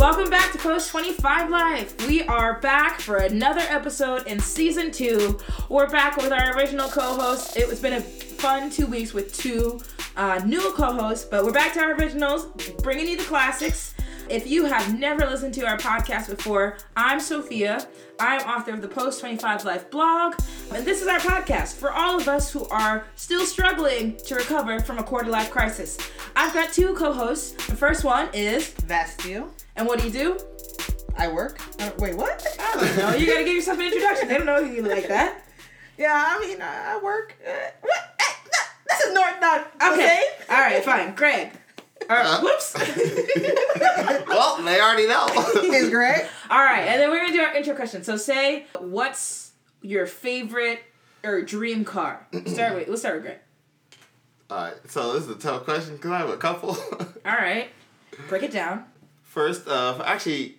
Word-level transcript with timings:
Welcome 0.00 0.30
back 0.30 0.50
to 0.52 0.58
Post 0.58 0.88
25 0.92 1.50
Live. 1.50 1.94
We 2.08 2.22
are 2.22 2.58
back 2.60 3.02
for 3.02 3.18
another 3.18 3.60
episode 3.60 4.26
in 4.26 4.40
season 4.40 4.90
two. 4.90 5.38
We're 5.68 5.90
back 5.90 6.16
with 6.16 6.32
our 6.32 6.56
original 6.56 6.88
co 6.88 7.16
host. 7.16 7.54
It 7.58 7.68
was 7.68 7.80
been 7.80 7.92
a 7.92 8.00
fun 8.00 8.70
two 8.70 8.86
weeks 8.86 9.12
with 9.12 9.36
two 9.36 9.78
uh, 10.16 10.40
new 10.46 10.72
co 10.72 10.94
hosts, 10.94 11.26
but 11.26 11.44
we're 11.44 11.52
back 11.52 11.74
to 11.74 11.80
our 11.80 11.92
originals, 11.92 12.46
bringing 12.82 13.08
you 13.08 13.18
the 13.18 13.24
classics. 13.24 13.89
If 14.30 14.46
you 14.46 14.66
have 14.66 14.96
never 14.96 15.26
listened 15.26 15.54
to 15.54 15.66
our 15.66 15.76
podcast 15.76 16.28
before, 16.30 16.76
I'm 16.96 17.18
Sophia. 17.18 17.84
I'm 18.20 18.40
author 18.42 18.72
of 18.72 18.80
the 18.80 18.86
Post 18.86 19.18
25 19.18 19.64
Life 19.64 19.90
blog, 19.90 20.36
and 20.72 20.86
this 20.86 21.02
is 21.02 21.08
our 21.08 21.18
podcast 21.18 21.74
for 21.74 21.90
all 21.90 22.16
of 22.16 22.28
us 22.28 22.52
who 22.52 22.64
are 22.68 23.04
still 23.16 23.44
struggling 23.44 24.16
to 24.26 24.36
recover 24.36 24.78
from 24.78 24.98
a 24.98 25.02
quarter 25.02 25.28
life 25.28 25.50
crisis. 25.50 25.98
I've 26.36 26.54
got 26.54 26.72
two 26.72 26.94
co 26.94 27.12
hosts. 27.12 27.66
The 27.66 27.74
first 27.74 28.04
one 28.04 28.28
is, 28.32 28.70
Vastio. 28.86 29.48
and 29.74 29.84
what 29.88 29.98
do 29.98 30.06
you 30.06 30.12
do? 30.12 30.38
I 31.18 31.26
work. 31.26 31.60
Uh, 31.80 31.90
wait, 31.98 32.16
what? 32.16 32.46
I 32.60 32.74
don't 32.74 32.96
know. 32.98 33.16
You 33.16 33.26
gotta 33.26 33.42
give 33.44 33.56
yourself 33.56 33.80
an 33.80 33.86
introduction. 33.86 34.28
They 34.28 34.36
don't 34.36 34.46
know 34.46 34.60
you 34.60 34.82
like 34.82 35.08
that. 35.08 35.42
Yeah, 35.98 36.12
I 36.14 36.38
mean, 36.38 36.62
I 36.62 37.00
work. 37.02 37.34
Uh, 37.44 37.50
what? 37.80 38.16
Eh, 38.20 38.32
no, 38.44 38.58
this 38.88 39.00
is 39.06 39.12
North 39.12 39.40
not 39.40 39.72
Okay. 39.92 40.22
All 40.48 40.60
right, 40.60 40.84
fine. 40.84 41.16
Greg. 41.16 41.50
Or, 42.08 42.16
Uh. 42.16 42.40
whoops. 42.40 42.74
well, 44.28 44.62
they 44.62 44.80
already 44.80 45.06
know. 45.06 45.26
Is 45.72 45.90
great. 45.90 46.26
All 46.50 46.58
right, 46.58 46.82
and 46.88 47.00
then 47.00 47.10
we're 47.10 47.20
gonna 47.20 47.32
do 47.32 47.40
our 47.40 47.54
intro 47.54 47.74
question. 47.74 48.02
So 48.04 48.16
say, 48.16 48.66
what's 48.78 49.52
your 49.82 50.06
favorite 50.06 50.80
or 51.22 51.42
dream 51.42 51.84
car? 51.84 52.26
Start 52.46 52.74
with. 52.74 52.88
Let's 52.88 53.02
start 53.02 53.16
with 53.16 53.24
Greg. 53.24 53.38
Alright, 54.50 54.74
so 54.88 55.12
this 55.12 55.24
is 55.24 55.28
a 55.30 55.34
tough 55.36 55.64
question 55.64 55.94
because 55.96 56.10
I 56.10 56.18
have 56.18 56.30
a 56.30 56.36
couple. 56.36 56.70
All 57.24 57.32
right, 57.32 57.68
break 58.28 58.42
it 58.42 58.50
down. 58.50 58.84
first, 59.22 59.68
uh, 59.68 60.02
actually, 60.04 60.56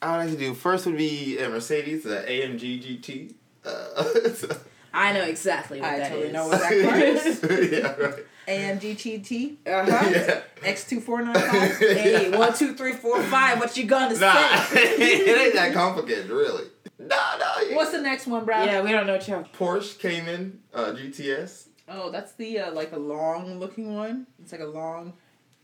I 0.00 0.10
would 0.16 0.24
like 0.24 0.32
to 0.32 0.36
do 0.38 0.54
first 0.54 0.86
would 0.86 0.96
be 0.96 1.38
a 1.38 1.48
Mercedes, 1.48 2.02
the 2.02 2.16
AMG 2.16 2.82
GT. 3.00 3.34
Uh, 3.64 4.02
so- 4.34 4.56
I 4.94 5.12
know 5.12 5.22
exactly 5.22 5.80
what 5.80 5.88
I 5.88 5.98
that 6.00 6.08
totally 6.08 6.26
is. 6.28 6.32
know 6.34 6.48
what 6.48 6.60
that 6.60 6.88
car 6.88 6.98
is. 6.98 7.72
yeah, 7.72 7.92
right. 8.06 8.24
AMG 8.48 8.96
GT 8.96 9.56
Uh 9.66 9.84
huh. 9.90 10.10
Yeah. 10.10 10.42
X2495. 10.72 11.78
Hey, 11.78 12.30
one, 12.36 12.54
two, 12.54 12.74
three, 12.74 12.92
four, 12.92 13.22
five. 13.24 13.58
What 13.60 13.76
you 13.76 13.84
gonna 13.84 14.16
Nah, 14.18 14.56
say? 14.64 14.82
it 14.96 15.40
ain't 15.40 15.54
that 15.54 15.72
complicated, 15.74 16.30
really. 16.30 16.64
No, 16.98 17.16
no. 17.38 17.68
you- 17.68 17.76
What's 17.76 17.92
the 17.92 18.00
next 18.00 18.26
one, 18.26 18.44
Brad? 18.44 18.68
Yeah, 18.68 18.82
we 18.82 18.92
don't 18.92 19.06
know 19.06 19.14
what 19.14 19.26
you 19.28 19.34
have. 19.34 19.50
Porsche 19.52 19.98
Cayman 19.98 20.60
uh, 20.72 20.92
GTS? 20.92 21.66
Oh, 21.88 22.10
that's 22.10 22.32
the 22.34 22.58
uh, 22.60 22.72
like 22.72 22.92
a 22.92 22.98
long 22.98 23.58
looking 23.58 23.94
one. 23.94 24.26
It's 24.40 24.52
like 24.52 24.60
a 24.60 24.66
long. 24.66 25.14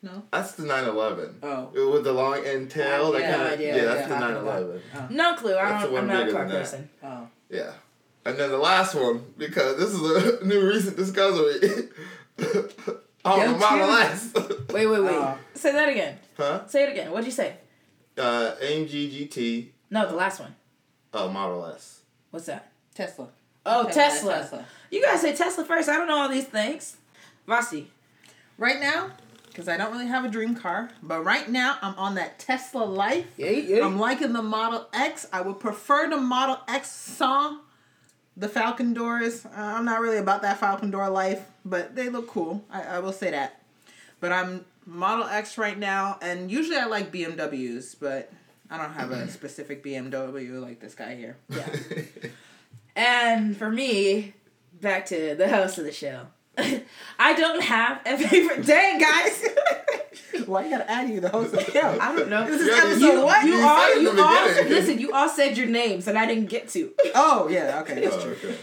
No. 0.03 0.23
That's 0.33 0.53
the 0.53 0.63
911. 0.65 1.39
Oh. 1.43 1.93
With 1.93 2.05
the 2.05 2.13
long 2.13 2.45
end 2.45 2.71
tail. 2.71 3.11
that 3.13 3.21
Yeah, 3.21 3.33
kinda, 3.37 3.53
idea 3.53 3.67
yeah, 3.69 3.75
what 3.75 3.85
that's 3.97 4.09
the 4.09 4.15
you're 4.15 4.19
talking 4.21 4.45
911. 4.45 5.17
No 5.17 5.35
clue. 5.35 5.57
I 5.57 5.69
That's 5.71 5.85
don't. 5.85 5.93
one 5.93 6.03
I'm 6.03 6.09
not 6.09 6.29
a 6.29 6.33
car 6.33 6.41
than 6.43 6.53
that. 6.53 6.59
person. 6.61 6.91
Oh. 7.03 7.29
Yeah. 7.51 7.73
And 8.25 8.37
then 8.39 8.51
the 8.51 8.59
last 8.59 8.95
one, 8.95 9.25
because 9.39 9.77
this 9.79 9.91
is 9.91 10.41
a 10.41 10.45
new 10.45 10.69
recent 10.69 10.97
discovery. 10.97 11.89
On 12.39 13.39
Go 13.41 13.53
the 13.53 13.59
Model 13.59 13.87
to- 13.87 13.93
S. 14.03 14.33
Wait, 14.73 14.87
wait, 14.87 15.01
wait. 15.03 15.15
Oh. 15.15 15.39
Say 15.55 15.73
that 15.73 15.89
again. 15.89 16.19
huh? 16.37 16.67
Say 16.67 16.85
it 16.85 16.91
again. 16.93 17.11
What'd 17.11 17.27
you 17.27 17.33
say? 17.33 17.55
Uh, 18.17 18.55
AMG 18.63 19.29
GT, 19.29 19.69
No, 19.91 20.07
the 20.09 20.15
last 20.17 20.41
one. 20.41 20.55
uh, 21.13 21.29
Model 21.29 21.67
S. 21.67 22.01
What's 22.31 22.47
that? 22.47 22.71
Tesla. 22.95 23.29
Oh, 23.65 23.83
Okay, 23.85 23.93
Tesla. 23.93 24.35
Tesla. 24.41 24.65
You 24.91 25.03
gotta 25.03 25.19
say 25.19 25.35
Tesla 25.35 25.65
first. 25.65 25.89
I 25.89 25.97
don't 25.97 26.09
know 26.09 26.17
all 26.19 26.29
these 26.29 26.47
things. 26.47 26.97
Vasi. 27.47 27.87
Right 28.57 28.81
now, 28.81 29.11
because 29.47 29.69
I 29.69 29.77
don't 29.77 29.93
really 29.93 30.07
have 30.09 30.25
a 30.25 30.29
dream 30.29 30.55
car, 30.57 30.91
but 31.03 31.25
right 31.25 31.49
now 31.49 31.77
I'm 31.81 31.95
on 31.95 32.15
that 32.17 32.39
Tesla 32.39 32.83
life. 32.85 33.27
Yeah, 33.37 33.85
I'm 33.85 33.99
liking 33.99 34.33
the 34.33 34.43
Model 34.43 34.89
X. 34.93 35.27
I 35.33 35.41
would 35.43 35.61
prefer 35.61 36.09
the 36.11 36.17
Model 36.17 36.59
X 36.67 36.91
sans 36.91 37.61
the 38.37 38.49
Falcon 38.49 38.95
doors. 38.95 39.45
Uh, 39.47 39.51
I'm 39.57 39.85
not 39.85 40.01
really 40.01 40.19
about 40.19 40.43
that 40.43 40.59
Falcon 40.59 40.91
door 40.91 41.09
life, 41.09 41.45
but 41.69 41.95
they 41.95 42.09
look 42.09 42.29
cool. 42.29 42.65
I, 42.71 42.83
I 42.83 42.99
will 43.01 43.13
say 43.13 43.31
that. 43.31 43.63
But 44.21 44.33
I'm 44.33 44.65
Model 44.87 45.27
X 45.27 45.59
right 45.59 45.79
now, 45.79 46.19
and 46.23 46.51
usually 46.51 46.77
I 46.77 46.87
like 46.87 47.13
BMWs, 47.13 47.95
but 48.01 48.33
I 48.71 48.79
don't 48.79 48.93
have 48.95 49.11
a 49.13 49.29
specific 49.31 49.85
BMW 49.85 50.61
like 50.61 50.81
this 50.81 50.95
guy 50.95 51.15
here. 51.15 51.37
Yeah. 51.49 51.69
And 52.97 53.57
for 53.57 53.71
me, 53.71 54.35
back 54.81 55.07
to 55.07 55.35
the 55.37 55.49
host 55.49 55.79
of 55.79 55.85
the 55.85 55.93
show. 55.93 56.27
I 56.59 57.35
don't 57.35 57.63
have 57.63 58.01
a 58.05 58.19
favorite. 58.19 58.67
Dang, 58.67 58.99
guys. 58.99 59.45
Why 60.47 60.65
you 60.65 60.71
gotta 60.71 60.91
add 60.91 61.09
you 61.09 61.21
the 61.21 61.29
host 61.29 61.55
of 61.55 61.65
the 61.65 61.71
show? 61.71 61.97
I 62.01 62.17
don't 62.17 62.29
know. 62.29 62.45
This 62.45 62.61
is 62.63 62.67
Yeah, 62.67 62.75
episode 62.83 63.01
you- 63.01 63.25
what? 63.25 63.45
You 63.47 63.53
You 63.55 63.65
all, 63.65 64.01
you 64.01 64.21
all, 64.21 64.45
listen. 64.69 64.99
You 64.99 65.13
all 65.13 65.29
said 65.29 65.57
your 65.57 65.69
names, 65.69 66.09
and 66.09 66.19
I 66.19 66.27
didn't 66.27 66.47
get 66.47 66.69
to. 66.71 66.91
Oh 67.15 67.47
yeah, 67.49 67.79
okay, 67.83 68.01
that's 68.01 68.17
Oh, 68.17 68.21
true. 68.23 68.33
okay. 68.33 68.57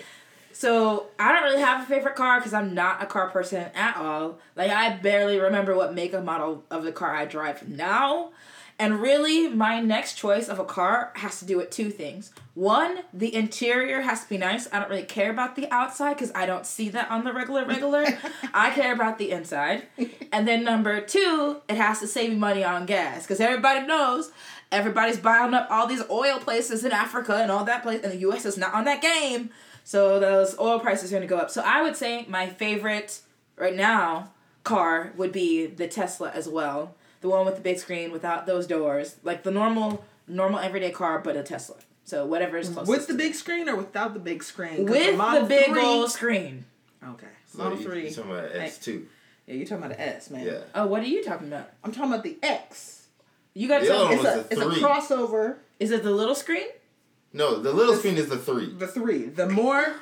So 0.56 1.08
I 1.20 1.34
don't 1.34 1.44
really 1.44 1.60
have 1.60 1.84
a 1.84 1.86
favorite 1.86 2.16
car 2.16 2.40
because 2.40 2.54
I'm 2.54 2.74
not 2.74 3.04
a 3.04 3.06
car 3.06 3.30
person 3.30 3.66
at 3.76 3.98
all. 3.98 4.40
Like 4.56 4.72
I 4.72 4.96
barely 4.96 5.38
remember 5.38 5.76
what 5.76 5.94
make 5.94 6.14
and 6.14 6.26
model 6.26 6.64
of 6.72 6.86
the 6.86 6.94
car 6.94 7.14
I 7.14 7.26
drive 7.26 7.68
now. 7.68 8.32
And 8.80 9.02
really, 9.02 9.50
my 9.50 9.82
next 9.82 10.16
choice 10.16 10.48
of 10.48 10.58
a 10.58 10.64
car 10.64 11.12
has 11.16 11.40
to 11.40 11.46
do 11.46 11.58
with 11.58 11.72
two 11.72 11.90
things. 11.90 12.32
One, 12.54 13.00
the 13.14 13.36
interior 13.36 14.02
has 14.02 14.24
to 14.24 14.30
be 14.30 14.38
nice. 14.38 14.70
I 14.72 14.80
don't 14.80 14.90
really 14.90 15.04
care 15.04 15.30
about 15.30 15.58
the 15.58 15.70
outside 15.74 16.14
because 16.14 16.32
I 16.34 16.46
don't 16.46 16.66
see 16.66 16.88
that 16.90 17.12
on 17.12 17.26
the 17.26 17.34
regular 17.34 17.66
regular. 17.66 18.06
I 18.54 18.70
care 18.70 18.94
about 18.94 19.18
the 19.18 19.32
inside. 19.32 19.88
And 20.32 20.48
then 20.48 20.64
number 20.64 21.02
two, 21.02 21.58
it 21.68 21.76
has 21.76 22.00
to 22.00 22.08
save 22.08 22.30
me 22.30 22.38
money 22.38 22.64
on 22.64 22.86
gas 22.86 23.24
because 23.24 23.42
everybody 23.42 23.86
knows 23.86 24.32
everybody's 24.72 25.18
buying 25.18 25.54
up 25.54 25.68
all 25.70 25.86
these 25.86 26.04
oil 26.10 26.40
places 26.40 26.86
in 26.86 26.94
Africa 26.94 27.36
and 27.36 27.52
all 27.52 27.66
that 27.66 27.84
place, 27.84 28.02
and 28.04 28.14
the 28.14 28.18
U.S. 28.20 28.46
is 28.46 28.58
not 28.58 28.74
on 28.74 28.86
that 28.86 29.02
game. 29.02 29.50
So 29.86 30.20
those 30.20 30.58
oil 30.60 30.80
prices 30.80 31.14
are 31.14 31.16
going 31.16 31.28
to 31.28 31.34
go 31.34 31.38
up. 31.38 31.52
So 31.52 31.62
I 31.64 31.84
would 31.84 31.96
say 31.96 32.26
my 32.28 32.48
favorite 32.48 33.22
right 33.56 33.76
now 33.76 34.32
car 34.64 35.14
would 35.16 35.32
be 35.32 35.68
the 35.68 35.88
Tesla 35.88 36.32
as 36.32 36.50
well. 36.50 36.96
The 37.22 37.30
one 37.30 37.46
with 37.46 37.56
the 37.56 37.62
big 37.62 37.78
screen 37.78 38.12
without 38.12 38.48
those 38.48 38.66
doors, 38.66 39.18
like 39.24 39.44
the 39.44 39.52
normal 39.52 40.04
normal 40.28 40.60
everyday 40.60 40.90
car, 40.90 41.20
but 41.20 41.38
a 41.38 41.44
Tesla. 41.44 41.76
So 42.04 42.26
whatever 42.26 42.58
is 42.58 42.70
closest. 42.70 42.90
With 42.90 43.08
the 43.08 43.14
big 43.14 43.36
screen 43.36 43.70
or 43.70 43.76
without 43.76 44.16
the 44.16 44.20
big 44.20 44.44
screen? 44.44 44.86
with 44.86 45.12
the 45.12 45.18
Model 45.18 45.48
big 45.48 45.68
3 45.68 45.82
old 45.82 46.12
screen. 46.12 46.66
Okay. 47.08 47.28
So 47.46 47.60
Model 47.60 47.78
you, 47.78 47.84
3. 47.84 48.04
You 48.04 48.14
talking 48.14 48.32
about 48.32 48.52
S2. 48.52 49.06
Yeah, 49.46 49.54
you're 49.54 49.68
talking 49.68 49.86
about 49.86 49.98
the 49.98 50.02
S, 50.02 50.32
man. 50.32 50.46
Yeah. 50.46 50.60
Oh, 50.74 50.88
what 50.88 51.04
are 51.04 51.08
you 51.08 51.24
talking 51.24 51.48
about? 51.48 51.70
I'm 51.84 51.92
talking 51.92 52.12
about 52.12 52.24
the 52.24 52.38
X. 52.42 53.08
You 53.54 53.68
got 53.68 53.80
to 53.80 53.86
The 53.86 53.92
tell 53.92 54.06
other 54.06 54.10
me. 54.10 54.16
It's 54.16 54.24
was 54.24 54.34
a, 54.34 54.56
the 54.56 54.68
it's 54.68 54.78
a 54.78 54.84
crossover. 54.84 55.58
Is 55.80 55.92
it 55.92 56.02
the 56.04 56.12
little 56.12 56.36
screen? 56.36 56.68
No, 57.36 57.60
the 57.60 57.74
little 57.74 57.96
screen 57.96 58.16
is 58.16 58.30
the 58.30 58.38
three. 58.38 58.72
The 58.72 58.88
three. 58.88 59.26
The 59.26 59.48
more 59.48 59.96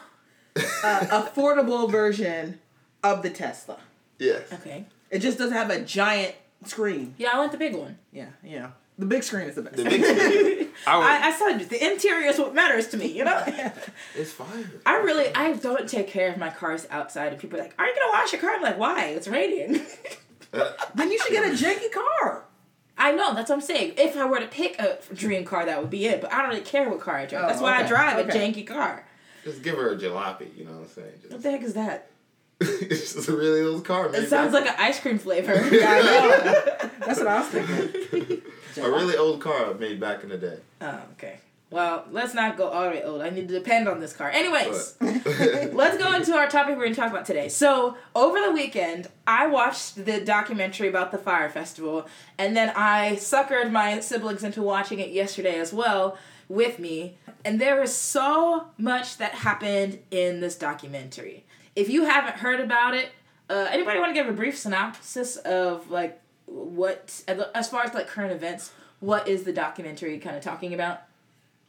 uh, 0.56 0.60
affordable 0.84 1.90
version 1.90 2.60
of 3.04 3.24
the 3.24 3.32
Tesla. 3.32 3.80
Yes. 4.20 4.54
Okay. 4.54 4.86
It 5.10 5.20
just 5.20 5.40
doesn't 5.40 5.58
have 5.58 5.72
a 5.72 5.82
giant 5.82 6.36
screen. 6.64 7.16
Yeah, 7.18 7.32
I 7.34 7.40
want 7.40 7.52
the 7.52 7.58
big 7.58 7.76
one. 7.76 7.98
Yeah, 8.12 8.28
yeah. 8.44 8.70
The 9.00 9.08
big 9.08 9.24
screen 9.24 9.48
is 9.48 9.56
the 9.56 9.64
best. 9.64 9.78
The 9.78 9.84
big 9.84 10.06
screen. 10.06 10.70
I 10.88 10.98
would, 10.98 11.06
I, 11.08 11.28
I 11.30 11.32
said 11.32 11.70
the 11.70 11.92
interior 11.92 12.28
is 12.28 12.38
what 12.38 12.54
matters 12.54 12.88
to 12.90 12.98
me, 12.98 13.08
you 13.08 13.24
know? 13.24 13.44
it's 14.16 14.32
fine. 14.32 14.70
I 14.86 14.98
really, 14.98 15.34
I 15.34 15.54
don't 15.54 15.90
take 15.90 16.08
care 16.08 16.32
of 16.32 16.38
my 16.38 16.52
cars 16.52 16.86
outside, 16.92 17.32
and 17.32 17.42
people 17.42 17.60
are 17.60 17.64
like, 17.64 17.74
"Are 17.80 17.88
you 17.88 17.96
gonna 17.96 18.12
wash 18.12 18.32
your 18.32 18.42
car?" 18.42 18.52
I'm 18.52 18.62
like, 18.62 18.78
"Why? 18.78 19.06
It's 19.06 19.28
raining." 19.28 19.82
then 20.52 21.12
you 21.12 21.20
should 21.20 21.32
get 21.32 21.46
a 21.46 21.56
janky 21.56 21.92
car. 21.92 22.46
I 22.98 23.12
know 23.12 23.34
that's 23.34 23.50
what 23.50 23.56
I'm 23.56 23.62
saying. 23.62 23.94
If 23.98 24.16
I 24.16 24.26
were 24.26 24.40
to 24.40 24.48
pick 24.48 24.80
a 24.80 25.00
dream 25.14 25.46
car, 25.46 25.66
that 25.66 25.82
would 25.82 25.90
be 25.90 26.06
it. 26.06 26.22
But 26.22 26.32
I 26.32 26.42
don't 26.42 26.50
really 26.50 26.62
care 26.62 26.90
what 26.90 27.00
car 27.00 27.18
I 27.18 27.26
drive. 27.26 27.44
Oh, 27.44 27.48
that's 27.48 27.62
why 27.62 27.84
I 27.84 27.88
drive 27.88 28.28
okay. 28.28 28.30
a 28.30 28.54
janky 28.54 28.66
car. 28.66 29.06
Just 29.44 29.62
give 29.62 29.76
her 29.76 29.92
a 29.92 29.98
jalopy, 29.98 30.56
you 30.56 30.64
know 30.64 30.72
what 30.72 30.84
I'm 30.84 30.88
saying? 30.88 31.12
What 31.28 31.44
the 31.44 31.52
heck 31.52 31.64
is 31.64 31.74
that? 31.74 32.10
it's 32.62 33.14
just 33.14 33.28
a 33.28 33.36
really 33.36 33.62
old 33.62 33.84
car. 33.84 34.14
It 34.14 34.30
sounds 34.30 34.54
like 34.54 34.66
an 34.66 34.76
ice 34.78 35.00
cream 35.00 35.20
flavor. 35.20 35.54
Yeah, 35.74 35.92
I 35.92 36.02
know. 36.02 36.90
That's 37.06 37.20
what 37.20 37.28
I 37.28 37.40
was 37.40 37.48
thinking. 37.50 38.42
a 38.84 38.90
really 38.90 39.18
old 39.18 39.42
car 39.42 39.74
made 39.74 40.00
back 40.00 40.24
in 40.24 40.30
the 40.30 40.38
day. 40.38 40.60
oh, 40.82 41.02
okay. 41.14 41.40
Well, 41.74 42.06
let's 42.12 42.36
not 42.36 42.56
go 42.56 42.68
all 42.70 42.84
the 42.84 42.90
way 42.90 43.04
old. 43.04 43.24
I 43.24 43.32
need 43.32 43.48
to 43.48 43.54
depend 43.56 43.88
on 43.88 44.00
this 44.00 44.14
car. 44.14 44.30
Anyways. 44.30 44.96
Let's 45.02 45.98
go 45.98 46.14
into 46.14 46.36
our 46.36 46.48
topic 46.48 46.76
we're 46.76 46.84
going 46.84 46.94
to 46.94 47.02
talk 47.02 47.10
about 47.10 47.26
today. 47.26 47.50
So, 47.50 47.98
over 48.14 48.40
the 48.40 48.52
weekend, 48.52 49.08
I 49.26 49.48
watched 49.48 50.06
the 50.06 50.22
documentary 50.22 50.88
about 50.88 51.12
the 51.12 51.18
Fyre 51.18 51.50
Festival, 51.50 52.06
and 52.38 52.56
then 52.56 52.72
I 52.76 53.14
suckered 53.16 53.72
my 53.72 54.02
siblings 54.02 54.44
into 54.44 54.62
watching 54.62 55.00
it 55.00 55.10
yesterday 55.10 55.58
as 55.60 55.74
well 55.74 56.16
with 56.48 56.78
me. 56.78 57.18
And 57.44 57.60
there 57.60 57.82
is 57.82 57.92
so 57.96 58.68
much 58.78 59.18
that 59.18 59.32
happened 59.32 59.98
in 60.12 60.42
this 60.42 60.56
documentary. 60.56 61.44
If 61.76 61.90
you 61.90 62.06
haven't 62.06 62.36
heard 62.36 62.60
about 62.60 62.94
it, 62.94 63.10
uh, 63.50 63.68
anybody 63.72 63.98
want 63.98 64.12
to 64.12 64.14
give 64.14 64.30
a 64.30 64.34
brief 64.34 64.60
synopsis 64.60 65.38
of 65.38 65.90
like 65.90 66.22
what, 66.46 67.24
as 67.28 67.68
far 67.68 67.84
as 67.84 67.96
like 67.96 68.08
current 68.08 68.32
events, 68.32 68.72
what 69.00 69.28
is 69.28 69.42
the 69.42 69.54
documentary 69.54 70.20
kind 70.20 70.38
of 70.38 70.44
talking 70.44 70.76
about? 70.76 71.02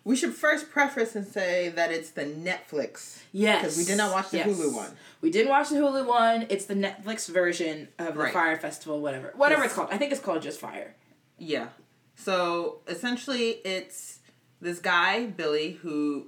We 0.05 0.17
should 0.17 0.35
first 0.35 0.71
preface 0.71 1.17
and 1.17 1.27
say 1.27 1.71
that 1.71 1.91
it's 1.91 2.11
the 2.11 2.25
Netflix. 2.25 3.21
Yes. 3.33 3.63
Because 3.63 3.77
we 3.79 3.85
did 3.85 3.97
not 3.97 4.13
watch 4.13 4.29
the 4.31 4.37
Yes. 4.39 4.49
Hulu 4.49 4.75
one. 4.75 4.91
We 5.23 5.31
didn't 5.31 5.49
watch 5.49 5.71
the 5.71 5.77
Hulu 5.77 6.07
one. 6.07 6.47
It's 6.51 6.67
the 6.67 6.75
Netflix 6.75 7.27
version 7.29 7.89
of 7.99 8.15
the 8.15 8.21
Right. 8.21 8.33
Fyre 8.33 8.57
Festival, 8.59 9.01
whatever. 9.01 9.33
Whatever 9.35 9.63
Yes. 9.63 9.71
it's 9.71 9.75
called. 9.77 9.89
I 9.91 9.97
think 9.97 10.13
it's 10.13 10.21
called 10.21 10.43
just 10.43 10.61
Fyre. 10.61 10.95
Yeah. 11.39 11.69
So 12.17 12.81
essentially, 12.87 13.61
it's 13.65 14.19
this 14.61 14.79
guy 14.79 15.27
Billy 15.27 15.73
who 15.83 16.27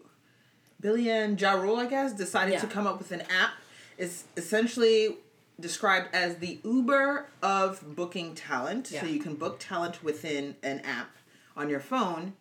Billy 0.80 1.10
and 1.10 1.40
Ja 1.40 1.52
Rule, 1.52 1.76
I 1.76 1.86
guess, 1.86 2.12
decided 2.12 2.54
Yeah. 2.54 2.60
to 2.60 2.66
come 2.66 2.86
up 2.86 2.98
with 2.98 3.12
an 3.12 3.22
app. 3.22 3.52
It's 3.98 4.24
essentially 4.36 5.18
described 5.58 6.14
as 6.14 6.36
the 6.36 6.60
Uber 6.64 7.28
of 7.42 7.96
booking 7.96 8.34
talent. 8.34 8.90
Yeah. 8.90 9.00
So 9.02 9.06
you 9.06 9.20
can 9.20 9.34
book 9.36 9.58
talent 9.58 10.02
within 10.04 10.56
an 10.62 10.80
app 10.80 11.16
on 11.56 11.68
your 11.70 11.80
phone 11.80 12.34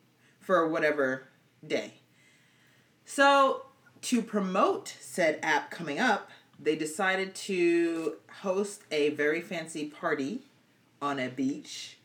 for 0.45 0.67
whatever 0.67 1.27
day. 1.65 1.93
So 3.05 3.65
to 4.03 4.21
promote 4.21 4.93
said 4.99 5.39
app 5.41 5.71
coming 5.71 5.99
up, 5.99 6.29
they 6.59 6.75
decided 6.75 7.35
to 7.35 8.15
host 8.41 8.83
a 8.91 9.09
very 9.09 9.41
fancy 9.41 9.85
party 9.85 10.43
on 11.01 11.19
a 11.19 11.27
beach 11.27 11.97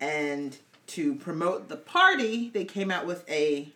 and 0.00 0.56
to 0.88 1.14
promote 1.16 1.68
the 1.68 1.76
party 1.76 2.50
they 2.54 2.64
came 2.64 2.90
out 2.90 3.06
with 3.06 3.28
a 3.28 3.68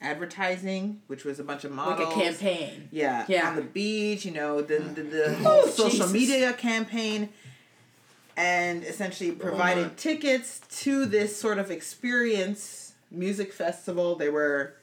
advertising 0.00 1.00
which 1.06 1.24
was 1.24 1.38
a 1.38 1.44
bunch 1.44 1.64
of 1.64 1.72
models. 1.72 2.08
Like 2.08 2.16
a 2.16 2.20
campaign. 2.20 2.88
yeah, 2.92 3.24
Yeah. 3.28 3.48
on 3.48 3.56
the 3.56 3.62
beach, 3.62 4.24
you 4.24 4.30
know, 4.32 4.60
the 4.62 4.78
the, 4.78 5.02
the 5.02 5.36
Oh, 5.44 5.66
social 5.66 5.90
Jesus. 6.06 6.12
media 6.12 6.52
campaign, 6.52 7.28
and 8.36 8.84
essentially 8.84 9.30
oh, 9.30 9.34
provided 9.34 9.86
my. 9.88 9.92
tickets 9.96 10.60
to 10.82 11.06
this 11.06 11.36
sort 11.38 11.58
of 11.58 11.70
experience 11.70 12.85
music 13.10 13.52
festival. 13.52 14.14
They 14.16 14.28
were 14.28 14.74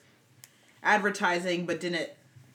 advertising, 0.82 1.66
but 1.66 1.80
didn't, 1.80 2.10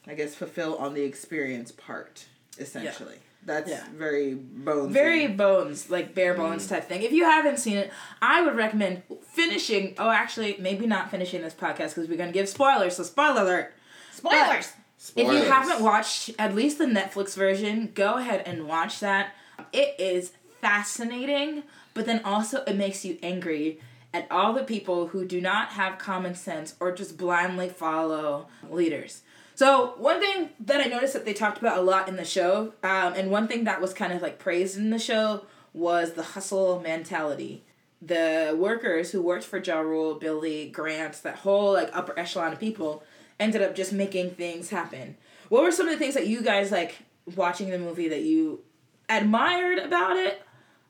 I 0.07 0.15
guess, 0.15 0.35
fulfill 0.35 0.77
on 0.77 0.95
the 0.95 1.03
experience 1.03 1.73
part. 1.73 2.27
Essentially, 2.59 3.17
that's 3.45 3.71
Yeah. 3.71 3.85
very 3.95 4.35
bones. 4.35 4.93
Very 4.93 5.29
bones, 5.29 5.91
like 5.91 6.15
bare 6.15 6.35
bones 6.35 6.67
Mm. 6.67 6.71
type 6.71 6.89
thing. 6.89 7.03
If 7.03 7.13
you 7.13 7.25
haven't 7.25 7.59
seen 7.59 7.77
it, 7.77 7.93
I 8.21 8.43
would 8.43 8.57
recommend 8.57 9.03
finishing. 9.23 9.95
Oh, 9.99 10.11
actually, 10.11 10.57
maybe 10.59 10.87
not 10.87 11.11
finishing 11.11 11.43
this 11.43 11.55
podcast 11.55 11.91
because 11.95 12.09
we're 12.09 12.17
gonna 12.19 12.33
give 12.33 12.49
spoilers. 12.49 12.97
So 12.97 13.03
spoiler 13.05 13.43
alert. 13.43 13.73
spoilers. 14.13 14.73
If 15.15 15.29
you 15.29 15.45
haven't 15.49 15.81
watched 15.81 16.31
at 16.41 16.53
least 16.57 16.79
the 16.79 16.85
Netflix 16.87 17.37
version, 17.37 17.93
go 17.95 18.15
ahead 18.15 18.43
and 18.45 18.67
watch 18.67 18.99
that. 18.99 19.33
It 19.73 19.95
is 20.01 20.33
fascinating, 20.61 21.63
but 21.95 22.05
then 22.05 22.21
also 22.25 22.65
it 22.65 22.75
makes 22.75 23.05
you 23.05 23.17
angry 23.23 23.79
at 24.13 24.27
all 24.31 24.53
the 24.53 24.65
people 24.65 25.09
who 25.09 25.25
do 25.25 25.41
not 25.41 25.71
have 25.71 25.99
common 25.99 26.35
sense 26.35 26.75
or 26.81 26.93
just 26.93 27.19
blindly 27.19 27.69
follow 27.69 28.49
leaders. 28.71 29.23
So 29.55 29.95
one 29.99 30.21
thing 30.21 30.51
that 30.61 30.81
I 30.81 30.85
noticed 30.85 31.15
that 31.15 31.25
they 31.25 31.35
talked 31.35 31.59
about 31.59 31.79
a 31.79 31.83
lot 31.83 32.09
in 32.09 32.17
the 32.17 32.25
show, 32.25 32.75
um, 32.83 33.15
and 33.15 33.31
one 33.31 33.49
thing 33.49 33.65
that 33.65 33.81
was 33.81 33.93
kind 33.93 34.13
of 34.13 34.23
like 34.23 34.39
praised 34.39 34.77
in 34.77 34.91
the 34.91 34.99
show 34.99 35.45
was 35.73 36.13
the 36.13 36.23
hustle 36.23 36.81
mentality. 36.81 37.65
The 38.01 38.57
workers 38.57 39.11
who 39.11 39.21
worked 39.21 39.45
for 39.45 39.59
Ja 39.59 39.81
Rule, 39.81 40.15
Billy, 40.15 40.71
Grant, 40.71 41.23
that 41.25 41.37
whole 41.37 41.73
like 41.73 41.91
upper 41.93 42.17
echelon 42.19 42.53
of 42.53 42.61
people 42.61 43.03
ended 43.41 43.61
up 43.61 43.75
just 43.75 43.93
making 43.93 44.31
things 44.31 44.71
happen. 44.71 45.17
What 45.49 45.63
were 45.63 45.73
some 45.73 45.89
of 45.89 45.93
the 45.93 45.99
things 45.99 46.15
that 46.15 46.29
you 46.29 46.43
guys 46.43 46.71
like 46.71 46.97
watching 47.35 47.71
the 47.71 47.79
movie 47.79 48.09
that 48.09 48.23
you 48.23 48.61
admired 49.09 49.79
about 49.79 50.17
it? 50.17 50.43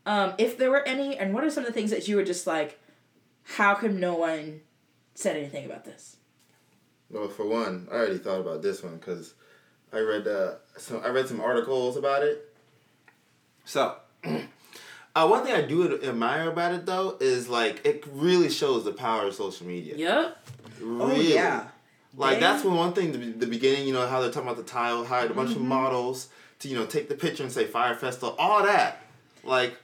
Um, 0.04 0.34
if 0.38 0.58
there 0.58 0.70
were 0.70 0.86
any, 0.86 1.16
and 1.16 1.34
what 1.34 1.44
are 1.44 1.50
some 1.50 1.64
of 1.64 1.68
the 1.68 1.74
things 1.74 1.90
that 1.90 2.06
you 2.06 2.16
were 2.16 2.24
just 2.24 2.46
like, 2.46 2.78
how 3.56 3.74
come 3.74 3.98
no 4.00 4.14
one 4.14 4.60
said 5.14 5.36
anything 5.36 5.64
about 5.66 5.84
this? 5.84 6.16
Well, 7.10 7.28
for 7.28 7.46
one, 7.46 7.88
I 7.90 7.94
already 7.94 8.18
thought 8.18 8.40
about 8.40 8.62
this 8.62 8.82
one 8.82 8.96
because 8.96 9.34
I 9.92 10.00
read 10.00 10.26
uh, 10.28 10.54
some 10.76 11.00
I 11.04 11.08
read 11.08 11.26
some 11.28 11.40
articles 11.40 11.96
about 11.96 12.22
it. 12.22 12.54
So, 13.64 13.96
uh, 14.24 15.26
one 15.26 15.44
thing 15.44 15.54
I 15.54 15.62
do 15.62 16.00
admire 16.02 16.50
about 16.50 16.72
it 16.74 16.86
though 16.86 17.16
is 17.20 17.48
like 17.48 17.84
it 17.84 18.04
really 18.12 18.50
shows 18.50 18.84
the 18.84 18.92
power 18.92 19.26
of 19.26 19.34
social 19.34 19.66
media. 19.66 19.96
Yep. 19.96 20.36
Oh 20.82 21.08
Really. 21.08 21.32
yeah. 21.34 21.68
Like 22.16 22.34
They- 22.36 22.40
that's 22.40 22.64
one 22.64 22.76
one 22.76 22.92
thing. 22.92 23.12
The, 23.12 23.18
the 23.32 23.46
beginning, 23.46 23.86
you 23.86 23.92
know 23.94 24.06
how 24.06 24.20
they're 24.20 24.30
talking 24.30 24.48
about 24.48 24.56
the 24.64 24.70
tile, 24.70 25.04
hired 25.04 25.30
a 25.30 25.34
bunch 25.34 25.50
Mm-hmm. 25.50 25.60
of 25.60 25.66
models 25.66 26.28
to 26.60 26.68
you 26.68 26.76
know 26.76 26.86
take 26.86 27.08
the 27.08 27.14
picture 27.14 27.42
and 27.42 27.52
say 27.52 27.64
Fyre 27.64 27.94
Festival, 27.94 28.34
all 28.38 28.62
that. 28.64 29.02
Like 29.44 29.74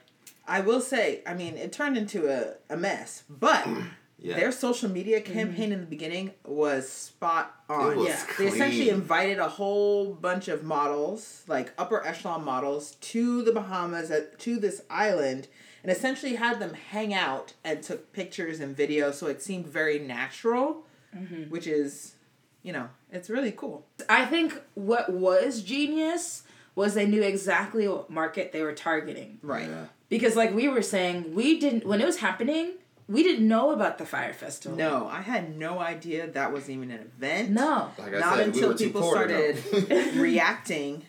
I 0.47 0.61
will 0.61 0.81
say, 0.81 1.23
I 1.27 1.35
mean, 1.35 1.57
it 1.57 1.73
turned 1.73 1.97
into 1.97 2.29
a, 2.29 2.55
a 2.73 2.77
mess, 2.77 3.25
but 3.29 3.67
yeah, 4.19 4.37
their 4.37 4.53
social 4.53 4.91
media 4.91 5.21
mm-hmm. 5.21 5.33
campaign 5.33 5.73
in 5.73 5.81
the 5.81 5.87
beginning 5.87 6.33
was 6.45 6.89
spot 6.89 7.55
on. 7.69 7.93
It 7.93 7.97
was 7.97 8.09
Yeah. 8.09 8.27
They 8.39 8.47
essentially 8.49 8.91
invited 8.91 9.39
a 9.39 9.49
whole 9.49 10.13
bunch 10.13 10.49
of 10.49 10.63
models, 10.63 11.45
like 11.47 11.73
upper 11.79 12.05
echelon 12.07 12.45
models, 12.45 12.97
to 12.97 13.43
the 13.43 13.53
Bahamas, 13.53 14.11
at, 14.11 14.39
to 14.41 14.59
this 14.59 14.83
island, 14.91 15.49
and 15.83 15.91
essentially 15.91 16.37
had 16.37 16.61
them 16.61 16.75
hang 16.75 17.15
out 17.15 17.55
and 17.65 17.83
took 17.83 18.13
pictures 18.13 18.61
and 18.61 18.77
videos, 18.77 19.15
so 19.15 19.27
it 19.27 19.43
seemed 19.43 19.67
very 19.67 19.99
natural, 19.99 20.87
mm-hmm. 21.15 21.45
which 21.51 21.67
is, 21.67 22.15
you 22.63 22.73
know, 22.73 22.89
it's 23.11 23.31
really 23.31 23.53
cool. 23.53 23.87
I 24.09 24.27
think 24.27 24.61
what 24.75 25.13
was 25.13 25.63
genius 25.63 26.43
was 26.75 26.95
they 26.95 27.07
knew 27.07 27.23
exactly 27.23 27.87
what 27.87 28.11
market 28.11 28.53
they 28.53 28.63
were 28.63 28.73
targeting. 28.73 29.39
Right. 29.43 29.69
Yeah. 29.69 29.87
Because 30.09 30.37
like 30.37 30.55
we 30.55 30.69
were 30.69 30.83
saying, 30.83 31.35
we 31.35 31.59
didn't 31.59 31.87
when 31.87 32.01
it 32.01 32.07
was 32.07 32.19
happening, 32.19 32.73
we 33.09 33.23
didn't 33.23 33.47
know 33.47 33.71
about 33.73 33.99
the 33.99 34.07
Fyre 34.07 34.33
festival. 34.33 34.77
No, 34.79 35.09
I 35.09 35.21
had 35.23 35.57
no 35.59 35.79
idea 35.79 36.27
that 36.29 36.53
was 36.53 36.71
even 36.71 36.91
an 36.91 37.01
event. 37.01 37.51
No. 37.51 37.91
Like 37.99 38.15
I 38.15 38.19
Not 38.21 38.37
said, 38.37 38.47
until 38.49 38.69
were 38.71 38.75
too 38.79 38.85
people 38.87 39.01
poor 39.03 39.13
started 39.13 39.57
know. 39.89 40.13
reacting 40.23 41.03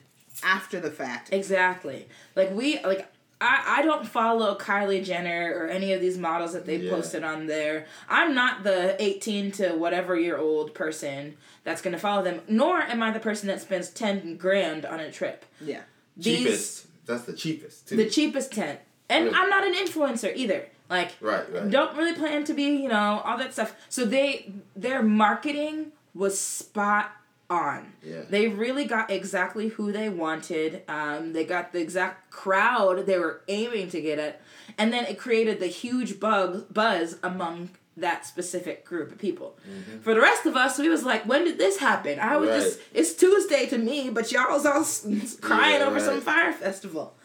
after 0.43 0.79
the 0.79 0.91
fact. 0.91 1.31
Exactly. 1.33 2.07
Like 2.35 2.51
we 2.51 2.81
like 2.83 3.07
I, 3.41 3.79
I 3.79 3.81
don't 3.81 4.07
follow 4.07 4.57
Kylie 4.57 5.03
Jenner 5.03 5.53
or 5.57 5.67
any 5.67 5.91
of 5.91 5.99
these 5.99 6.17
models 6.17 6.53
that 6.53 6.65
they 6.65 6.77
Yeah. 6.77 6.89
posted 6.91 7.23
on 7.23 7.47
there. 7.47 7.85
I'm 8.09 8.33
not 8.33 8.63
the 8.63 8.95
18 9.01 9.51
to 9.53 9.69
whatever 9.73 10.17
year 10.17 10.37
old 10.37 10.73
person 10.73 11.35
that's 11.65 11.81
going 11.81 11.91
to 11.93 11.99
follow 11.99 12.23
them, 12.23 12.39
nor 12.47 12.79
am 12.79 13.03
I 13.03 13.11
the 13.11 13.19
person 13.19 13.47
that 13.49 13.59
spends 13.61 13.89
10 13.89 14.37
grand 14.37 14.85
on 14.85 15.01
a 15.01 15.11
trip. 15.11 15.45
Yeah. 15.59 15.81
These- 16.15 16.37
cheapest. 16.37 16.84
That's 17.05 17.23
the 17.23 17.33
cheapest 17.33 17.87
too. 17.89 17.95
The 17.95 18.09
cheapest 18.09 18.51
tent. 18.53 18.79
And 19.09 19.25
Really? 19.25 19.37
I'm 19.37 19.49
not 19.49 19.65
an 19.65 19.73
influencer 19.75 20.35
either. 20.35 20.67
Like 20.89 21.13
right, 21.19 21.51
right. 21.51 21.69
don't 21.69 21.95
really 21.97 22.13
plan 22.13 22.43
to 22.45 22.53
be, 22.53 22.63
you 22.63 22.87
know, 22.87 23.21
all 23.23 23.37
that 23.37 23.53
stuff. 23.53 23.75
So 23.89 24.05
they 24.05 24.53
their 24.75 25.01
marketing 25.01 25.91
was 26.13 26.39
spot 26.39 27.11
on. 27.49 27.93
Yeah. 28.03 28.21
They 28.29 28.47
really 28.47 28.85
got 28.85 29.09
exactly 29.09 29.69
who 29.69 29.91
they 29.91 30.09
wanted. 30.09 30.83
Um, 30.87 31.33
they 31.33 31.43
got 31.43 31.73
the 31.73 31.79
exact 31.81 32.29
crowd 32.31 33.05
they 33.05 33.17
were 33.17 33.41
aiming 33.47 33.89
to 33.89 34.01
get 34.01 34.19
at, 34.19 34.41
and 34.77 34.93
then 34.93 35.05
it 35.05 35.17
created 35.17 35.59
the 35.59 35.67
huge 35.67 36.19
bug 36.19 36.73
buzz 36.73 37.17
among 37.23 37.69
that 37.97 38.25
specific 38.25 38.83
group 38.85 39.11
of 39.11 39.17
people. 39.17 39.57
Mm-hmm. 39.69 39.99
For 40.01 40.13
the 40.13 40.19
rest 40.21 40.45
of 40.45 40.55
us, 40.55 40.77
we 40.77 40.89
was 40.89 41.03
like, 41.03 41.25
when 41.25 41.45
did 41.45 41.57
this 41.57 41.77
happen? 41.77 42.19
I 42.19 42.35
was 42.37 42.49
Right. 42.49 42.59
just 42.61 42.79
it's 42.93 43.13
Tuesday 43.13 43.65
to 43.67 43.77
me, 43.77 44.09
but 44.09 44.31
y'all 44.31 44.51
was 44.51 44.65
all 44.65 44.81
s- 44.81 45.37
crying 45.41 45.79
Yeah, 45.79 45.87
over 45.87 45.99
some 45.99 46.19
Fyre 46.21 46.51
festival. 46.53 47.15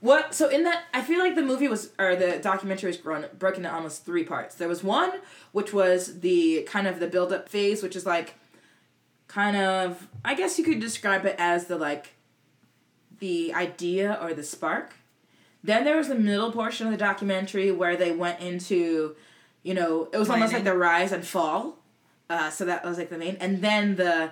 What? 0.00 0.34
So 0.34 0.48
in 0.48 0.64
that, 0.64 0.82
I 0.92 1.00
feel 1.02 1.18
like 1.18 1.34
the 1.34 1.42
movie 1.42 1.66
was, 1.66 1.90
or 1.98 2.14
the 2.14 2.38
documentary 2.38 2.88
was 2.88 2.96
grown, 2.98 3.24
broken 3.38 3.64
into 3.64 3.74
almost 3.74 4.04
three 4.04 4.22
parts. 4.24 4.54
There 4.54 4.68
was 4.68 4.84
one, 4.84 5.10
which 5.52 5.72
was 5.72 6.20
the 6.20 6.62
kind 6.64 6.86
of 6.86 7.00
the 7.00 7.06
build 7.06 7.32
up 7.32 7.48
phase, 7.48 7.82
which 7.82 7.96
is 7.96 8.04
like, 8.06 8.34
kind 9.28 9.56
of, 9.56 10.06
I 10.24 10.34
guess 10.34 10.58
you 10.58 10.64
could 10.64 10.78
describe 10.78 11.24
it 11.24 11.34
as 11.38 11.66
the 11.66 11.76
like, 11.76 12.12
the 13.18 13.54
idea 13.54 14.18
or 14.20 14.34
the 14.34 14.42
spark. 14.42 14.92
Then 15.62 15.84
there 15.84 15.96
was 15.96 16.08
the 16.08 16.14
middle 16.14 16.52
portion 16.52 16.86
of 16.86 16.92
the 16.92 16.98
documentary 16.98 17.72
where 17.72 17.96
they 17.96 18.12
went 18.12 18.40
into, 18.40 19.16
you 19.64 19.74
know, 19.74 20.08
it 20.12 20.18
was 20.18 20.30
almost 20.30 20.52
like 20.52 20.62
the 20.62 20.76
rise 20.76 21.10
and 21.10 21.26
fall. 21.26 21.78
Uh, 22.30 22.50
so 22.50 22.64
that 22.64 22.84
was 22.84 22.96
like 22.96 23.10
the 23.10 23.18
main, 23.18 23.36
and 23.40 23.60
then 23.60 23.96
the 23.96 24.30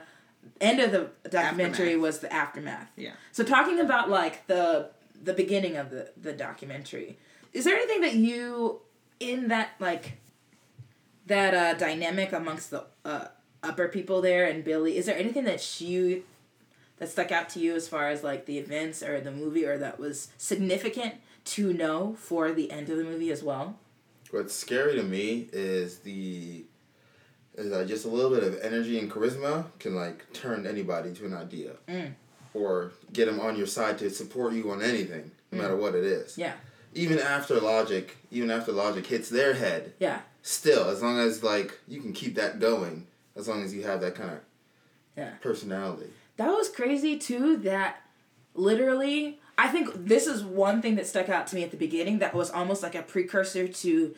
end 0.61 0.81
of 0.81 0.93
the 0.93 1.11
documentary 1.29 1.89
Aftermath. 1.89 2.03
was 2.03 2.19
the 2.21 2.33
aftermath. 2.33 2.91
Yeah. 2.97 3.13
So 3.33 3.43
talking 3.43 3.81
about 3.81 4.09
like 4.09 4.47
the 4.47 4.91
the 5.23 5.33
beginning 5.33 5.77
of 5.77 5.91
the 5.91 6.11
the 6.17 6.33
documentary, 6.33 7.19
is 7.53 7.65
there 7.65 7.77
anything 7.77 8.01
that 8.03 8.15
you 8.15 8.81
in 9.21 9.49
that 9.49 9.71
like 9.81 10.19
that 11.27 11.55
uh 11.55 11.75
dynamic 11.75 12.33
amongst 12.33 12.71
the 12.71 12.85
uh 13.05 13.27
upper 13.63 13.89
people 13.89 14.21
there 14.21 14.47
and 14.47 14.65
Billy, 14.65 14.97
is 14.97 15.07
there 15.07 15.17
anything 15.17 15.45
that 15.45 15.81
you 15.81 16.25
that 16.99 17.09
stuck 17.09 17.33
out 17.33 17.49
to 17.51 17.61
you 17.61 17.75
as 17.75 17.89
far 17.89 18.09
as 18.09 18.23
like 18.23 18.47
the 18.47 18.59
events 18.59 19.03
or 19.03 19.21
the 19.21 19.31
movie 19.31 19.65
or 19.65 19.79
that 19.79 19.99
was 19.99 20.29
significant 20.39 21.15
to 21.45 21.73
know 21.73 22.15
for 22.19 22.53
the 22.53 22.71
end 22.71 22.89
of 22.89 22.97
the 22.97 23.05
movie 23.05 23.31
as 23.31 23.43
well? 23.43 23.77
What's 24.33 24.55
scary 24.55 24.95
to 24.97 25.03
me 25.03 25.49
is 25.53 25.99
the 25.99 26.65
is 27.55 27.69
that 27.69 27.87
just 27.87 28.07
a 28.07 28.09
little 28.09 28.31
bit 28.31 28.43
of 28.43 28.59
energy 28.63 28.99
and 28.99 29.11
charisma 29.13 29.67
can 29.79 29.95
like 29.95 30.33
turn 30.33 30.67
anybody 30.67 31.13
to 31.13 31.27
an 31.27 31.35
idea, 31.35 31.73
Mm. 31.87 32.15
or 32.55 32.93
get 33.13 33.27
them 33.27 33.39
on 33.41 33.57
your 33.59 33.67
side 33.67 33.99
to 33.99 34.09
support 34.09 34.55
you 34.55 34.71
on 34.71 34.81
anything, 34.81 35.31
no 35.51 35.59
matter 35.61 35.77
what 35.77 35.95
it 35.95 36.03
is. 36.05 36.33
Mm. 36.33 36.39
Yeah. 36.39 36.55
Even 36.95 37.19
after 37.19 37.61
logic, 37.61 38.17
even 38.31 38.51
after 38.51 38.73
logic 38.73 39.07
hits 39.07 39.29
their 39.29 39.53
head, 39.53 39.93
Yeah. 39.99 40.23
still 40.41 40.89
as 40.89 41.03
long 41.03 41.19
as 41.19 41.43
like 41.43 41.79
you 41.87 42.01
can 42.01 42.15
keep 42.15 42.35
that 42.37 42.59
going, 42.59 43.07
as 43.37 43.47
long 43.49 43.63
as 43.63 43.75
you 43.75 43.83
have 43.83 44.01
that 44.01 44.15
kind 44.15 44.31
of 44.31 44.41
Yeah. 45.15 45.35
personality. 45.43 46.09
That 46.39 46.49
was 46.57 46.71
crazy 46.71 47.19
too. 47.19 47.59
That 47.59 48.01
literally, 48.55 49.42
I 49.63 49.67
I 49.67 49.69
think 49.69 50.07
this 50.09 50.27
is 50.27 50.43
one 50.43 50.83
thing 50.83 50.97
that 50.97 51.07
stuck 51.07 51.29
out 51.29 51.47
to 51.49 51.55
me 51.55 51.63
at 51.63 51.71
the 51.71 51.77
beginning 51.77 52.19
that 52.19 52.35
was 52.35 52.51
almost 52.51 52.83
like 52.83 52.97
a 52.97 53.03
precursor 53.03 53.69
to 53.69 54.15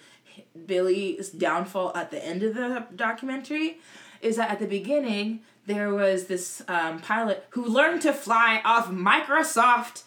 Billy's 0.67 1.29
downfall 1.29 1.95
at 1.95 2.11
the 2.11 2.25
end 2.25 2.43
of 2.43 2.55
the 2.55 2.87
documentary. 2.97 3.77
Is 4.23 4.37
that 4.37 4.51
at 4.51 4.59
the 4.59 4.67
beginning 4.67 5.41
there 5.67 5.93
was 5.93 6.29
this 6.29 6.63
um, 6.67 6.99
pilot 6.99 7.45
who 7.51 7.67
learned 7.67 8.01
to 8.03 8.15
fly 8.15 8.63
off 8.65 8.89
Microsoft, 8.89 10.05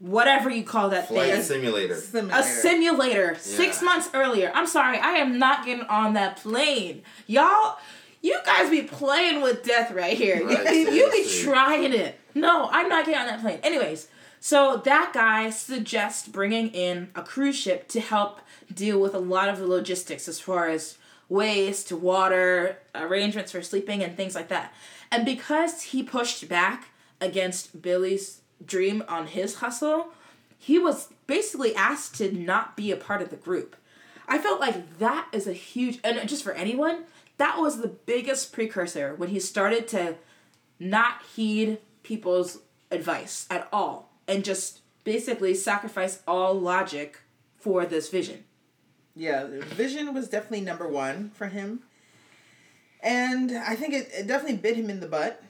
whatever 0.00 0.50
you 0.50 0.64
call 0.64 0.90
that 0.90 1.08
Flight 1.08 1.32
thing. 1.32 1.42
simulator. 1.42 1.96
Simulator. 1.96 2.38
A 2.38 2.42
simulator 2.42 3.36
six 3.38 3.80
months 3.80 4.10
earlier. 4.12 4.52
I'm 4.54 4.66
sorry, 4.66 4.98
I 4.98 5.12
am 5.12 5.38
not 5.38 5.64
getting 5.64 5.86
on 5.86 6.12
that 6.12 6.36
plane. 6.36 7.02
Y'all, 7.26 7.78
you 8.20 8.38
guys 8.44 8.68
be 8.68 8.82
playing 8.82 9.40
with 9.40 9.64
death 9.64 9.92
right 9.92 10.16
here. 10.16 10.46
Right, 10.46 10.74
you, 10.74 10.90
you 10.92 11.10
be 11.10 11.26
trying 11.42 11.94
it. 11.94 12.20
No, 12.34 12.68
I'm 12.70 12.90
not 12.90 13.06
getting 13.06 13.20
on 13.20 13.26
that 13.28 13.40
plane. 13.40 13.60
Anyways, 13.62 14.08
so 14.40 14.80
that 14.84 15.12
guy 15.12 15.50
suggests 15.50 16.28
bringing 16.28 16.68
in 16.68 17.10
a 17.14 17.22
cruise 17.22 17.56
ship 17.56 17.88
to 17.88 18.00
help 18.00 18.40
deal 18.72 19.00
with 19.00 19.14
a 19.14 19.18
lot 19.18 19.48
of 19.48 19.58
the 19.58 19.66
logistics 19.66 20.28
as 20.28 20.40
far 20.40 20.68
as 20.68 20.98
waste, 21.28 21.92
water, 21.92 22.78
arrangements 22.94 23.52
for 23.52 23.62
sleeping, 23.62 24.02
and 24.02 24.16
things 24.16 24.34
like 24.34 24.48
that. 24.48 24.72
And 25.10 25.24
because 25.24 25.82
he 25.82 26.02
pushed 26.02 26.48
back 26.48 26.88
against 27.20 27.82
Billy's 27.82 28.40
dream 28.64 29.02
on 29.08 29.26
his 29.26 29.56
hustle, 29.56 30.08
he 30.58 30.78
was 30.78 31.08
basically 31.26 31.74
asked 31.74 32.16
to 32.16 32.32
not 32.32 32.76
be 32.76 32.90
a 32.90 32.96
part 32.96 33.22
of 33.22 33.30
the 33.30 33.36
group. 33.36 33.76
I 34.26 34.38
felt 34.38 34.60
like 34.60 34.98
that 34.98 35.28
is 35.32 35.46
a 35.46 35.52
huge, 35.52 35.98
and 36.04 36.28
just 36.28 36.44
for 36.44 36.52
anyone, 36.52 37.04
that 37.38 37.58
was 37.58 37.80
the 37.80 37.88
biggest 37.88 38.52
precursor 38.52 39.14
when 39.14 39.30
he 39.30 39.40
started 39.40 39.88
to 39.88 40.16
not 40.78 41.22
heed 41.34 41.78
people's 42.02 42.58
advice 42.90 43.46
at 43.50 43.68
all 43.72 44.07
and 44.28 44.44
just 44.44 44.80
basically 45.04 45.54
sacrifice 45.54 46.22
all 46.28 46.54
logic 46.54 47.20
for 47.58 47.84
this 47.86 48.08
vision. 48.08 48.44
Yeah, 49.16 49.46
vision 49.48 50.14
was 50.14 50.28
definitely 50.28 50.60
number 50.60 50.86
one 50.86 51.30
for 51.34 51.46
him. 51.46 51.80
And 53.02 53.50
I 53.52 53.74
think 53.74 53.94
it, 53.94 54.10
it 54.12 54.26
definitely 54.26 54.58
bit 54.58 54.76
him 54.76 54.90
in 54.90 55.00
the 55.00 55.08
butt. 55.08 55.42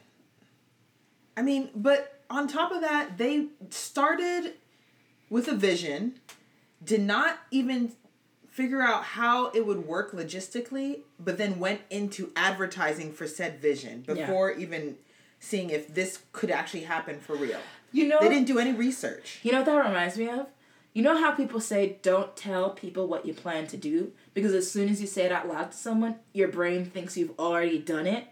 I 1.36 1.42
mean, 1.42 1.70
but 1.74 2.20
on 2.30 2.48
top 2.48 2.72
of 2.72 2.80
that, 2.80 3.18
they 3.18 3.46
started 3.70 4.54
with 5.28 5.48
a 5.48 5.54
vision, 5.54 6.14
did 6.82 7.00
not 7.02 7.38
even 7.50 7.92
figure 8.48 8.82
out 8.82 9.04
how 9.04 9.50
it 9.50 9.66
would 9.66 9.86
work 9.86 10.12
logistically, 10.12 11.00
but 11.20 11.38
then 11.38 11.58
went 11.58 11.80
into 11.90 12.32
advertising 12.34 13.12
for 13.12 13.26
said 13.26 13.60
vision 13.60 14.04
Yeah. 14.08 14.14
before 14.14 14.50
even 14.52 14.96
seeing 15.40 15.70
if 15.70 15.94
this 15.94 16.20
could 16.32 16.50
actually 16.50 16.82
happen 16.82 17.20
for 17.20 17.36
real. 17.36 17.60
You 17.92 18.08
know, 18.08 18.18
They 18.20 18.28
didn't 18.28 18.46
do 18.46 18.58
any 18.58 18.72
research. 18.72 19.40
You 19.42 19.52
know 19.52 19.58
what 19.58 19.66
that 19.66 19.86
reminds 19.86 20.18
me 20.18 20.28
of? 20.28 20.46
You 20.92 21.02
know 21.02 21.18
how 21.20 21.32
people 21.32 21.60
say 21.60 21.98
don't 22.02 22.36
tell 22.36 22.70
people 22.70 23.06
what 23.06 23.24
you 23.24 23.32
plan 23.32 23.66
to 23.68 23.76
do 23.76 24.12
because 24.34 24.52
as 24.52 24.70
soon 24.70 24.88
as 24.88 25.00
you 25.00 25.06
say 25.06 25.24
it 25.24 25.32
out 25.32 25.46
loud 25.46 25.70
to 25.72 25.76
someone, 25.76 26.16
your 26.32 26.48
brain 26.48 26.86
thinks 26.86 27.16
you've 27.16 27.38
already 27.38 27.78
done 27.78 28.06
it. 28.06 28.26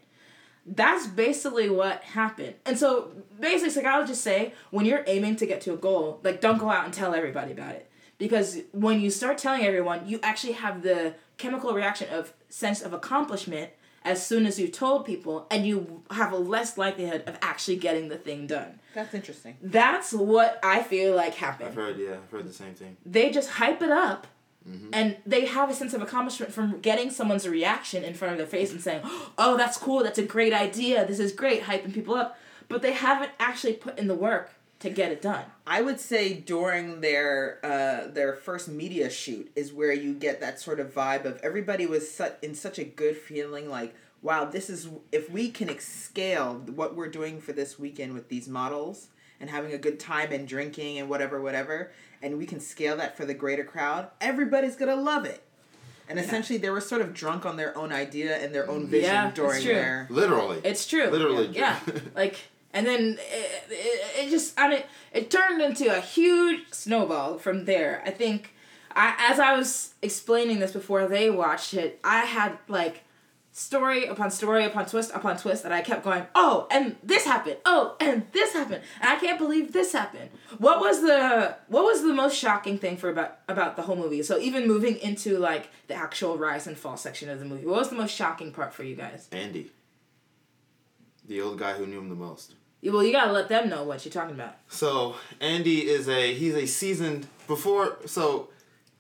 That's 0.67 1.07
basically 1.07 1.71
what 1.71 2.03
happened. 2.03 2.55
And 2.65 2.77
so 2.77 3.13
basically 3.39 3.71
psychologists 3.71 4.25
say 4.25 4.53
when 4.71 4.85
you're 4.85 5.05
aiming 5.07 5.37
to 5.37 5.47
get 5.47 5.61
to 5.63 5.75
a 5.75 5.77
goal, 5.77 6.21
like 6.25 6.41
don't 6.41 6.59
go 6.59 6.71
out 6.71 6.85
and 6.85 6.93
tell 6.93 7.15
everybody 7.15 7.53
about 7.53 7.77
it. 7.77 7.89
Because 8.19 8.59
when 8.73 9.01
you 9.01 9.11
start 9.11 9.39
telling 9.39 9.63
everyone, 9.63 10.09
you 10.09 10.19
actually 10.23 10.55
have 10.55 10.83
the 10.83 11.15
chemical 11.37 11.73
reaction 11.73 12.09
of 12.13 12.33
sense 12.49 12.83
of 12.83 12.93
accomplishment 12.93 13.71
as 14.07 14.25
soon 14.25 14.47
as 14.47 14.59
you've 14.59 14.73
told 14.73 15.05
people 15.05 15.47
and 15.51 15.67
you 15.67 16.03
have 16.11 16.33
a 16.33 16.39
less 16.39 16.79
likelihood 16.79 17.25
of 17.27 17.37
actually 17.43 17.77
getting 17.77 18.09
the 18.09 18.17
thing 18.17 18.47
done. 18.47 18.79
That's 18.95 19.13
interesting. 19.13 19.57
That's 19.61 20.13
what 20.13 20.59
I 20.63 20.83
feel 20.83 21.15
like 21.15 21.35
happened. 21.35 21.71
I've 21.71 21.75
heard, 21.75 21.99
yeah, 21.99 22.15
I've 22.15 22.31
heard 22.31 22.49
the 22.49 22.53
same 22.53 22.73
thing. 22.75 22.97
they 23.05 23.31
just 23.31 23.51
hype 23.51 23.83
it 23.83 23.91
up 23.91 24.29
mm-hmm. 24.69 24.91
and 24.93 25.17
they 25.27 25.47
have 25.47 25.71
a 25.71 25.75
sense 25.75 25.93
of 25.93 26.03
accomplishment 26.03 26.53
from 26.53 26.81
getting 26.81 27.11
someone's 27.11 27.49
reaction 27.49 28.05
in 28.05 28.15
front 28.15 28.33
of 28.33 28.39
their 28.39 28.47
face 28.47 28.73
and 28.73 28.81
saying 28.81 29.03
oh 29.39 29.57
that's 29.57 29.77
cool 29.77 30.03
that's 30.03 30.19
a 30.19 30.25
great 30.25 30.53
idea 30.53 31.07
this 31.07 31.19
is 31.19 31.33
great 31.33 31.63
hyping 31.63 31.93
people 31.93 32.15
up 32.15 32.39
but 32.69 32.83
they 32.83 32.93
haven't 32.93 33.31
actually 33.39 33.73
put 33.73 33.99
in 33.99 34.09
the 34.09 34.15
work 34.15 34.51
to 34.81 34.91
get 34.91 35.11
it 35.13 35.23
done 35.23 35.45
I 35.67 35.83
would 35.83 35.99
say 36.01 36.35
during 36.35 37.01
their 37.01 37.59
uh, 37.65 38.09
their 38.13 38.35
first 38.35 38.69
media 38.69 39.09
shoot 39.11 39.51
is 39.57 39.73
where 39.73 39.93
you 39.93 40.13
get 40.15 40.41
that 40.41 40.61
sort 40.61 40.81
of 40.81 40.95
vibe 40.95 41.25
of 41.25 41.41
everybody 41.43 41.87
was 41.87 42.11
su- 42.11 42.33
in 42.43 42.55
such 42.55 42.79
a 42.79 42.85
good 42.85 43.17
feeling 43.17 43.69
like 43.69 43.95
wow 44.23 44.45
this 44.45 44.69
is 44.71 44.89
if 45.13 45.31
we 45.31 45.51
can 45.51 45.77
scale 45.79 46.63
what 46.75 46.95
we're 46.95 47.09
doing 47.09 47.41
for 47.41 47.53
this 47.53 47.79
weekend 47.79 48.13
with 48.15 48.29
these 48.29 48.49
models 48.49 49.09
and 49.41 49.51
having 49.51 49.73
a 49.73 49.79
good 49.79 49.99
time 50.01 50.33
and 50.33 50.47
drinking 50.49 50.99
and 50.99 51.09
whatever 51.09 51.41
whatever 51.41 51.91
and 52.23 52.39
we 52.39 52.47
can 52.47 52.61
scale 52.61 52.97
that 52.97 53.17
for 53.17 53.25
the 53.25 53.35
greater 53.35 53.65
crowd 53.65 54.09
everybody's 54.21 54.77
gonna 54.77 54.97
love 54.97 55.25
it 55.25 55.43
and 56.09 56.19
essentially 56.19 56.59
they 56.59 56.71
were 56.71 56.81
sort 56.81 57.01
of 57.03 57.13
drunk 57.13 57.45
on 57.45 57.57
their 57.57 57.77
own 57.77 57.93
idea 57.93 58.37
and 58.37 58.55
their 58.55 58.69
own 58.71 58.87
vision 58.87 59.11
Yeah, 59.11 59.29
it's 59.29 59.37
during 59.37 59.63
true. 59.63 59.75
their 59.75 60.07
Literally. 60.11 60.61
it's 60.65 60.87
true 60.87 61.09
Literally 61.11 61.49
yeah 61.49 61.79
true. 61.85 62.01
like 62.15 62.37
and 62.77 62.87
then 62.87 63.19
it, 63.19 63.65
it, 63.71 64.27
it 64.27 64.31
just 64.31 64.59
and 64.59 64.75
mean, 64.75 64.83
it 65.13 65.31
turned 65.31 65.61
into 65.61 65.97
a 65.97 66.01
huge 66.01 66.61
snowball 66.71 67.39
from 67.39 67.65
there 67.65 68.03
i 68.07 68.11
think 68.11 68.55
I, 68.95 69.15
as 69.31 69.41
i 69.41 69.57
was 69.57 69.95
explaining 70.03 70.61
this 70.61 70.73
before 70.73 71.09
they 71.09 71.31
watched 71.31 71.75
it 71.75 71.99
i 72.05 72.21
had 72.21 72.59
like 72.69 73.03
story 73.57 74.05
upon 74.05 74.31
story 74.31 74.65
upon 74.65 74.85
twist 74.85 75.11
upon 75.15 75.39
twist 75.39 75.63
that 75.63 75.73
I 75.73 75.81
kept 75.81 76.05
going, 76.05 76.27
oh, 76.35 76.67
and 76.71 76.97
this 77.03 77.25
happened, 77.25 77.57
oh, 77.65 77.97
and 78.01 78.27
this 78.33 78.53
happened, 78.53 78.83
and 79.01 79.09
I 79.09 79.17
can't 79.17 79.39
believe 79.39 79.73
this 79.73 79.93
happened. 79.93 80.29
What 80.59 80.79
was 80.81 81.01
the 81.01 81.57
what 81.69 81.85
was 81.85 82.03
the 82.03 82.13
most 82.13 82.37
shocking 82.37 82.77
thing 82.77 82.99
for 82.99 83.09
about 83.09 83.39
about 83.49 83.77
the 83.77 83.83
whole 83.83 83.97
movie? 83.97 84.23
So 84.23 84.39
even 84.39 84.67
moving 84.67 84.97
into 84.99 85.39
like 85.39 85.71
the 85.87 85.95
actual 85.95 86.37
rise 86.37 86.67
and 86.67 86.77
fall 86.77 86.99
section 86.99 87.31
of 87.31 87.39
the 87.39 87.47
movie, 87.47 87.65
what 87.65 87.79
was 87.79 87.89
the 87.89 87.97
most 87.97 88.15
shocking 88.15 88.53
part 88.53 88.75
for 88.75 88.85
you 88.85 88.95
guys? 88.95 89.27
Andy. 89.33 89.71
The 91.27 91.41
old 91.41 91.59
guy 91.59 91.73
who 91.73 91.87
knew 91.87 91.99
him 91.99 92.11
the 92.11 92.15
most. 92.15 92.55
Well, 92.93 93.05
you 93.05 93.13
gotta 93.13 93.33
let 93.33 93.49
them 93.49 93.69
know 93.69 93.85
what 93.85 94.05
you're 94.05 94.13
talking 94.13 94.35
about. 94.35 94.57
So 94.69 95.17
Andy 95.41 95.87
is 95.89 96.09
a 96.09 96.35
he's 96.35 96.55
a 96.55 96.67
seasoned 96.67 97.27
before 97.47 97.99
so 98.07 98.49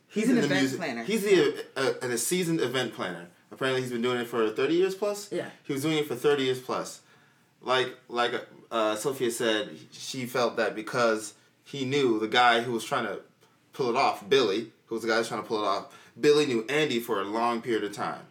he's, 0.09 0.25
He's 0.25 0.31
an 0.33 0.37
in 0.38 0.40
the 0.43 0.47
event 0.47 0.61
music 0.61 0.78
planner. 0.78 1.05
he's 1.05 1.23
the 1.23 1.64
uh, 1.76 1.93
a, 2.02 2.07
a 2.11 2.19
seasoned 2.19 2.61
event 2.61 2.95
planner. 2.95 3.26
Apparently 3.52 3.81
he's 3.83 3.93
been 3.93 4.02
doing 4.02 4.19
it 4.21 4.26
for 4.26 4.49
thirty 4.50 4.75
years 4.75 4.95
plus. 4.95 5.31
Yeah. 5.33 5.49
He 5.64 5.73
was 5.73 5.83
doing 5.83 5.99
it 5.99 6.07
for 6.07 6.14
thirty 6.16 6.45
years 6.45 6.61
plus. 6.61 7.00
Like 7.62 7.95
like 8.09 8.33
uh, 8.71 8.97
Sophia 8.97 9.31
said, 9.31 9.71
she 9.93 10.26
felt 10.26 10.57
that 10.57 10.75
because 10.75 11.35
he 11.64 11.85
knew 11.85 12.19
the 12.19 12.28
guy 12.28 12.62
who 12.62 12.73
was 12.73 12.85
trying 12.85 13.05
to 13.07 13.21
pull 13.73 13.88
it 13.90 13.97
off, 13.97 14.28
Billy, 14.28 14.73
who 14.87 14.95
was 14.95 15.02
the 15.02 15.09
guy 15.09 15.14
who 15.14 15.21
was 15.21 15.28
trying 15.28 15.43
to 15.43 15.47
pull 15.49 15.62
it 15.62 15.66
off. 15.66 15.95
Billy 16.21 16.47
knew 16.47 16.64
Andy 16.69 16.99
for 16.99 17.21
a 17.21 17.25
long 17.25 17.61
period 17.61 17.85
of 17.85 17.93
time, 17.93 18.23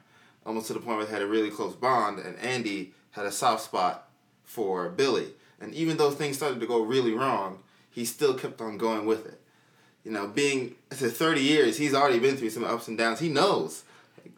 almost 0.46 0.68
to 0.68 0.74
the 0.74 0.80
point 0.80 0.98
where 0.98 1.06
they 1.06 1.12
had 1.14 1.22
a 1.22 1.28
really 1.28 1.50
close 1.52 1.76
bond, 1.76 2.20
and 2.20 2.38
Andy 2.40 2.94
had 3.12 3.26
a 3.26 3.32
soft 3.32 3.64
spot 3.64 4.10
for 4.44 4.90
Billy. 4.90 5.28
And 5.60 5.74
even 5.74 5.98
though 5.98 6.12
things 6.12 6.38
started 6.38 6.60
to 6.60 6.68
go 6.68 6.82
really 6.82 7.14
wrong, 7.14 7.60
he 7.90 8.06
still 8.06 8.34
kept 8.34 8.62
on 8.62 8.78
going 8.78 9.06
with 9.06 9.26
it. 9.26 9.40
You 10.04 10.12
know, 10.12 10.28
being 10.28 10.76
to 10.92 11.10
30 11.10 11.42
years, 11.42 11.78
he's 11.78 11.94
already 11.94 12.20
been 12.20 12.38
through 12.38 12.52
some 12.52 12.64
ups 12.64 12.88
and 12.88 12.98
downs. 12.98 13.20
He 13.20 13.30
knows. 13.30 13.84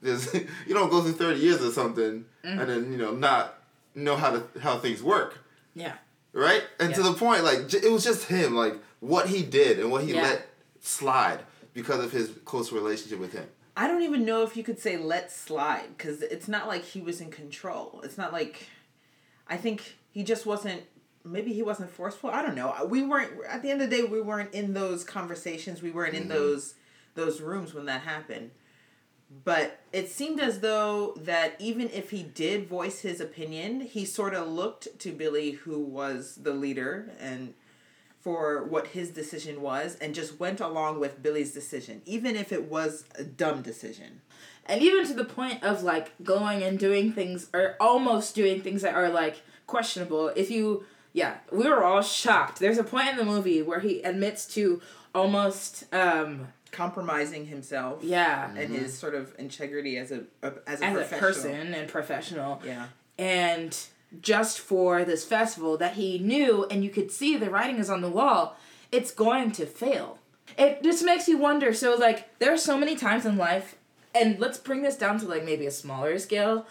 There's, 0.02 0.34
you 0.68 0.74
don't 0.74 0.90
go 0.90 1.02
through 1.02 1.14
30 1.14 1.40
years 1.40 1.62
or 1.62 1.72
something 1.72 2.26
and 2.44 2.60
mm-hmm. 2.60 2.70
then, 2.70 2.92
you 2.92 2.98
know, 2.98 3.14
not 3.14 3.56
know 3.96 4.16
how 4.16 4.32
to 4.32 4.44
how 4.62 4.78
things 4.78 5.04
work. 5.04 5.40
Yeah. 5.76 5.94
Right? 6.34 6.64
And 6.80 6.94
to 6.94 7.02
the 7.02 7.14
point, 7.14 7.44
like, 7.44 7.68
j- 7.68 7.80
it 7.80 7.92
was 7.92 8.04
just 8.04 8.26
him, 8.26 8.56
like, 8.56 8.76
what 9.00 9.28
he 9.28 9.42
did 9.42 9.80
and 9.80 9.92
what 9.92 10.04
he 10.04 10.14
Yeah. 10.14 10.22
let 10.22 10.48
slide 10.80 11.40
because 11.74 12.04
of 12.04 12.12
his 12.12 12.32
close 12.46 12.72
relationship 12.72 13.20
with 13.20 13.34
him. 13.34 13.48
I 13.76 13.88
don't 13.88 14.02
even 14.02 14.26
know 14.26 14.44
if 14.44 14.58
you 14.58 14.64
could 14.64 14.80
say 14.80 14.98
let 14.98 15.32
slide 15.32 15.90
because 15.98 16.22
it's 16.22 16.48
not 16.48 16.68
like 16.68 16.84
he 16.84 17.02
was 17.02 17.22
in 17.22 17.30
control. 17.30 18.02
It's 18.04 18.18
not 18.18 18.34
like 18.34 18.68
I 19.48 19.58
think 19.58 19.96
he 20.12 20.24
just 20.24 20.46
wasn't. 20.46 20.84
Maybe 21.32 21.54
he 21.54 21.62
wasn't 21.62 21.92
forceful. 21.92 22.30
I 22.30 22.42
don't 22.42 22.56
know. 22.56 22.74
We 22.90 23.04
weren't 23.04 23.32
at 23.48 23.62
the 23.62 23.72
end 23.72 23.82
of 23.82 23.90
the 23.90 23.96
day. 23.96 24.04
We 24.04 24.22
weren't 24.22 24.54
in 24.54 24.74
those 24.74 25.04
conversations. 25.04 25.82
We 25.82 25.92
weren't 25.92 26.16
in 26.16 26.24
mm-hmm. 26.24 26.34
those 26.34 26.76
those 27.16 27.42
rooms 27.42 27.74
when 27.74 27.86
that 27.86 28.02
happened. 28.02 28.52
But 29.44 29.82
it 29.92 30.10
seemed 30.10 30.40
as 30.40 30.62
though 30.62 31.14
that 31.18 31.56
even 31.60 31.90
if 31.90 32.12
he 32.12 32.24
did 32.24 32.68
voice 32.68 33.02
his 33.02 33.20
opinion, 33.20 33.82
he 33.82 34.06
sort 34.06 34.34
of 34.34 34.48
looked 34.48 35.00
to 35.00 35.12
Billy, 35.12 35.52
who 35.52 35.80
was 35.80 36.36
the 36.42 36.54
leader, 36.54 37.12
and 37.20 37.54
for 38.22 38.64
what 38.64 38.88
his 38.88 39.10
decision 39.10 39.62
was, 39.62 39.96
and 39.96 40.16
just 40.16 40.40
went 40.40 40.62
along 40.62 41.00
with 41.00 41.22
Billy's 41.22 41.54
decision, 41.54 42.02
even 42.06 42.36
if 42.36 42.54
it 42.54 42.70
was 42.70 43.04
a 43.16 43.24
dumb 43.24 43.62
decision. 43.62 44.22
And 44.66 44.82
even 44.82 45.06
to 45.08 45.14
the 45.14 45.26
point 45.26 45.64
of 45.64 45.84
like 45.84 46.12
going 46.24 46.64
and 46.64 46.78
doing 46.78 47.12
things 47.12 47.50
or 47.54 47.76
almost 47.80 48.36
doing 48.36 48.62
things 48.62 48.82
that 48.82 48.96
are 48.96 49.10
like 49.10 49.42
questionable. 49.66 50.30
If 50.30 50.50
you, 50.52 50.86
yeah, 51.18 51.38
we 51.52 51.68
were 51.68 51.84
all 51.84 52.04
shocked. 52.04 52.60
There's 52.60 52.78
a 52.78 52.84
point 52.84 53.10
in 53.10 53.18
the 53.18 53.26
movie 53.26 53.64
where 53.64 53.80
he 53.80 54.02
admits 54.04 54.46
to 54.54 54.82
almost, 55.16 55.92
um, 55.94 56.50
Compromising 56.72 57.48
himself 57.48 58.04
yeah, 58.04 58.52
and 58.56 58.76
his 58.76 58.96
sort 58.96 59.16
of 59.16 59.34
integrity 59.40 59.98
as 59.98 60.12
a, 60.12 60.26
a 60.44 60.54
as 60.68 60.82
a 60.82 60.86
as 60.86 61.12
a 61.12 61.16
person 61.16 61.74
and 61.74 61.90
professional. 61.90 62.62
Yeah. 62.64 62.88
and 63.18 63.76
just 64.22 64.60
for 64.60 65.04
this 65.04 65.24
festival 65.26 65.78
that 65.78 65.94
he 65.94 66.20
knew 66.20 66.66
and 66.70 66.84
you 66.84 66.90
could 66.90 67.10
see 67.10 67.36
the 67.36 67.50
writing 67.50 67.78
is 67.78 67.90
on 67.90 68.02
the 68.02 68.10
wall 68.10 68.56
it's 68.92 69.12
going 69.12 69.52
to 69.54 69.66
fail. 69.66 70.20
It 70.58 70.84
just 70.84 71.04
makes 71.04 71.28
you 71.28 71.38
wonder. 71.38 71.74
So 71.74 71.96
like 71.96 72.38
there 72.40 72.54
are 72.54 72.58
so 72.58 72.78
many 72.78 72.96
times 72.96 73.26
in 73.26 73.38
life, 73.38 73.76
and 74.14 74.40
let's 74.40 74.58
bring 74.58 74.82
this 74.82 74.98
down 74.98 75.20
to 75.20 75.26
like 75.26 75.44
maybe 75.44 75.66
a 75.66 75.72
smaller 75.72 76.18
scale. 76.20 76.66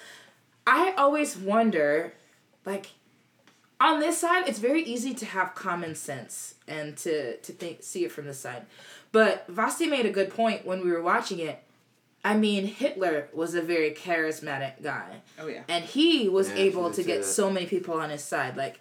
I 0.66 0.94
always 0.98 1.36
wonder, 1.36 2.12
like, 2.64 2.90
on 3.80 4.00
this 4.00 4.18
side, 4.18 4.49
it's 4.49 4.59
very 4.59 4.83
easy 4.83 5.12
to 5.14 5.26
have 5.26 5.54
common 5.54 5.95
sense 5.95 6.54
and 6.66 6.97
to 6.99 7.37
to 7.38 7.52
think 7.52 7.83
see 7.83 8.04
it 8.04 8.12
from 8.12 8.26
this 8.26 8.40
side. 8.40 8.62
But 9.12 9.47
Vasti 9.54 9.88
made 9.88 10.06
a 10.06 10.11
good 10.11 10.30
point 10.30 10.66
when 10.66 10.85
we 10.85 10.90
were 10.90 11.02
watching 11.02 11.38
it. 11.38 11.62
I 12.25 12.37
mean, 12.37 12.66
Hitler 12.66 13.28
was 13.33 13.54
a 13.54 13.62
very 13.62 13.92
charismatic 13.92 14.83
guy. 14.83 15.21
Oh 15.38 15.47
yeah. 15.47 15.62
And 15.68 15.85
he 15.85 16.28
was 16.28 16.49
Yeah, 16.50 16.56
able 16.56 16.90
to 16.90 17.02
get 17.02 17.18
that. 17.21 17.25
so 17.26 17.50
many 17.50 17.66
people 17.66 17.95
on 17.95 18.11
his 18.11 18.25
side. 18.25 18.56
Like, 18.56 18.80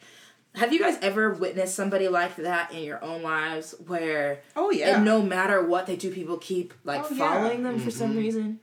have 0.56 0.74
you 0.74 0.80
guys 0.80 0.98
ever 1.02 1.32
witnessed 1.32 1.76
somebody 1.76 2.08
like 2.08 2.38
that 2.38 2.72
in 2.72 2.84
your 2.84 3.04
own 3.04 3.22
lives 3.22 3.76
where 3.86 4.40
Oh 4.56 4.72
yeah. 4.72 4.96
and 4.96 5.06
no 5.06 5.22
matter 5.22 5.64
what 5.64 5.86
they 5.86 5.96
do, 5.96 6.10
people 6.12 6.38
keep 6.38 6.74
like 6.84 7.04
Oh, 7.04 7.10
yeah. 7.14 7.18
following 7.20 7.64
them 7.64 7.76
for 7.78 7.90
Mm-hmm. 7.90 8.00
some 8.00 8.18
reason? 8.18 8.60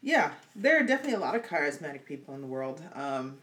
Yeah, 0.00 0.30
there 0.54 0.78
are 0.78 0.84
definitely 0.86 1.14
a 1.14 1.18
lot 1.20 1.34
of 1.34 1.42
charismatic 1.42 2.04
people 2.04 2.34
in 2.34 2.40
the 2.40 2.46
world 2.46 2.80
um, 2.94 3.38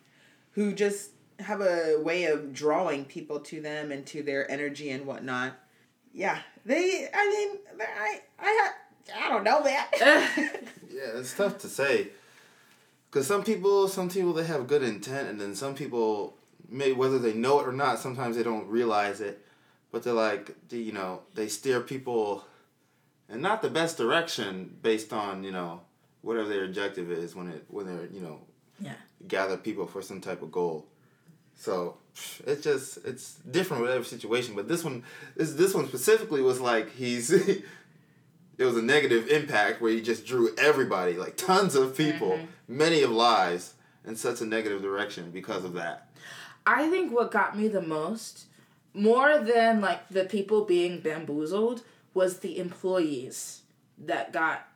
who 0.51 0.71
just 0.71 1.09
have 1.39 1.61
a 1.61 1.99
way 2.01 2.25
of 2.25 2.53
drawing 2.53 3.05
people 3.05 3.39
to 3.41 3.61
them 3.61 3.91
and 3.91 4.05
to 4.07 4.23
their 4.23 4.49
energy 4.49 4.89
and 4.89 5.05
whatnot. 5.05 5.53
Yeah, 6.13 6.39
they. 6.65 7.07
I 7.13 7.29
mean, 7.29 7.59
I. 7.81 8.21
I. 8.39 8.61
ha- 8.63 8.73
I 9.15 9.29
don't 9.29 9.43
know, 9.43 9.61
that. 9.63 9.91
Yeah, 10.91 11.19
it's 11.19 11.35
tough 11.35 11.59
to 11.59 11.67
say. 11.67 12.07
Because 13.11 13.27
some 13.27 13.43
people, 13.43 13.87
some 13.87 14.09
people, 14.09 14.33
they 14.33 14.45
have 14.45 14.65
good 14.65 14.81
intent, 14.81 15.29
and 15.29 15.39
then 15.39 15.53
some 15.53 15.75
people, 15.75 16.37
may 16.69 16.91
whether 16.93 17.19
they 17.19 17.33
know 17.33 17.59
it 17.59 17.67
or 17.67 17.71
not, 17.73 17.99
sometimes 17.99 18.35
they 18.37 18.43
don't 18.43 18.67
realize 18.67 19.21
it, 19.21 19.45
but 19.91 20.03
they're 20.03 20.13
like, 20.13 20.55
they, 20.69 20.77
you 20.77 20.91
know, 20.93 21.21
they 21.35 21.47
steer 21.49 21.81
people, 21.81 22.45
in 23.29 23.41
not 23.41 23.61
the 23.61 23.69
best 23.69 23.97
direction 23.97 24.75
based 24.81 25.11
on 25.13 25.43
you 25.43 25.51
know 25.51 25.81
whatever 26.21 26.47
their 26.47 26.63
objective 26.65 27.11
is 27.11 27.35
when 27.35 27.47
it 27.49 27.65
when 27.67 27.85
they're 27.85 28.07
you 28.07 28.21
know 28.21 28.39
Yeah. 28.79 28.93
gather 29.27 29.57
people 29.57 29.85
for 29.87 30.01
some 30.01 30.21
type 30.21 30.41
of 30.41 30.51
goal. 30.51 30.87
So 31.55 31.97
it's 32.45 32.63
just 32.63 33.05
it's 33.05 33.35
different 33.49 33.83
with 33.83 33.91
every 33.91 34.05
situation, 34.05 34.55
but 34.55 34.67
this 34.67 34.83
one 34.83 35.03
this 35.35 35.53
this 35.53 35.73
one 35.73 35.87
specifically 35.87 36.41
was 36.41 36.59
like 36.59 36.91
he's 36.93 37.31
it 38.57 38.63
was 38.63 38.77
a 38.77 38.81
negative 38.81 39.27
impact 39.27 39.81
where 39.81 39.91
he 39.91 40.01
just 40.01 40.25
drew 40.25 40.55
everybody 40.57 41.13
like 41.13 41.37
tons 41.37 41.75
of 41.75 41.97
people, 41.97 42.31
mm-hmm. 42.31 42.77
many 42.77 43.01
of 43.01 43.11
lives 43.11 43.73
in 44.05 44.15
such 44.15 44.41
a 44.41 44.45
negative 44.45 44.81
direction 44.81 45.31
because 45.31 45.65
of 45.65 45.73
that. 45.73 46.09
I 46.65 46.89
think 46.89 47.11
what 47.11 47.31
got 47.31 47.57
me 47.57 47.67
the 47.67 47.81
most, 47.81 48.45
more 48.93 49.37
than 49.39 49.81
like 49.81 50.09
the 50.09 50.25
people 50.25 50.65
being 50.65 50.99
bamboozled, 50.99 51.83
was 52.13 52.39
the 52.39 52.57
employees 52.57 53.61
that 53.97 54.31
got 54.31 54.67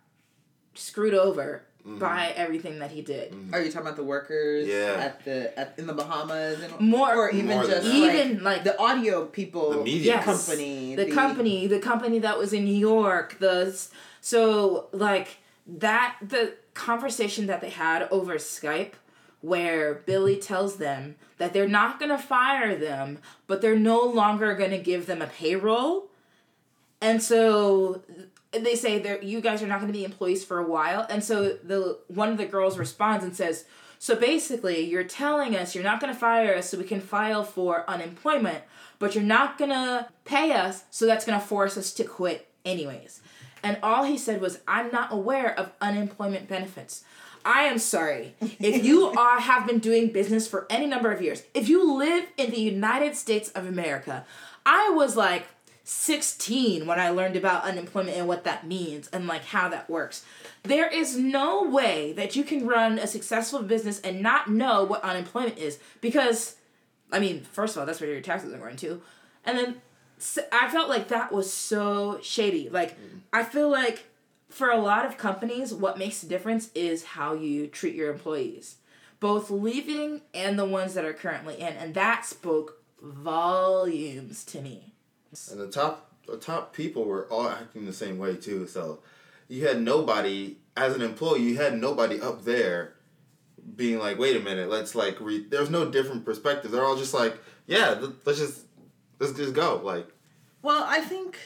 screwed 0.74 1.14
over 1.14 1.64
Mm-hmm. 1.90 2.00
by 2.00 2.34
everything 2.36 2.80
that 2.80 2.92
he 2.92 3.02
did. 3.02 3.32
Mm-hmm. 3.32 3.54
Are 3.54 3.62
you 3.62 3.72
talking 3.72 3.88
about 3.88 3.96
the 3.98 4.04
workers? 4.04 4.68
Yeah. 4.68 4.96
At 5.00 5.26
the 5.26 5.58
at 5.60 5.74
in 5.78 5.88
the 5.88 5.94
Bahamas 5.94 6.62
and 6.62 6.80
More- 6.80 7.16
or 7.16 7.30
even 7.32 7.48
More 7.48 7.64
just 7.66 7.84
that. 7.84 7.94
Even, 7.94 8.44
like- 8.44 8.64
the 8.64 8.80
audio 8.80 9.26
people, 9.26 9.72
The 9.72 9.84
media. 9.84 10.14
Yes. 10.14 10.26
company, 10.26 10.96
the, 10.96 11.12
company 11.12 11.68
the 11.68 11.80
company 11.80 12.20
that 12.20 12.38
was 12.38 12.54
in 12.54 12.64
new 12.66 12.76
york 12.76 13.38
the 13.40 13.76
so 14.22 14.88
like 14.92 15.38
that 15.68 16.16
the 16.22 16.54
conversation 16.74 17.48
that 17.48 17.62
they 17.62 17.70
had 17.70 18.08
over 18.12 18.36
skype 18.36 18.94
where 19.42 19.96
billy 20.06 20.38
tells 20.38 20.78
them 20.78 21.16
that 21.38 21.54
they're 21.54 21.68
not 21.68 22.00
going 22.00 22.10
to 22.12 22.18
fire 22.18 22.76
them 22.76 23.20
but 23.48 23.62
they're 23.62 23.78
no 23.78 24.02
longer 24.02 24.56
going 24.56 24.72
to 24.72 24.78
give 24.78 25.06
them 25.06 25.22
a 25.22 25.28
payroll 25.28 26.08
and 27.02 27.22
so 27.24 28.02
they 28.52 28.76
say 28.76 29.00
that 29.00 29.24
you 29.24 29.42
guys 29.42 29.62
are 29.62 29.68
not 29.68 29.80
going 29.80 29.92
to 29.92 29.98
be 29.98 30.04
employees 30.04 30.44
for 30.44 30.60
a 30.60 30.68
while 30.68 31.06
and 31.10 31.24
so 31.24 31.58
the 31.64 32.00
one 32.08 32.30
of 32.30 32.38
the 32.38 32.46
girls 32.46 32.78
responds 32.78 33.24
and 33.24 33.36
says 33.36 33.66
so 34.00 34.16
basically 34.16 34.80
you're 34.80 35.04
telling 35.04 35.56
us 35.56 35.76
you're 35.76 35.84
not 35.84 36.00
going 36.00 36.12
to 36.12 36.20
fire 36.20 36.56
us 36.56 36.70
so 36.70 36.78
we 36.78 36.84
can 36.84 37.02
file 37.02 37.44
for 37.44 37.88
unemployment 37.88 38.64
but 39.00 39.16
you're 39.16 39.24
not 39.24 39.58
going 39.58 39.72
to 39.72 40.08
pay 40.26 40.52
us 40.52 40.84
so 40.92 41.06
that's 41.06 41.26
going 41.26 41.40
to 41.40 41.46
force 41.46 41.78
us 41.78 41.94
to 41.94 42.04
quit 42.04 42.48
anyways. 42.66 43.22
And 43.64 43.78
all 43.82 44.04
he 44.04 44.18
said 44.18 44.42
was 44.42 44.60
i'm 44.68 44.92
not 44.92 45.12
aware 45.12 45.58
of 45.58 45.72
unemployment 45.82 46.48
benefits. 46.48 47.04
I 47.46 47.64
am 47.64 47.80
sorry. 47.80 48.36
If 48.42 48.84
you 48.84 49.08
are 49.18 49.40
have 49.40 49.66
been 49.66 49.80
doing 49.80 50.12
business 50.12 50.48
for 50.48 50.68
any 50.70 50.86
number 50.86 51.12
of 51.12 51.22
years 51.22 51.44
if 51.54 51.68
you 51.70 51.98
live 51.98 52.26
in 52.38 52.52
the 52.52 52.60
united 52.60 53.16
states 53.16 53.50
of 53.50 53.66
america 53.66 54.26
i 54.66 54.90
was 54.92 55.16
like 55.16 55.48
16 55.90 56.86
when 56.86 57.00
I 57.00 57.10
learned 57.10 57.36
about 57.36 57.64
unemployment 57.64 58.16
and 58.16 58.28
what 58.28 58.44
that 58.44 58.68
means 58.68 59.08
and 59.08 59.26
like 59.26 59.44
how 59.46 59.70
that 59.70 59.90
works. 59.90 60.24
There 60.62 60.88
is 60.88 61.18
no 61.18 61.64
way 61.64 62.14
that 62.14 62.36
you 62.36 62.44
can 62.44 62.68
run 62.68 63.00
a 63.00 63.08
successful 63.08 63.64
business 63.64 64.00
and 64.02 64.22
not 64.22 64.52
know 64.52 64.84
what 64.84 65.04
unemployment 65.04 65.58
is 65.58 65.80
because 66.00 66.58
I 67.12 67.20
mean, 67.20 67.42
first 67.42 67.76
of 67.76 67.80
all, 67.80 67.88
that's 67.88 68.00
where 68.00 68.12
your 68.12 68.22
taxes 68.22 68.54
are 68.54 68.60
going 68.60 68.76
to. 68.78 69.02
And 69.44 69.58
then 69.58 69.82
I 70.52 70.70
felt 70.70 70.90
like 70.90 71.08
that 71.08 71.32
was 71.32 71.52
so 71.52 72.20
shady. 72.22 72.70
Like 72.70 72.92
mm. 72.92 73.22
I 73.34 73.44
feel 73.44 73.68
like 73.68 74.06
for 74.48 74.70
a 74.70 74.78
lot 74.78 75.08
of 75.08 75.18
companies 75.18 75.74
what 75.74 75.98
makes 75.98 76.22
the 76.22 76.28
difference 76.28 76.70
is 76.76 77.04
how 77.04 77.34
you 77.34 77.66
treat 77.66 77.96
your 77.96 78.12
employees. 78.12 78.76
Both 79.20 79.50
leaving 79.50 80.22
and 80.36 80.58
the 80.60 80.66
ones 80.66 80.94
that 80.94 81.04
are 81.04 81.14
currently 81.14 81.60
in 81.60 81.74
and 81.74 81.96
that 81.96 82.26
spoke 82.26 82.84
volumes 83.02 84.44
to 84.46 84.62
me. 84.62 84.94
And 85.52 85.60
the 85.60 85.68
top 85.68 86.12
the 86.28 86.38
top 86.38 86.74
people 86.74 87.06
were 87.06 87.26
all 87.26 87.48
acting 87.48 87.86
the 87.86 87.94
same 87.94 88.18
way 88.18 88.36
too. 88.36 88.68
So 88.68 89.00
you 89.48 89.68
had 89.68 89.82
nobody 89.82 90.58
as 90.78 90.96
an 90.96 91.02
employee, 91.02 91.42
you 91.42 91.58
had 91.58 91.78
nobody 91.78 92.22
up 92.22 92.44
there 92.46 92.94
being 93.76 94.00
like, 94.00 94.18
wait 94.18 94.36
a 94.36 94.40
minute, 94.40 94.70
let's 94.70 94.96
like 94.96 95.20
re 95.20 95.46
there's 95.50 95.70
no 95.70 95.90
different 95.90 96.26
perspective. 96.26 96.72
They're 96.72 96.86
all 96.86 96.98
just 96.98 97.14
like, 97.14 97.38
yeah, 97.68 97.96
th- 97.96 98.12
let's 98.26 98.40
just 98.40 98.62
let's 99.20 99.34
just 99.34 99.54
go. 99.54 99.82
Like 99.84 100.08
Well, 100.62 100.84
I 100.88 101.02
think, 101.02 101.38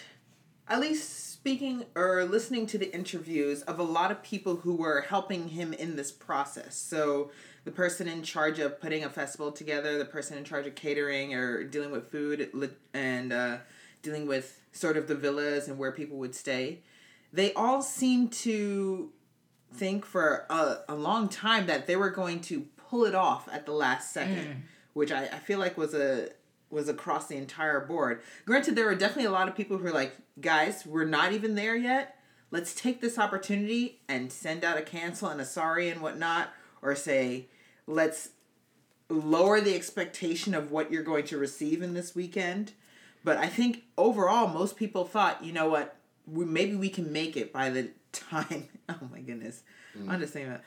at 0.67 0.79
least 0.79 1.31
speaking 1.31 1.85
or 1.95 2.23
listening 2.23 2.65
to 2.67 2.77
the 2.77 2.93
interviews 2.93 3.63
of 3.63 3.79
a 3.79 3.83
lot 3.83 4.11
of 4.11 4.23
people 4.23 4.57
who 4.57 4.75
were 4.75 5.01
helping 5.01 5.49
him 5.49 5.73
in 5.73 5.95
this 5.97 6.11
process. 6.11 6.75
So, 6.75 7.31
the 7.65 7.71
person 7.71 8.07
in 8.07 8.23
charge 8.23 8.59
of 8.59 8.79
putting 8.79 9.03
a 9.03 9.09
festival 9.09 9.51
together, 9.51 9.97
the 9.97 10.05
person 10.05 10.37
in 10.37 10.43
charge 10.43 10.67
of 10.67 10.75
catering 10.75 11.33
or 11.33 11.63
dealing 11.63 11.91
with 11.91 12.11
food 12.11 12.49
and 12.93 13.31
uh, 13.33 13.57
dealing 14.01 14.27
with 14.27 14.59
sort 14.71 14.97
of 14.97 15.07
the 15.07 15.15
villas 15.15 15.67
and 15.67 15.77
where 15.77 15.91
people 15.91 16.17
would 16.17 16.35
stay, 16.35 16.79
they 17.31 17.53
all 17.53 17.81
seemed 17.81 18.31
to 18.33 19.11
think 19.73 20.05
for 20.05 20.45
a, 20.49 20.77
a 20.89 20.95
long 20.95 21.29
time 21.29 21.65
that 21.67 21.87
they 21.87 21.95
were 21.95 22.09
going 22.09 22.39
to 22.41 22.61
pull 22.77 23.05
it 23.05 23.15
off 23.15 23.47
at 23.51 23.65
the 23.65 23.71
last 23.71 24.13
second, 24.13 24.63
which 24.93 25.11
I, 25.11 25.23
I 25.23 25.39
feel 25.39 25.59
like 25.59 25.77
was 25.77 25.93
a 25.93 26.29
was 26.69 26.89
across 26.89 27.27
the 27.27 27.37
entire 27.37 27.79
board. 27.79 28.21
Granted, 28.45 28.75
there 28.75 28.85
were 28.85 28.95
definitely 28.95 29.25
a 29.25 29.31
lot 29.31 29.47
of 29.47 29.55
people 29.55 29.77
who 29.77 29.83
were 29.83 29.91
like, 29.91 30.15
guys, 30.41 30.85
we're 30.87 31.05
not 31.05 31.31
even 31.31 31.53
there 31.55 31.75
yet. 31.75 32.17
Let's 32.49 32.73
take 32.73 32.99
this 32.99 33.19
opportunity 33.19 34.01
and 34.09 34.31
send 34.31 34.63
out 34.63 34.77
a 34.77 34.81
cancel 34.81 35.29
and 35.29 35.39
a 35.39 35.45
sorry 35.45 35.89
and 35.89 36.01
whatnot, 36.01 36.49
or 36.81 36.95
say, 36.95 37.47
let's 37.87 38.29
lower 39.09 39.61
the 39.61 39.75
expectation 39.75 40.53
of 40.53 40.71
what 40.71 40.91
you're 40.91 41.03
going 41.03 41.25
to 41.25 41.37
receive 41.37 41.81
in 41.81 41.93
this 41.93 42.15
weekend. 42.15 42.73
But 43.23 43.37
I 43.37 43.47
think 43.47 43.83
overall, 43.97 44.47
most 44.47 44.75
people 44.75 45.05
thought, 45.05 45.43
you 45.43 45.53
know 45.53 45.69
what, 45.69 45.95
we, 46.27 46.45
maybe 46.45 46.75
we 46.75 46.89
can 46.89 47.11
make 47.11 47.37
it 47.37 47.53
by 47.53 47.69
the 47.69 47.89
time. 48.11 48.69
Oh 48.89 49.07
my 49.13 49.21
goodness, 49.21 49.63
I'm 50.09 50.19
just 50.19 50.33
saying 50.33 50.49
that. 50.49 50.61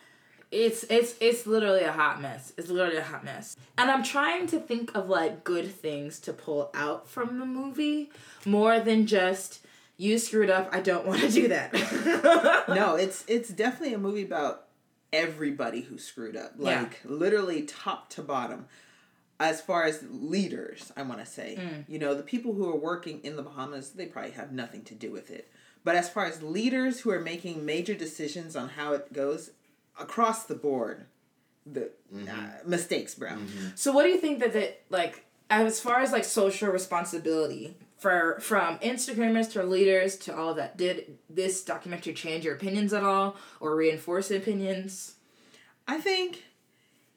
It's 0.51 0.85
it's 0.85 1.17
it's 1.21 1.47
literally 1.47 1.83
a 1.83 1.93
hot 1.93 2.23
mess. 2.23 2.55
It's 2.57 2.71
literally 2.71 2.97
a 2.97 3.03
hot 3.03 3.25
mess. 3.25 3.59
And 3.77 3.91
I'm 3.91 4.03
trying 4.03 4.47
to 4.47 4.59
think 4.59 4.97
of 4.97 5.11
like 5.11 5.45
good 5.45 5.71
things 5.71 6.19
to 6.21 6.33
pull 6.33 6.71
out 6.73 7.07
from 7.07 7.39
the 7.39 7.45
movie 7.45 8.11
more 8.47 8.81
than 8.81 9.07
just 9.07 9.61
you 9.99 10.19
screwed 10.19 10.49
up. 10.49 10.71
I 10.73 10.81
don't 10.81 11.07
want 11.07 11.21
to 11.21 11.31
do 11.31 11.49
that. 11.49 11.75
no, 12.69 12.95
it's 12.95 13.23
it's 13.29 13.51
definitely 13.51 13.93
a 13.93 13.99
movie 13.99 14.25
about 14.25 14.66
everybody 15.17 15.83
who 15.83 15.99
screwed 15.99 16.37
up. 16.37 16.53
Yeah. 16.59 16.83
Like 16.83 17.01
literally 17.05 17.63
top 17.63 18.11
to 18.11 18.23
bottom. 18.23 18.67
As 19.39 19.61
far 19.61 19.85
as 19.85 20.03
leaders, 20.11 20.93
I 20.97 21.03
want 21.03 21.21
to 21.21 21.27
say, 21.27 21.59
mm. 21.61 21.85
you 21.89 21.99
know, 21.99 22.15
the 22.15 22.23
people 22.23 22.55
who 22.55 22.71
are 22.71 22.77
working 22.77 23.21
in 23.23 23.37
the 23.37 23.43
Bahamas, 23.43 23.91
they 23.91 24.07
probably 24.07 24.31
have 24.31 24.51
nothing 24.51 24.83
to 24.85 24.95
do 24.95 25.11
with 25.11 25.31
it. 25.31 25.51
But 25.85 25.95
as 25.95 26.09
far 26.09 26.25
as 26.25 26.43
leaders 26.43 27.01
who 27.01 27.11
are 27.11 27.21
making 27.21 27.67
major 27.67 27.95
decisions 27.95 28.57
on 28.57 28.71
how 28.71 28.95
it 28.95 29.13
goes 29.13 29.51
across 30.01 30.45
the 30.45 30.55
board, 30.55 31.05
the 31.67 31.91
mm-hmm. 32.13 32.29
uh, 32.29 32.51
mistakes, 32.65 33.15
bro. 33.15 33.31
Mm-hmm. 33.31 33.69
So 33.75 33.93
what 33.93 34.05
do 34.05 34.09
you 34.09 34.19
think 34.19 34.41
that 34.41 34.57
it 34.57 34.83
like 34.89 35.27
as 35.51 35.81
far 35.81 36.01
as 36.01 36.13
like 36.13 36.25
social 36.25 36.71
responsibility 36.71 37.77
for 37.97 38.39
from 38.41 38.79
Instagrammers 38.79 39.51
to 39.53 39.63
leaders 39.63 40.17
to 40.17 40.37
all 40.37 40.51
of 40.51 40.57
that 40.57 40.77
did 40.77 41.19
this 41.31 41.65
documentary 41.65 42.13
change 42.13 42.45
your 42.45 42.55
opinions 42.55 42.93
at 42.93 43.03
all 43.03 43.37
or 43.61 43.75
reinforce 43.75 44.31
opinions? 44.31 45.15
I 45.89 45.99
think 45.99 46.45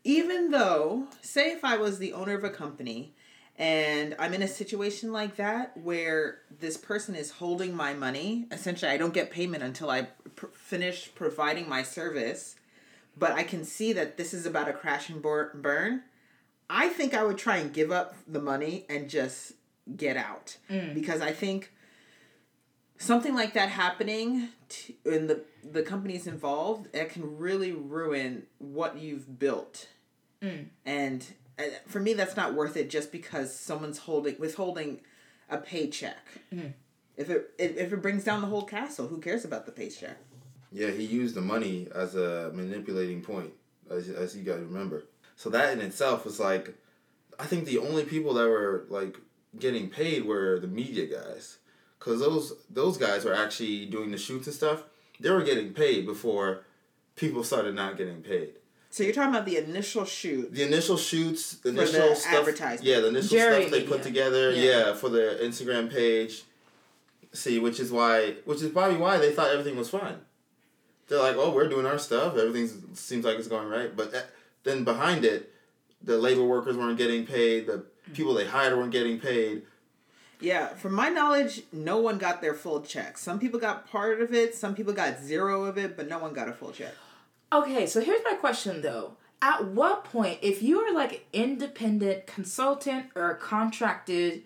even 0.03 0.51
though, 0.51 1.07
say, 1.21 1.51
if 1.51 1.65
I 1.65 1.77
was 1.77 1.99
the 1.99 2.13
owner 2.13 2.35
of 2.35 2.43
a 2.43 2.49
company 2.49 3.13
and 3.59 4.15
I'm 4.17 4.33
in 4.33 4.41
a 4.41 4.47
situation 4.47 5.11
like 5.11 5.35
that 5.35 5.75
where 5.75 6.39
this 6.61 6.77
person 6.77 7.13
is 7.13 7.29
holding 7.29 7.75
my 7.75 7.93
money. 7.93 8.47
Essentially, 8.53 8.89
I 8.89 8.95
don't 8.95 9.13
get 9.13 9.31
payment 9.31 9.63
until 9.63 9.89
I 9.89 10.03
pr- 10.37 10.47
finish 10.53 11.13
providing 11.13 11.67
my 11.67 11.83
service, 11.83 12.55
but 13.17 13.33
I 13.33 13.43
can 13.43 13.65
see 13.65 13.91
that 13.91 14.15
this 14.15 14.33
is 14.33 14.45
about 14.45 14.69
a 14.69 14.73
crash 14.73 15.09
and 15.09 15.21
bur- 15.21 15.51
burn. 15.55 16.03
I 16.69 16.87
think 16.87 17.13
I 17.13 17.23
would 17.23 17.37
try 17.37 17.57
and 17.57 17.73
give 17.73 17.91
up 17.91 18.15
the 18.25 18.39
money 18.39 18.85
and 18.87 19.09
just 19.09 19.51
get 19.95 20.17
out. 20.17 20.57
Because 20.93 21.21
I 21.21 21.31
think 21.31 21.71
something 22.97 23.33
like 23.33 23.53
that 23.53 23.69
happening 23.69 24.49
to, 24.69 24.93
in 25.05 25.27
the 25.27 25.41
the 25.63 25.81
companies 25.83 26.27
involved 26.27 26.93
it 26.93 27.09
can 27.09 27.37
really 27.37 27.71
ruin 27.71 28.43
what 28.57 28.97
you've 28.97 29.39
built. 29.39 29.87
And 30.85 31.25
uh, 31.57 31.63
for 31.87 31.99
me 31.99 32.13
that's 32.13 32.35
not 32.35 32.53
worth 32.53 32.77
it 32.77 32.89
just 32.89 33.11
because 33.11 33.57
someone's 33.57 33.99
holding 33.99 34.35
withholding 34.39 35.01
a 35.49 35.57
paycheck. 35.57 36.25
If 37.17 37.29
it 37.29 37.51
if 37.57 37.77
if 37.77 37.93
it 37.93 38.01
brings 38.01 38.23
down 38.23 38.41
the 38.41 38.47
whole 38.47 38.63
castle 38.63 39.07
who 39.07 39.19
cares 39.19 39.43
about 39.45 39.65
the 39.65 39.71
paycheck? 39.71 40.17
Yeah, 40.71 40.91
he 40.91 41.03
used 41.03 41.35
the 41.35 41.41
money 41.41 41.87
as 41.95 42.15
a 42.15 42.51
manipulating 42.53 43.21
point, 43.21 43.51
as, 43.89 44.07
as 44.09 44.37
you 44.37 44.43
guys 44.43 44.59
remember. 44.59 45.05
So 45.35 45.49
that 45.49 45.73
in 45.73 45.81
itself 45.81 46.25
was 46.25 46.39
like, 46.39 46.75
I 47.39 47.45
think 47.45 47.65
the 47.65 47.79
only 47.79 48.03
people 48.03 48.33
that 48.35 48.47
were 48.47 48.85
like 48.89 49.17
getting 49.57 49.89
paid 49.89 50.25
were 50.25 50.59
the 50.59 50.67
media 50.67 51.05
guys, 51.07 51.57
because 51.97 52.19
those 52.19 52.53
those 52.69 52.97
guys 52.97 53.25
were 53.25 53.33
actually 53.33 53.85
doing 53.85 54.11
the 54.11 54.17
shoots 54.17 54.47
and 54.47 54.55
stuff. 54.55 54.83
They 55.19 55.29
were 55.29 55.43
getting 55.43 55.73
paid 55.73 56.05
before 56.05 56.65
people 57.15 57.43
started 57.43 57.75
not 57.75 57.97
getting 57.97 58.21
paid. 58.21 58.51
so 58.89 59.03
you're 59.03 59.13
talking 59.13 59.31
about 59.35 59.45
the 59.45 59.57
initial 59.57 60.05
shoot 60.05 60.53
The 60.53 60.63
initial 60.63 60.95
shoots, 60.97 61.53
the 61.57 61.69
initial 61.69 62.09
the 62.09 62.15
stuff, 62.15 62.33
advertisement. 62.39 62.83
yeah, 62.83 62.99
the 63.01 63.09
initial 63.09 63.29
Jerry 63.37 63.61
stuff 63.63 63.71
they 63.71 63.79
media. 63.81 63.93
put 63.95 64.03
together, 64.03 64.51
Yeah. 64.51 64.63
yeah. 64.63 64.93
for 64.93 65.09
the 65.09 65.37
Instagram 65.43 65.91
page. 65.91 66.43
See, 67.33 67.59
which 67.59 67.79
is 67.79 67.91
why, 67.91 68.35
which 68.45 68.61
is 68.63 68.71
probably 68.71 68.97
why 68.97 69.17
they 69.17 69.31
thought 69.31 69.51
everything 69.51 69.77
was 69.77 69.89
fine. 69.89 70.17
They're 71.07 71.19
like, 71.19 71.35
oh, 71.37 71.51
we're 71.51 71.67
doing 71.69 71.85
our 71.85 71.99
stuff. 71.99 72.37
Everything 72.37 72.67
seems 72.95 73.23
like 73.25 73.37
it's 73.37 73.47
going 73.47 73.67
right, 73.67 73.95
but 73.95 74.11
that, 74.13 74.29
then 74.63 74.83
behind 74.83 75.25
it, 75.25 75.51
the 76.01 76.17
labor 76.17 76.43
workers 76.43 76.75
weren't 76.77 76.97
getting 76.97 77.25
paid. 77.27 77.67
The 77.67 77.83
people 78.13 78.33
they 78.33 78.45
hired 78.45 78.77
weren't 78.77 78.91
getting 78.91 79.19
paid. 79.19 79.63
Yeah, 80.41 80.67
from 80.69 80.93
my 80.93 81.09
knowledge, 81.09 81.63
no 81.73 81.97
one 81.97 82.17
got 82.17 82.41
their 82.41 82.53
full 82.53 82.81
check. 82.81 83.17
Some 83.17 83.39
people 83.39 83.59
got 83.59 83.89
part 83.89 84.21
of 84.21 84.33
it, 84.33 84.55
some 84.55 84.73
people 84.73 84.93
got 84.93 85.19
zero 85.19 85.65
of 85.65 85.77
it, 85.77 85.97
but 85.97 86.07
no 86.07 86.17
one 86.17 86.33
got 86.33 86.47
a 86.47 86.53
full 86.53 86.71
check. 86.71 86.93
Okay, 87.51 87.85
so 87.87 87.99
here's 87.99 88.23
my 88.23 88.35
question 88.35 88.81
though. 88.81 89.13
At 89.41 89.65
what 89.65 90.03
point, 90.03 90.39
if 90.41 90.61
you 90.61 90.79
are 90.79 90.93
like 90.93 91.13
an 91.13 91.19
independent 91.33 92.27
consultant 92.27 93.07
or 93.15 93.31
a 93.31 93.35
contracted 93.35 94.43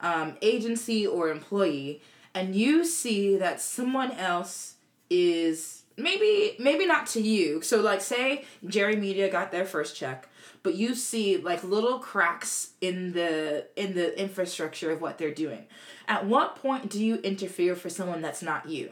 um, 0.00 0.36
agency 0.42 1.06
or 1.06 1.30
employee, 1.30 2.02
and 2.34 2.54
you 2.54 2.84
see 2.84 3.36
that 3.36 3.60
someone 3.60 4.12
else 4.12 4.74
is 5.08 5.82
maybe 5.96 6.56
maybe 6.58 6.86
not 6.86 7.06
to 7.08 7.20
you. 7.20 7.62
So 7.62 7.80
like 7.80 8.00
say 8.00 8.44
Jerry 8.66 8.96
Media 8.96 9.30
got 9.30 9.52
their 9.52 9.64
first 9.64 9.96
check, 9.96 10.28
but 10.64 10.74
you 10.74 10.96
see 10.96 11.36
like 11.36 11.62
little 11.62 12.00
cracks 12.00 12.70
in 12.80 13.12
the 13.12 13.66
in 13.76 13.94
the 13.94 14.18
infrastructure 14.18 14.90
of 14.90 15.00
what 15.00 15.18
they're 15.18 15.32
doing. 15.32 15.66
At 16.08 16.26
what 16.26 16.56
point 16.56 16.90
do 16.90 17.04
you 17.04 17.16
interfere 17.16 17.76
for 17.76 17.88
someone 17.88 18.22
that's 18.22 18.42
not 18.42 18.68
you? 18.68 18.90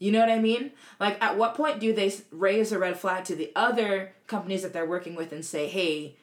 You 0.00 0.10
know 0.10 0.18
what 0.18 0.30
I 0.30 0.40
mean? 0.40 0.72
Like, 0.98 1.22
at 1.22 1.38
what 1.38 1.54
point 1.54 1.78
do 1.78 1.92
they 1.92 2.12
raise 2.32 2.72
a 2.72 2.78
red 2.78 2.98
flag 2.98 3.24
to 3.26 3.36
the 3.36 3.52
other 3.54 4.12
companies 4.26 4.62
that 4.62 4.72
they're 4.72 4.84
working 4.84 5.14
with 5.14 5.32
and 5.32 5.44
say, 5.44 5.68
hey, 5.68 6.16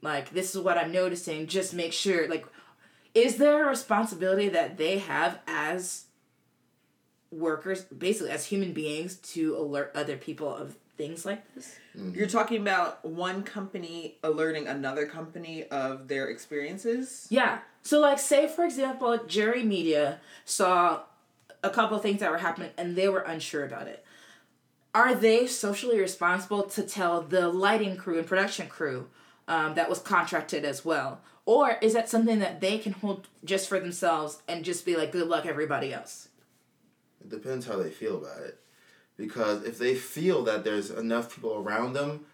like, 0.00 0.30
this 0.30 0.54
is 0.54 0.60
what 0.62 0.78
I'm 0.78 0.90
noticing, 0.90 1.46
just 1.46 1.74
make 1.74 1.92
sure, 1.92 2.26
like, 2.28 2.46
is 3.14 3.36
there 3.36 3.66
a 3.66 3.68
responsibility 3.68 4.48
that 4.48 4.78
they 4.78 4.98
have 4.98 5.38
as 5.46 6.06
workers, 7.30 7.84
basically 7.84 8.30
as 8.30 8.46
human 8.46 8.72
beings, 8.72 9.16
to 9.16 9.56
alert 9.56 9.92
other 9.94 10.16
people 10.16 10.52
of 10.52 10.76
things 10.96 11.24
like 11.24 11.42
this? 11.54 11.76
You're 11.94 12.28
talking 12.28 12.60
about 12.60 13.04
one 13.04 13.42
company 13.42 14.18
alerting 14.22 14.66
another 14.66 15.06
company 15.06 15.64
of 15.64 16.08
their 16.08 16.28
experiences? 16.28 17.26
Yeah. 17.30 17.58
So, 17.82 18.00
like, 18.00 18.18
say, 18.18 18.48
for 18.48 18.64
example, 18.64 19.18
Jerry 19.26 19.62
Media 19.62 20.20
saw 20.44 21.02
a 21.62 21.70
couple 21.70 21.96
of 21.96 22.02
things 22.02 22.20
that 22.20 22.30
were 22.30 22.38
happening 22.38 22.70
and 22.76 22.96
they 22.96 23.08
were 23.08 23.20
unsure 23.20 23.64
about 23.64 23.88
it. 23.88 24.04
Are 24.94 25.14
they 25.14 25.46
socially 25.46 25.98
responsible 25.98 26.62
to 26.62 26.82
tell 26.82 27.22
the 27.22 27.48
lighting 27.48 27.96
crew 27.96 28.18
and 28.18 28.26
production 28.26 28.68
crew 28.68 29.08
um, 29.48 29.74
that 29.74 29.88
was 29.88 29.98
contracted 29.98 30.64
as 30.64 30.84
well? 30.84 31.20
Or 31.46 31.76
is 31.82 31.92
that 31.94 32.08
something 32.08 32.38
that 32.38 32.60
they 32.60 32.78
can 32.78 32.92
hold 32.92 33.28
just 33.44 33.68
for 33.68 33.78
themselves 33.78 34.42
and 34.48 34.64
just 34.64 34.86
be 34.86 34.96
like, 34.96 35.12
good 35.12 35.28
luck, 35.28 35.46
everybody 35.46 35.92
else? 35.92 36.28
It 37.20 37.28
depends 37.28 37.66
how 37.66 37.76
they 37.76 37.90
feel 37.90 38.18
about 38.18 38.42
it. 38.42 38.60
Because 39.16 39.64
if 39.64 39.78
they 39.78 39.94
feel 39.94 40.42
that 40.44 40.64
there's 40.64 40.90
enough 40.90 41.34
people 41.34 41.54
around 41.54 41.92
them, 41.92 42.26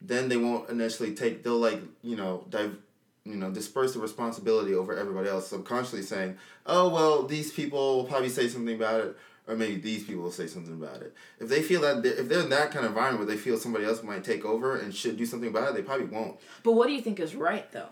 then 0.00 0.28
they 0.28 0.36
won't 0.36 0.68
initially 0.70 1.14
take. 1.14 1.42
They'll 1.42 1.58
like 1.58 1.80
you 2.02 2.16
know 2.16 2.46
dive, 2.48 2.76
you 3.24 3.36
know 3.36 3.50
disperse 3.50 3.94
the 3.94 4.00
responsibility 4.00 4.74
over 4.74 4.96
everybody 4.96 5.28
else. 5.28 5.48
Subconsciously 5.48 6.02
saying, 6.02 6.36
"Oh 6.66 6.88
well, 6.88 7.24
these 7.24 7.52
people 7.52 7.96
will 7.96 8.04
probably 8.04 8.28
say 8.28 8.48
something 8.48 8.74
about 8.74 9.00
it, 9.00 9.16
or 9.46 9.56
maybe 9.56 9.76
these 9.76 10.04
people 10.04 10.22
will 10.22 10.32
say 10.32 10.46
something 10.46 10.72
about 10.72 11.02
it." 11.02 11.14
If 11.38 11.48
they 11.48 11.62
feel 11.62 11.82
that 11.82 12.02
they're, 12.02 12.14
if 12.14 12.28
they're 12.28 12.42
in 12.42 12.50
that 12.50 12.70
kind 12.70 12.84
of 12.84 12.92
environment 12.92 13.26
where 13.26 13.36
they 13.36 13.40
feel 13.40 13.58
somebody 13.58 13.84
else 13.84 14.02
might 14.02 14.24
take 14.24 14.44
over 14.44 14.76
and 14.76 14.94
should 14.94 15.16
do 15.16 15.26
something 15.26 15.50
about 15.50 15.70
it, 15.70 15.74
they 15.74 15.82
probably 15.82 16.06
won't. 16.06 16.38
But 16.62 16.72
what 16.72 16.86
do 16.88 16.94
you 16.94 17.02
think 17.02 17.20
is 17.20 17.34
right, 17.34 17.70
though? 17.72 17.90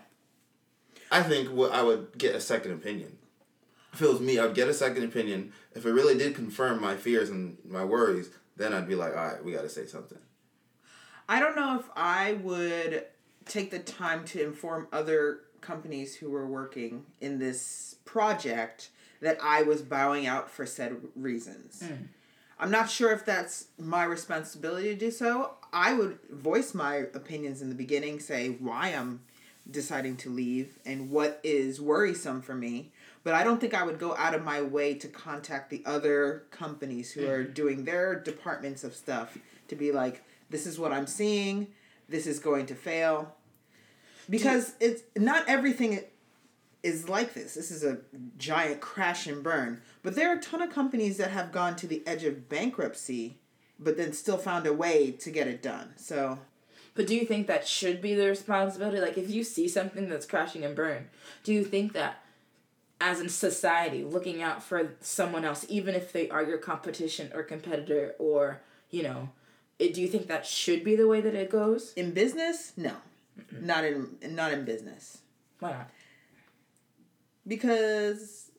I 1.11 1.23
think 1.23 1.49
what 1.49 1.71
I 1.73 1.83
would 1.83 2.17
get 2.17 2.35
a 2.35 2.41
second 2.41 2.71
opinion. 2.71 3.17
If 3.93 4.01
it 4.01 4.07
was 4.07 4.21
me, 4.21 4.39
I'd 4.39 4.55
get 4.55 4.67
a 4.67 4.73
second 4.73 5.03
opinion. 5.03 5.51
If 5.75 5.85
it 5.85 5.91
really 5.91 6.17
did 6.17 6.35
confirm 6.35 6.81
my 6.81 6.95
fears 6.95 7.29
and 7.29 7.57
my 7.67 7.83
worries, 7.83 8.29
then 8.55 8.73
I'd 8.73 8.87
be 8.87 8.95
like, 8.95 9.15
all 9.15 9.27
right, 9.27 9.43
we 9.43 9.51
got 9.51 9.63
to 9.63 9.69
say 9.69 9.85
something. 9.85 10.19
I 11.27 11.39
don't 11.39 11.55
know 11.55 11.79
if 11.79 11.85
I 11.95 12.33
would 12.33 13.05
take 13.45 13.71
the 13.71 13.79
time 13.79 14.25
to 14.25 14.43
inform 14.43 14.87
other 14.91 15.41
companies 15.61 16.15
who 16.15 16.29
were 16.29 16.47
working 16.47 17.05
in 17.19 17.39
this 17.39 17.95
project 18.05 18.89
that 19.21 19.37
I 19.41 19.63
was 19.63 19.81
bowing 19.81 20.25
out 20.25 20.49
for 20.49 20.65
said 20.65 20.95
reasons. 21.15 21.83
Hmm. 21.85 22.05
I'm 22.59 22.71
not 22.71 22.89
sure 22.89 23.11
if 23.11 23.25
that's 23.25 23.67
my 23.79 24.03
responsibility 24.03 24.89
to 24.89 24.95
do 24.95 25.09
so. 25.09 25.55
I 25.73 25.93
would 25.93 26.19
voice 26.29 26.73
my 26.73 26.95
opinions 26.95 27.61
in 27.61 27.69
the 27.69 27.75
beginning, 27.75 28.19
say 28.19 28.49
why 28.59 28.89
I'm 28.89 29.21
deciding 29.69 30.17
to 30.17 30.29
leave 30.29 30.77
and 30.85 31.09
what 31.09 31.39
is 31.43 31.81
worrisome 31.81 32.41
for 32.41 32.53
me. 32.53 32.91
But 33.23 33.35
I 33.35 33.43
don't 33.43 33.61
think 33.61 33.73
I 33.73 33.83
would 33.83 33.99
go 33.99 34.15
out 34.15 34.33
of 34.33 34.43
my 34.43 34.61
way 34.61 34.95
to 34.95 35.07
contact 35.07 35.69
the 35.69 35.83
other 35.85 36.43
companies 36.49 37.11
who 37.11 37.27
are 37.27 37.43
mm-hmm. 37.43 37.53
doing 37.53 37.85
their 37.85 38.19
departments 38.19 38.83
of 38.83 38.95
stuff 38.95 39.37
to 39.67 39.75
be 39.75 39.91
like, 39.91 40.23
this 40.49 40.65
is 40.65 40.79
what 40.79 40.91
I'm 40.91 41.07
seeing, 41.07 41.67
this 42.09 42.25
is 42.25 42.39
going 42.39 42.65
to 42.65 42.75
fail. 42.75 43.35
Because 44.29 44.73
it's 44.79 45.03
not 45.15 45.47
everything 45.47 46.03
is 46.83 47.07
like 47.07 47.33
this. 47.33 47.53
This 47.53 47.69
is 47.69 47.83
a 47.83 47.99
giant 48.37 48.81
crash 48.81 49.27
and 49.27 49.43
burn. 49.43 49.81
But 50.01 50.15
there 50.15 50.31
are 50.31 50.37
a 50.37 50.41
ton 50.41 50.61
of 50.61 50.71
companies 50.71 51.17
that 51.17 51.29
have 51.29 51.51
gone 51.51 51.75
to 51.75 51.87
the 51.87 52.01
edge 52.07 52.23
of 52.23 52.49
bankruptcy, 52.49 53.37
but 53.79 53.97
then 53.97 54.13
still 54.13 54.37
found 54.37 54.65
a 54.65 54.73
way 54.73 55.11
to 55.11 55.29
get 55.29 55.47
it 55.47 55.61
done. 55.61 55.93
So 55.95 56.39
But 56.93 57.07
do 57.07 57.15
you 57.15 57.25
think 57.25 57.47
that 57.47 57.67
should 57.67 58.01
be 58.01 58.15
the 58.15 58.27
responsibility? 58.27 58.99
Like, 58.99 59.17
if 59.17 59.29
you 59.29 59.43
see 59.43 59.67
something 59.67 60.09
that's 60.09 60.25
crashing 60.25 60.65
and 60.65 60.75
burn, 60.75 61.09
do 61.43 61.53
you 61.53 61.63
think 61.63 61.93
that, 61.93 62.20
as 63.01 63.19
in 63.19 63.27
society, 63.29 64.03
looking 64.03 64.41
out 64.41 64.61
for 64.63 64.95
someone 65.01 65.43
else, 65.43 65.65
even 65.67 65.95
if 65.95 66.13
they 66.13 66.29
are 66.29 66.43
your 66.43 66.57
competition 66.59 67.31
or 67.33 67.43
competitor, 67.43 68.13
or 68.19 68.61
you 68.91 69.03
know, 69.03 69.29
it, 69.79 69.93
do 69.93 70.01
you 70.01 70.07
think 70.07 70.27
that 70.27 70.45
should 70.45 70.83
be 70.83 70.95
the 70.95 71.07
way 71.07 71.19
that 71.21 71.33
it 71.35 71.49
goes? 71.49 71.93
in 71.93 72.11
business, 72.11 72.73
no, 72.77 72.93
not 73.51 73.83
in 73.83 74.17
not 74.29 74.53
in 74.53 74.63
business 74.65 75.17
Why 75.59 75.71
not? 75.71 75.89
because 77.47 78.51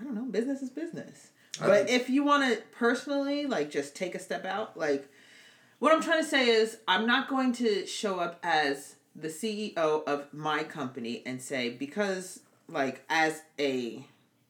I 0.00 0.04
don't 0.04 0.14
know. 0.14 0.24
Business 0.24 0.62
is 0.62 0.70
business. 0.70 1.28
I 1.60 1.66
But 1.66 1.86
think- 1.88 2.00
if 2.00 2.08
you 2.08 2.24
want 2.24 2.50
to 2.54 2.62
personally, 2.72 3.44
like, 3.46 3.70
just 3.70 3.94
take 3.94 4.14
a 4.14 4.18
step 4.18 4.46
out, 4.46 4.78
like, 4.78 5.06
what 5.78 5.92
I'm 5.92 6.00
trying 6.02 6.22
to 6.22 6.28
say 6.28 6.48
is, 6.48 6.78
I'm 6.88 7.06
not 7.06 7.28
going 7.28 7.52
to 7.54 7.86
show 7.86 8.18
up 8.18 8.38
as 8.42 8.96
the 9.14 9.28
CEO 9.28 9.76
of 10.06 10.32
my 10.32 10.62
company 10.64 11.22
and 11.26 11.42
say, 11.42 11.68
because, 11.70 12.40
like, 12.70 13.04
as 13.08 13.42
a, 13.58 14.04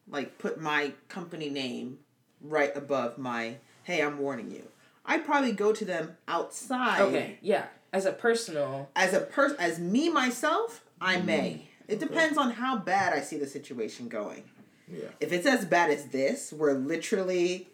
like, 0.09 0.37
put 0.37 0.59
my 0.59 0.93
company 1.07 1.49
name 1.49 1.99
right 2.41 2.75
above 2.75 3.17
my, 3.17 3.55
hey, 3.83 4.01
I'm 4.01 4.19
warning 4.19 4.51
you. 4.51 4.63
I'd 5.05 5.25
probably 5.25 5.51
go 5.51 5.73
to 5.73 5.83
them 5.83 6.17
outside 6.27 7.01
Okay, 7.01 7.39
yeah. 7.41 7.65
As 7.93 8.05
a 8.05 8.13
personal, 8.13 8.89
as 8.95 9.13
a 9.13 9.19
person 9.19 9.57
as 9.59 9.79
me 9.79 10.09
myself 10.09 10.85
i 11.01 11.17
mm. 11.17 11.25
may 11.25 11.67
it 11.87 11.99
depends 11.99 12.37
on 12.37 12.51
how 12.51 12.77
bad 12.77 13.11
i 13.11 13.19
see 13.19 13.37
the 13.37 13.47
situation 13.47 14.07
going 14.07 14.43
Yeah. 14.87 15.09
if 15.19 15.33
it's 15.33 15.47
as 15.47 15.65
bad 15.65 15.89
as 15.89 16.05
this 16.05 16.53
where 16.53 16.75
literally 16.75 17.67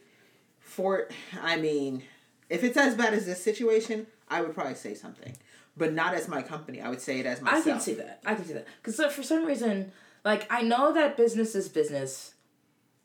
for 0.59 1.09
i 1.43 1.57
mean 1.57 2.03
if 2.49 2.63
it's 2.63 2.77
as 2.77 2.95
bad 2.95 3.13
as 3.13 3.25
this 3.25 3.43
situation 3.43 4.07
i 4.29 4.41
would 4.41 4.55
probably 4.55 4.75
say 4.75 4.95
something 4.95 5.35
but 5.77 5.93
not 5.93 6.13
as 6.13 6.27
my 6.27 6.41
company. 6.41 6.81
I 6.81 6.89
would 6.89 7.01
say 7.01 7.19
it 7.19 7.25
as 7.25 7.41
myself. 7.41 7.67
I 7.67 7.69
can 7.69 7.79
see 7.79 7.93
that. 7.95 8.19
I 8.25 8.35
can 8.35 8.45
see 8.45 8.53
that. 8.53 8.67
Because 8.81 9.13
for 9.13 9.23
some 9.23 9.45
reason, 9.45 9.91
like, 10.27 10.45
I 10.51 10.61
know 10.61 10.91
that 10.91 11.15
business 11.15 11.55
is 11.55 11.69
business. 11.69 12.33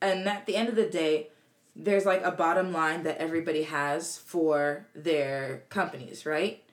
And 0.00 0.28
at 0.28 0.44
the 0.46 0.56
end 0.56 0.68
of 0.68 0.74
the 0.74 0.88
day, 0.88 1.28
there's 1.76 2.04
like 2.04 2.20
a 2.24 2.32
bottom 2.32 2.72
line 2.72 3.04
that 3.04 3.18
everybody 3.18 3.62
has 3.62 4.18
for 4.18 4.88
their 4.92 5.62
companies, 5.68 6.26
right? 6.26 6.64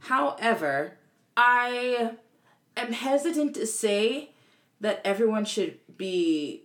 However, 0.00 0.94
I 1.36 2.16
am 2.76 2.92
hesitant 2.92 3.54
to 3.54 3.68
say 3.68 4.30
that 4.80 5.00
everyone 5.04 5.44
should 5.44 5.78
be 5.96 6.64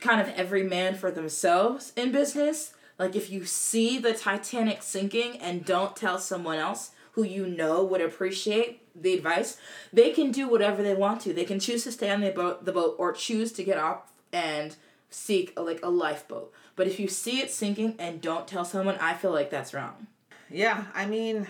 kind 0.00 0.18
of 0.18 0.28
every 0.28 0.62
man 0.62 0.94
for 0.94 1.10
themselves 1.10 1.92
in 1.96 2.12
business. 2.12 2.72
Like 2.98 3.14
if 3.14 3.28
you 3.28 3.44
see 3.44 3.98
the 3.98 4.14
Titanic 4.14 4.82
sinking 4.82 5.36
and 5.36 5.66
don't 5.66 5.94
tell 5.94 6.18
someone 6.18 6.56
else 6.56 6.92
who 7.16 7.24
you 7.24 7.46
know 7.46 7.82
would 7.82 8.02
appreciate 8.02 8.82
the 8.94 9.14
advice, 9.14 9.56
they 9.90 10.10
can 10.10 10.30
do 10.30 10.46
whatever 10.46 10.82
they 10.82 10.94
want 10.94 11.22
to. 11.22 11.32
They 11.32 11.46
can 11.46 11.58
choose 11.58 11.82
to 11.84 11.92
stay 11.92 12.10
on 12.10 12.20
the 12.20 12.30
boat, 12.30 12.66
the 12.66 12.72
boat 12.72 12.94
or 12.98 13.12
choose 13.12 13.52
to 13.52 13.64
get 13.64 13.78
off 13.78 14.12
and 14.34 14.76
seek 15.08 15.54
a, 15.56 15.62
like 15.62 15.80
a 15.82 15.88
lifeboat. 15.88 16.52
But 16.76 16.86
if 16.86 17.00
you 17.00 17.08
see 17.08 17.40
it 17.40 17.50
sinking 17.50 17.96
and 17.98 18.20
don't 18.20 18.46
tell 18.46 18.66
someone, 18.66 18.96
I 19.00 19.14
feel 19.14 19.32
like 19.32 19.48
that's 19.48 19.72
wrong. 19.72 20.08
Yeah, 20.50 20.84
I 20.94 21.06
mean, 21.06 21.46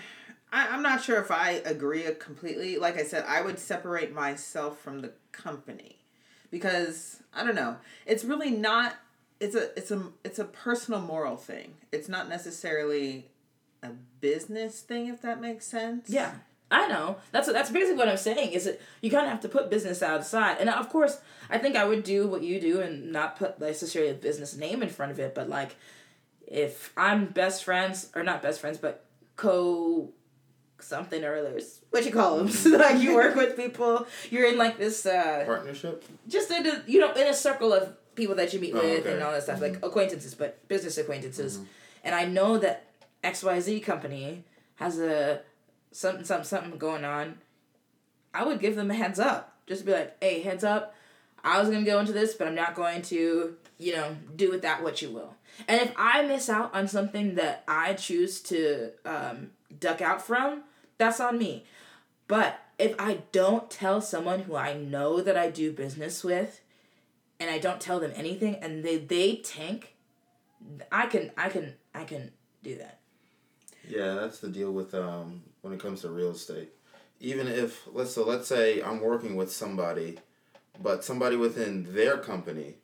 I, 0.53 0.69
I'm 0.69 0.81
not 0.81 1.03
sure 1.03 1.19
if 1.19 1.31
I 1.31 1.61
agree 1.65 2.03
completely. 2.17 2.77
Like 2.77 2.97
I 2.97 3.03
said, 3.03 3.25
I 3.27 3.41
would 3.41 3.59
separate 3.59 4.13
myself 4.13 4.79
from 4.79 5.01
the 5.01 5.11
company 5.33 5.97
because 6.49 7.21
I 7.33 7.43
don't 7.43 7.55
know. 7.55 7.75
It's 8.05 8.23
really 8.23 8.51
not. 8.51 8.95
It's 9.41 9.53
a 9.53 9.77
it's 9.77 9.91
a 9.91 10.01
it's 10.23 10.39
a 10.39 10.45
personal 10.45 11.01
moral 11.01 11.35
thing. 11.35 11.73
It's 11.91 12.07
not 12.07 12.29
necessarily 12.29 13.27
a 13.83 13.89
business 14.21 14.81
thing, 14.81 15.07
if 15.07 15.21
that 15.21 15.39
makes 15.41 15.65
sense. 15.65 16.09
Yeah, 16.09 16.33
I 16.71 16.87
know. 16.87 17.17
That's 17.31 17.51
that's 17.51 17.69
basically 17.69 17.97
what 17.97 18.09
I'm 18.09 18.17
saying. 18.17 18.51
Is 18.51 18.65
that 18.65 18.81
you 19.01 19.09
kind 19.11 19.25
of 19.25 19.31
have 19.31 19.41
to 19.41 19.49
put 19.49 19.69
business 19.69 20.01
outside, 20.01 20.57
and 20.59 20.69
of 20.69 20.89
course, 20.89 21.19
I 21.49 21.57
think 21.57 21.75
I 21.75 21.85
would 21.85 22.03
do 22.03 22.27
what 22.27 22.43
you 22.43 22.59
do 22.59 22.81
and 22.81 23.11
not 23.11 23.37
put 23.37 23.59
necessarily 23.59 24.11
a 24.11 24.15
business 24.15 24.55
name 24.55 24.81
in 24.81 24.89
front 24.89 25.11
of 25.11 25.19
it. 25.19 25.33
But 25.35 25.49
like, 25.49 25.75
if 26.45 26.91
I'm 26.97 27.27
best 27.27 27.63
friends 27.63 28.09
or 28.15 28.23
not 28.23 28.41
best 28.41 28.59
friends, 28.61 28.77
but 28.77 29.05
co 29.35 30.11
something 30.79 31.23
or 31.23 31.35
others. 31.35 31.81
What 31.89 32.05
you 32.05 32.11
call 32.11 32.37
them? 32.37 32.49
like 32.79 33.01
you 33.01 33.15
work 33.15 33.35
with 33.35 33.55
people. 33.55 34.05
You're 34.29 34.47
in 34.49 34.57
like 34.57 34.77
this 34.77 35.05
uh 35.05 35.43
Partnership. 35.45 36.03
just 36.27 36.51
in 36.51 36.65
a 36.67 36.83
you 36.87 36.99
know 36.99 37.11
in 37.13 37.27
a 37.27 37.33
circle 37.33 37.73
of 37.73 37.95
people 38.15 38.35
that 38.35 38.53
you 38.53 38.59
meet 38.59 38.73
Oh, 38.75 38.79
with 38.81 39.01
okay. 39.01 39.13
and 39.13 39.23
all 39.23 39.31
that 39.31 39.43
stuff 39.43 39.61
like 39.61 39.77
acquaintances, 39.83 40.35
but 40.35 40.67
business 40.67 40.97
acquaintances. 40.97 41.55
Mm-hmm. 41.57 41.65
And 42.03 42.15
I 42.15 42.25
know 42.25 42.57
that 42.59 42.86
X 43.23 43.43
Y 43.43 43.59
Z 43.59 43.79
company 43.81 44.43
has 44.75 44.99
a 44.99 45.41
something 45.91 46.25
something 46.25 46.45
something 46.45 46.77
going 46.77 47.05
on. 47.05 47.39
I 48.33 48.45
would 48.45 48.59
give 48.59 48.75
them 48.75 48.91
a 48.91 48.95
heads 48.95 49.19
up. 49.19 49.55
Just 49.65 49.85
be 49.85 49.91
like, 49.91 50.15
hey, 50.21 50.41
heads 50.41 50.63
up. 50.63 50.95
I 51.43 51.59
was 51.59 51.69
gonna 51.69 51.85
go 51.85 51.99
into 51.99 52.13
this, 52.13 52.33
but 52.33 52.47
I'm 52.47 52.55
not 52.55 52.75
going 52.75 53.01
to, 53.03 53.55
you 53.77 53.95
know, 53.95 54.15
do 54.35 54.49
with 54.49 54.61
that 54.61 54.83
what 54.83 55.01
you 55.01 55.09
will. 55.09 55.35
And 55.67 55.81
if 55.81 55.93
I 55.97 56.21
miss 56.23 56.49
out 56.49 56.73
on 56.73 56.87
something 56.87 57.35
that 57.35 57.63
I 57.67 57.93
choose 57.93 58.41
to 58.43 58.91
um, 59.05 59.51
duck 59.79 60.01
out 60.01 60.21
from, 60.21 60.63
that's 60.97 61.19
on 61.19 61.37
me. 61.37 61.65
But 62.27 62.59
if 62.77 62.95
I 62.99 63.19
don't 63.31 63.69
tell 63.71 64.01
someone 64.01 64.41
who 64.41 64.55
I 64.55 64.73
know 64.73 65.21
that 65.21 65.37
I 65.37 65.49
do 65.49 65.71
business 65.71 66.23
with, 66.23 66.61
and 67.39 67.49
I 67.49 67.57
don't 67.57 67.81
tell 67.81 67.99
them 67.99 68.11
anything, 68.15 68.55
and 68.55 68.83
they 68.83 68.97
they 68.97 69.37
tank, 69.37 69.95
I 70.91 71.07
can 71.07 71.31
I 71.37 71.49
can 71.49 71.75
I 71.93 72.03
can 72.03 72.31
do 72.63 72.77
that. 72.77 72.96
Yeah, 73.87 74.13
that's 74.15 74.39
the 74.39 74.49
deal 74.49 74.71
with 74.71 74.93
um 74.93 75.43
when 75.61 75.73
it 75.73 75.79
comes 75.79 76.01
to 76.01 76.09
real 76.09 76.31
estate. 76.31 76.69
Even 77.19 77.47
if 77.47 77.87
let's 77.91 78.11
so 78.11 78.25
let's 78.25 78.47
say 78.47 78.81
I'm 78.81 79.01
working 79.01 79.35
with 79.35 79.51
somebody, 79.51 80.19
but 80.81 81.03
somebody 81.03 81.35
within 81.35 81.93
their 81.93 82.17
company, 82.17 82.75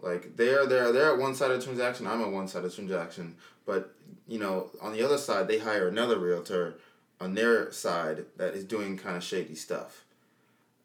like 0.00 0.36
they're 0.36 0.66
they're 0.66 0.92
they're 0.92 1.12
at 1.12 1.18
one 1.18 1.34
side 1.34 1.50
of 1.50 1.58
the 1.60 1.64
transaction, 1.64 2.06
I'm 2.06 2.22
at 2.22 2.32
one 2.32 2.48
side 2.48 2.64
of 2.64 2.70
the 2.70 2.76
transaction, 2.76 3.36
but 3.66 3.94
you 4.26 4.38
know 4.38 4.70
on 4.80 4.92
the 4.92 5.02
other 5.02 5.18
side 5.18 5.48
they 5.48 5.58
hire 5.58 5.88
another 5.88 6.18
realtor 6.18 6.74
on 7.20 7.34
their 7.34 7.70
side 7.72 8.24
that 8.36 8.54
is 8.54 8.64
doing 8.64 8.96
kind 8.98 9.16
of 9.16 9.22
shady 9.22 9.54
stuff. 9.54 10.04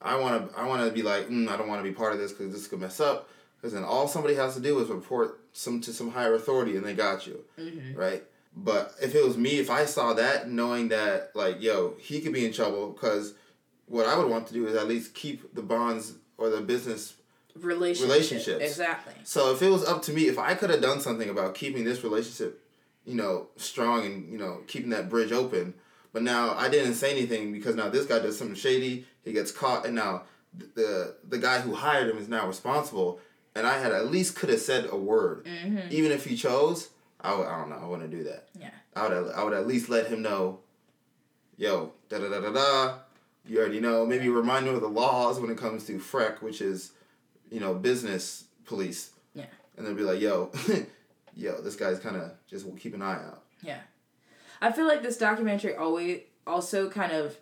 I 0.02 0.16
want 0.18 0.52
to 0.52 0.58
I 0.60 0.68
want 0.68 0.88
to 0.88 0.94
be 0.94 1.02
like 1.02 1.28
mm, 1.30 1.48
I 1.50 1.58
don't 1.58 1.68
want 1.68 1.84
to 1.84 1.90
be 1.90 1.96
part 1.96 2.14
of 2.14 2.20
this 2.20 2.32
because 2.32 2.54
this 2.54 2.68
could 2.68 2.80
mess 2.80 3.00
up. 3.00 3.30
Because 3.58 3.74
then 3.74 3.84
all 3.84 4.08
somebody 4.08 4.36
has 4.36 4.56
to 4.56 4.62
do 4.62 4.80
is 4.80 4.88
report 4.88 5.42
some 5.52 5.82
to 5.82 5.92
some 5.92 6.12
higher 6.12 6.34
authority 6.36 6.78
and 6.78 6.86
they 6.86 6.94
got 6.94 7.28
you, 7.28 7.44
right? 7.94 8.24
But 8.56 8.94
if 9.02 9.16
it 9.16 9.24
was 9.24 9.38
me, 9.38 9.60
if 9.60 9.70
I 9.70 9.86
saw 9.86 10.14
that, 10.14 10.50
knowing 10.50 10.90
that 10.90 11.32
like 11.36 11.62
yo 11.62 11.96
he 12.00 12.22
could 12.22 12.34
be 12.34 12.46
in 12.46 12.54
trouble 12.54 12.90
because 12.90 13.34
what 13.86 14.06
I 14.06 14.18
would 14.18 14.30
want 14.30 14.48
to 14.48 14.54
do 14.54 14.68
is 14.68 14.76
at 14.76 14.88
least 14.88 15.14
keep 15.16 15.56
the 15.56 15.62
bonds 15.62 16.14
or 16.38 16.50
the 16.50 16.62
business 16.62 17.16
Relationship. 17.56 18.10
Relationships. 18.10 18.64
Exactly. 18.64 19.14
so 19.24 19.52
if 19.54 19.62
it 19.62 19.70
was 19.70 19.84
up 19.84 20.02
to 20.04 20.14
me, 20.14 20.28
if 20.28 20.38
I 20.38 20.54
could 20.54 20.70
have 20.70 20.82
done 20.82 21.02
something 21.02 21.30
about 21.30 21.56
keeping 21.56 21.84
this 21.84 22.04
relationship, 22.04 22.64
you 23.06 23.16
know, 23.16 23.48
strong 23.58 24.06
and 24.06 24.32
you 24.32 24.38
know 24.38 24.62
keeping 24.68 24.92
that 24.92 25.10
bridge 25.10 25.32
open, 25.32 25.74
but 26.14 26.22
now 26.22 26.54
I 26.54 26.70
didn't 26.70 26.94
say 26.94 27.12
anything 27.12 27.52
because 27.52 27.76
now 27.76 27.90
this 27.90 28.06
guy 28.06 28.20
does 28.20 28.38
something 28.38 28.56
shady, 28.56 29.06
he 29.24 29.34
gets 29.34 29.52
caught, 29.52 29.86
and 29.86 29.96
now 29.96 30.24
the 30.76 31.16
the 31.28 31.38
guy 31.38 31.60
who 31.60 31.74
hired 31.74 32.10
him 32.10 32.18
is 32.18 32.30
now 32.30 32.48
responsible, 32.48 33.20
and 33.56 33.66
I 33.68 33.80
had 33.80 33.92
at 33.92 34.12
least 34.12 34.36
could 34.36 34.50
have 34.50 34.62
said 34.62 34.88
a 34.90 34.96
word, 34.96 35.46
mm-hmm. 35.46 35.88
even 35.90 36.12
if 36.12 36.26
he 36.26 36.36
chose. 36.36 36.90
I, 37.22 37.32
don't 37.32 37.70
know. 37.70 37.80
I 37.82 37.86
wouldn't 37.86 38.12
do 38.12 38.24
that. 38.24 38.48
Yeah. 38.58 38.72
I 38.96 39.08
would 39.08 39.34
I 39.34 39.44
would 39.44 39.54
at 39.54 39.68
least 39.68 39.90
let 39.90 40.08
him 40.08 40.22
know. 40.22 40.60
Yo, 41.58 41.94
da 42.08 42.20
da 42.20 42.30
da 42.30 42.40
da 42.40 42.52
da. 42.52 42.96
You 43.46 43.60
already 43.60 43.80
know. 43.80 44.06
Maybe 44.06 44.30
remind 44.30 44.68
him 44.68 44.76
of 44.76 44.82
the 44.82 44.88
laws 44.88 45.40
when 45.40 45.50
it 45.50 45.58
comes 45.58 45.86
to 45.86 45.98
FREC, 45.98 46.42
which 46.42 46.62
is, 46.62 46.92
you 47.52 47.60
know, 47.60 47.74
business 47.74 48.46
police. 48.66 49.12
Yeah. 49.34 49.46
And 49.78 49.86
then 49.86 49.96
be 49.96 50.04
like, 50.04 50.22
yo, 50.22 50.52
yo, 51.36 51.62
this 51.62 51.76
guy's 51.76 52.00
kind 52.00 52.16
of 52.16 52.32
just 52.48 52.66
will 52.66 52.76
keep 52.76 52.94
an 52.94 53.02
eye 53.02 53.22
out. 53.26 53.44
Yeah. 53.62 53.80
I 54.62 54.72
feel 54.72 54.88
like 54.88 55.02
this 55.02 55.18
documentary 55.18 55.76
always 55.76 56.22
also 56.46 56.90
kind 56.90 57.12
of 57.12 57.38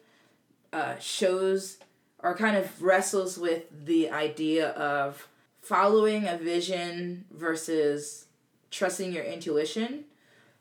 uh, 0.74 0.98
shows 1.00 1.78
or 2.20 2.36
kind 2.36 2.58
of 2.58 2.82
wrestles 2.82 3.38
with 3.38 3.64
the 3.86 4.10
idea 4.10 4.70
of 4.70 5.28
following 5.62 6.28
a 6.28 6.38
vision 6.38 7.26
versus 7.32 8.27
trusting 8.72 9.12
your 9.12 9.24
intuition. 9.24 10.06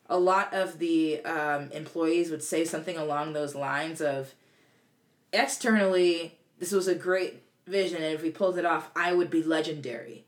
A 0.08 0.18
lot 0.18 0.54
of 0.54 0.78
the 0.78 1.24
um, 1.24 1.70
employees 1.72 2.30
would 2.30 2.42
say 2.42 2.64
something 2.64 2.96
along 2.96 3.32
those 3.32 3.54
lines 3.54 4.00
of 4.00 4.34
externally, 5.32 6.38
this 6.58 6.72
was 6.72 6.86
a 6.88 6.94
great 6.94 7.42
vision, 7.66 8.02
and 8.02 8.14
if 8.14 8.22
we 8.22 8.30
pulled 8.30 8.58
it 8.58 8.64
off, 8.64 8.90
I 8.94 9.12
would 9.12 9.30
be 9.30 9.42
legendary. 9.42 10.24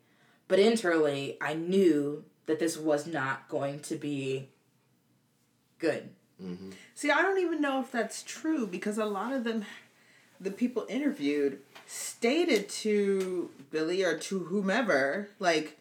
But 0.49 0.59
internally, 0.59 1.37
I 1.41 1.55
knew 1.55 2.25
that 2.47 2.59
this 2.59 2.77
was 2.77 3.07
not 3.07 3.49
going 3.49 3.81
to 3.81 3.95
be 3.97 4.49
good. 5.79 6.11
See, 6.95 7.11
I 7.11 7.23
don't 7.23 7.38
even 7.38 7.61
know 7.61 7.81
if 7.81 7.93
that's 7.93 8.23
true 8.23 8.67
because 8.67 8.97
a 8.99 9.05
lot 9.05 9.33
of 9.33 9.45
them, 9.45 9.64
the 10.41 10.51
people 10.51 10.87
interviewed, 10.88 11.61
stated 11.87 12.69
to 12.69 13.51
Billy 13.71 14.03
or 14.03 14.19
to 14.19 14.38
whomever, 14.41 15.29
like, 15.38 15.79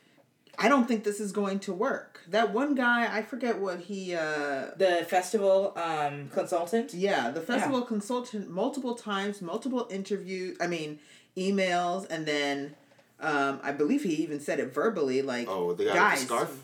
I 0.57 0.67
don't 0.69 0.87
think 0.87 1.03
this 1.03 1.19
is 1.19 1.31
going 1.31 1.59
to 1.59 1.73
work. 1.73 2.21
That 2.29 2.51
one 2.53 2.73
guy, 2.73 3.15
I 3.15 3.21
forget 3.21 3.59
what 3.59 3.79
he, 3.81 4.15
uh, 4.15 4.71
The 4.77 5.05
festival 5.07 5.73
um, 5.77 6.29
consultant. 6.29 6.93
yeah, 6.93 7.29
the 7.31 7.41
festival 7.41 7.81
consultant, 7.83 8.49
multiple 8.49 8.95
times, 8.95 9.41
multiple 9.41 9.87
interviews, 9.91 10.57
I 10.59 10.67
mean, 10.67 10.99
emails, 11.37 12.07
and 12.09 12.25
then 12.25 12.75
um, 13.19 13.59
I 13.63 13.71
believe 13.71 14.03
he 14.03 14.15
even 14.15 14.39
said 14.39 14.59
it 14.59 14.73
verbally, 14.73 15.21
like, 15.21 15.47
Oh, 15.47 15.73
the 15.73 15.85
guy 15.85 15.93
guys, 15.93 16.19
with 16.21 16.27
the 16.29 16.35
scarf? 16.35 16.63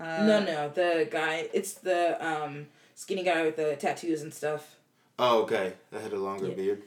uh, 0.00 0.24
no, 0.26 0.40
no, 0.44 0.68
the 0.70 1.08
guy. 1.10 1.48
It's 1.52 1.74
the 1.74 2.16
um, 2.26 2.66
skinny 2.94 3.22
guy 3.22 3.42
with 3.42 3.56
the 3.56 3.76
tattoos 3.76 4.22
and 4.22 4.32
stuff. 4.32 4.76
Oh, 5.18 5.42
okay. 5.42 5.74
That 5.90 6.02
had 6.02 6.12
a 6.12 6.18
longer 6.18 6.48
Yeah. 6.48 6.54
beard. 6.54 6.82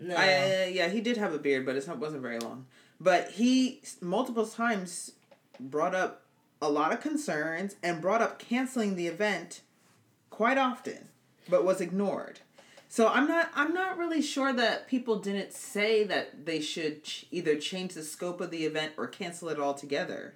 No, 0.00 0.14
I, 0.16 0.70
yeah, 0.72 0.88
he 0.88 1.00
did 1.00 1.16
have 1.16 1.34
a 1.34 1.38
beard, 1.38 1.66
but 1.66 1.74
it 1.74 1.88
wasn't 1.98 2.22
very 2.22 2.38
long. 2.38 2.66
But 3.00 3.30
he 3.32 3.80
multiple 4.00 4.46
times 4.46 5.12
brought 5.60 5.94
up 5.94 6.22
a 6.60 6.70
lot 6.70 6.92
of 6.92 7.00
concerns 7.00 7.76
and 7.82 8.00
brought 8.00 8.22
up 8.22 8.38
canceling 8.38 8.96
the 8.96 9.06
event 9.06 9.60
quite 10.30 10.58
often, 10.58 11.08
but 11.48 11.64
was 11.64 11.80
ignored. 11.80 12.40
So 12.88 13.08
I'm 13.08 13.28
not 13.28 13.50
I'm 13.54 13.74
not 13.74 13.98
really 13.98 14.22
sure 14.22 14.52
that 14.52 14.88
people 14.88 15.16
didn't 15.16 15.52
say 15.52 16.04
that 16.04 16.46
they 16.46 16.60
should 16.60 17.04
ch- 17.04 17.26
either 17.30 17.56
change 17.56 17.94
the 17.94 18.02
scope 18.02 18.40
of 18.40 18.50
the 18.50 18.64
event 18.64 18.92
or 18.96 19.06
cancel 19.06 19.50
it 19.50 19.58
altogether. 19.58 20.34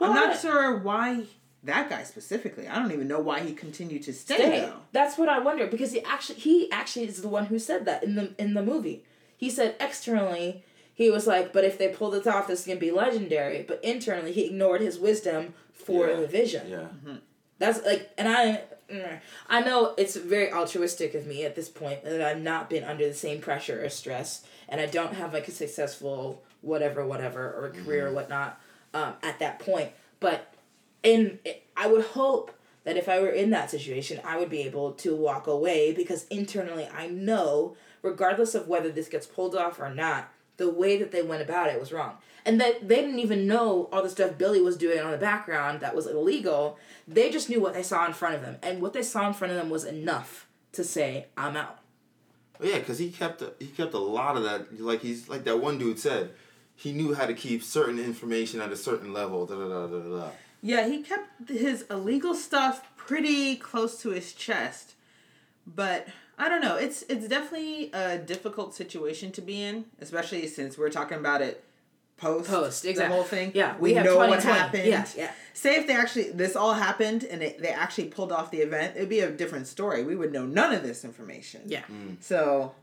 I'm 0.00 0.14
not 0.14 0.38
sure 0.38 0.76
why 0.78 1.24
that 1.62 1.88
guy 1.88 2.02
specifically. 2.02 2.68
I 2.68 2.78
don't 2.78 2.92
even 2.92 3.08
know 3.08 3.20
why 3.20 3.40
he 3.40 3.54
continued 3.54 4.02
to 4.02 4.12
stay, 4.12 4.36
stay. 4.36 4.60
though. 4.60 4.80
That's 4.92 5.16
what 5.16 5.30
I 5.30 5.38
wonder 5.38 5.66
because 5.66 5.92
he 5.92 6.02
actually 6.02 6.40
he 6.40 6.70
actually 6.70 7.06
is 7.06 7.22
the 7.22 7.28
one 7.28 7.46
who 7.46 7.58
said 7.58 7.86
that 7.86 8.04
in 8.04 8.14
the 8.14 8.34
in 8.38 8.52
the 8.52 8.62
movie. 8.62 9.04
He 9.36 9.48
said 9.48 9.74
externally 9.80 10.62
he 10.94 11.10
was 11.10 11.26
like, 11.26 11.52
but 11.52 11.64
if 11.64 11.76
they 11.76 11.88
pull 11.88 12.10
this 12.10 12.26
off, 12.26 12.46
this 12.46 12.60
is 12.60 12.66
gonna 12.66 12.80
be 12.80 12.90
legendary. 12.90 13.62
But 13.66 13.82
internally, 13.82 14.32
he 14.32 14.46
ignored 14.46 14.80
his 14.80 14.98
wisdom 14.98 15.54
for 15.72 16.08
Yeah. 16.08 16.16
the 16.20 16.26
vision. 16.26 16.70
Yeah. 16.70 16.86
That's 17.58 17.84
like, 17.84 18.10
and 18.18 18.28
I 18.28 18.62
mm, 18.90 19.20
I 19.48 19.60
know 19.60 19.94
it's 19.96 20.16
very 20.16 20.52
altruistic 20.52 21.14
of 21.14 21.26
me 21.26 21.44
at 21.44 21.54
this 21.56 21.68
point 21.68 22.04
that 22.04 22.20
I've 22.20 22.42
not 22.42 22.68
been 22.70 22.84
under 22.84 23.06
the 23.08 23.14
same 23.14 23.40
pressure 23.40 23.84
or 23.84 23.88
stress, 23.88 24.44
and 24.68 24.80
I 24.80 24.86
don't 24.86 25.14
have 25.14 25.32
like 25.32 25.48
a 25.48 25.52
successful 25.52 26.42
whatever, 26.62 27.04
whatever, 27.06 27.52
or 27.52 27.66
a 27.66 27.70
career 27.70 28.08
or 28.08 28.12
whatnot 28.12 28.60
um, 28.94 29.14
at 29.22 29.38
that 29.38 29.58
point. 29.58 29.90
But 30.20 30.54
in, 31.02 31.38
I 31.76 31.86
would 31.86 32.04
hope 32.06 32.52
that 32.84 32.96
if 32.96 33.08
I 33.08 33.20
were 33.20 33.28
in 33.30 33.50
that 33.50 33.70
situation, 33.70 34.20
I 34.24 34.38
would 34.38 34.48
be 34.50 34.62
able 34.62 34.92
to 34.92 35.14
walk 35.14 35.46
away 35.46 35.92
because 35.92 36.26
internally 36.28 36.86
I 36.92 37.06
know, 37.08 37.76
regardless 38.02 38.54
of 38.54 38.66
whether 38.68 38.90
this 38.90 39.08
gets 39.08 39.26
pulled 39.26 39.54
off 39.54 39.78
or 39.78 39.94
not, 39.94 40.30
the 40.56 40.70
way 40.70 40.98
that 40.98 41.10
they 41.10 41.22
went 41.22 41.42
about 41.42 41.68
it 41.68 41.80
was 41.80 41.92
wrong. 41.92 42.18
And 42.46 42.60
that 42.60 42.88
they 42.88 42.96
didn't 42.96 43.20
even 43.20 43.46
know 43.46 43.88
all 43.92 44.02
the 44.02 44.10
stuff 44.10 44.36
Billy 44.36 44.60
was 44.60 44.76
doing 44.76 45.00
on 45.00 45.10
the 45.10 45.16
background 45.16 45.80
that 45.80 45.96
was 45.96 46.06
illegal. 46.06 46.78
They 47.08 47.30
just 47.30 47.48
knew 47.48 47.60
what 47.60 47.74
they 47.74 47.82
saw 47.82 48.06
in 48.06 48.12
front 48.12 48.34
of 48.34 48.42
them. 48.42 48.58
And 48.62 48.82
what 48.82 48.92
they 48.92 49.02
saw 49.02 49.26
in 49.26 49.32
front 49.32 49.52
of 49.52 49.58
them 49.58 49.70
was 49.70 49.84
enough 49.84 50.46
to 50.72 50.84
say, 50.84 51.26
I'm 51.36 51.56
out. 51.56 51.78
Yeah, 52.60 52.78
because 52.78 52.98
he 52.98 53.10
kept 53.10 53.42
he 53.58 53.66
kept 53.66 53.94
a 53.94 53.98
lot 53.98 54.36
of 54.36 54.44
that. 54.44 54.80
Like 54.80 55.00
he's 55.00 55.28
like 55.28 55.44
that 55.44 55.60
one 55.60 55.78
dude 55.78 55.98
said, 55.98 56.30
he 56.76 56.92
knew 56.92 57.14
how 57.14 57.26
to 57.26 57.34
keep 57.34 57.62
certain 57.62 57.98
information 57.98 58.60
at 58.60 58.70
a 58.70 58.76
certain 58.76 59.12
level. 59.12 59.46
Da 59.46 59.56
da 59.56 59.68
da 59.68 59.86
da 59.86 60.18
da. 60.18 60.30
Yeah, 60.62 60.86
he 60.86 61.02
kept 61.02 61.48
his 61.48 61.84
illegal 61.90 62.34
stuff 62.34 62.86
pretty 62.96 63.56
close 63.56 64.00
to 64.02 64.10
his 64.10 64.32
chest. 64.32 64.94
But 65.66 66.08
I 66.38 66.48
don't 66.48 66.60
know. 66.60 66.76
It's 66.76 67.02
it's 67.02 67.28
definitely 67.28 67.90
a 67.92 68.18
difficult 68.18 68.74
situation 68.74 69.32
to 69.32 69.40
be 69.40 69.62
in, 69.62 69.86
especially 70.00 70.46
since 70.46 70.76
we're 70.76 70.90
talking 70.90 71.18
about 71.18 71.42
it 71.42 71.64
post 72.16 72.48
Post, 72.48 72.82
the 72.82 73.08
whole 73.08 73.22
thing. 73.22 73.52
Yeah, 73.54 73.76
we, 73.76 73.90
we 73.90 73.94
have 73.94 74.04
know 74.04 74.16
what 74.16 74.42
happened. 74.42 74.86
Yeah, 74.86 75.06
yeah. 75.16 75.32
Say 75.52 75.76
if 75.76 75.86
they 75.86 75.94
actually 75.94 76.30
this 76.30 76.56
all 76.56 76.74
happened 76.74 77.24
and 77.24 77.42
it, 77.42 77.60
they 77.60 77.68
actually 77.68 78.06
pulled 78.06 78.32
off 78.32 78.50
the 78.50 78.58
event, 78.58 78.96
it'd 78.96 79.08
be 79.08 79.20
a 79.20 79.30
different 79.30 79.66
story. 79.66 80.04
We 80.04 80.16
would 80.16 80.32
know 80.32 80.44
none 80.46 80.72
of 80.72 80.82
this 80.82 81.04
information. 81.04 81.62
Yeah. 81.66 81.84
So 82.20 82.74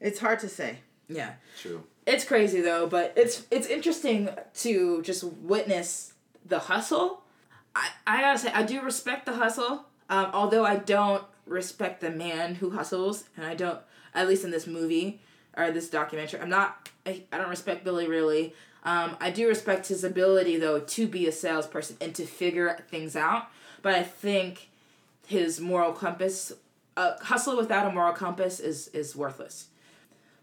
it's 0.00 0.18
hard 0.18 0.40
to 0.40 0.48
say. 0.48 0.78
Yeah. 1.08 1.34
True. 1.58 1.82
It's 2.06 2.24
crazy 2.24 2.60
though, 2.60 2.86
but 2.86 3.12
it's 3.16 3.46
it's 3.50 3.66
interesting 3.66 4.30
to 4.54 5.02
just 5.02 5.24
witness 5.24 6.14
the 6.44 6.58
hustle. 6.58 7.22
I, 7.74 7.88
I 8.06 8.20
gotta 8.20 8.38
say 8.38 8.52
I 8.52 8.62
do 8.62 8.80
respect 8.82 9.26
the 9.26 9.34
hustle, 9.34 9.84
um, 10.08 10.30
although 10.32 10.64
I 10.64 10.76
don't 10.76 11.22
respect 11.50 12.00
the 12.00 12.10
man 12.10 12.54
who 12.54 12.70
hustles, 12.70 13.24
and 13.36 13.44
I 13.44 13.54
don't 13.54 13.80
at 14.14 14.28
least 14.28 14.44
in 14.44 14.50
this 14.50 14.66
movie 14.66 15.20
or 15.56 15.70
this 15.70 15.90
documentary. 15.90 16.40
I'm 16.40 16.48
not. 16.48 16.88
I, 17.04 17.24
I 17.32 17.38
don't 17.38 17.50
respect 17.50 17.84
Billy 17.84 18.08
really. 18.08 18.54
Um, 18.84 19.16
I 19.20 19.30
do 19.30 19.46
respect 19.46 19.88
his 19.88 20.04
ability 20.04 20.56
though 20.56 20.80
to 20.80 21.06
be 21.06 21.26
a 21.26 21.32
salesperson 21.32 21.96
and 22.00 22.14
to 22.14 22.24
figure 22.24 22.78
things 22.90 23.16
out. 23.16 23.48
But 23.82 23.94
I 23.94 24.02
think 24.02 24.70
his 25.26 25.60
moral 25.60 25.92
compass, 25.92 26.52
uh, 26.96 27.14
hustle 27.20 27.56
without 27.56 27.86
a 27.86 27.92
moral 27.92 28.14
compass 28.14 28.60
is 28.60 28.88
is 28.88 29.16
worthless. 29.16 29.66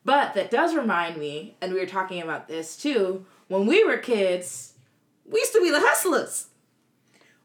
But 0.05 0.35
that 0.35 0.51
does 0.51 0.75
remind 0.75 1.17
me, 1.17 1.55
and 1.61 1.73
we 1.73 1.79
were 1.79 1.85
talking 1.85 2.21
about 2.21 2.47
this 2.47 2.77
too, 2.77 3.25
when 3.47 3.65
we 3.65 3.83
were 3.83 3.97
kids, 3.97 4.73
we 5.25 5.39
used 5.39 5.53
to 5.53 5.61
be 5.61 5.71
the 5.71 5.81
hustlers. 5.81 6.47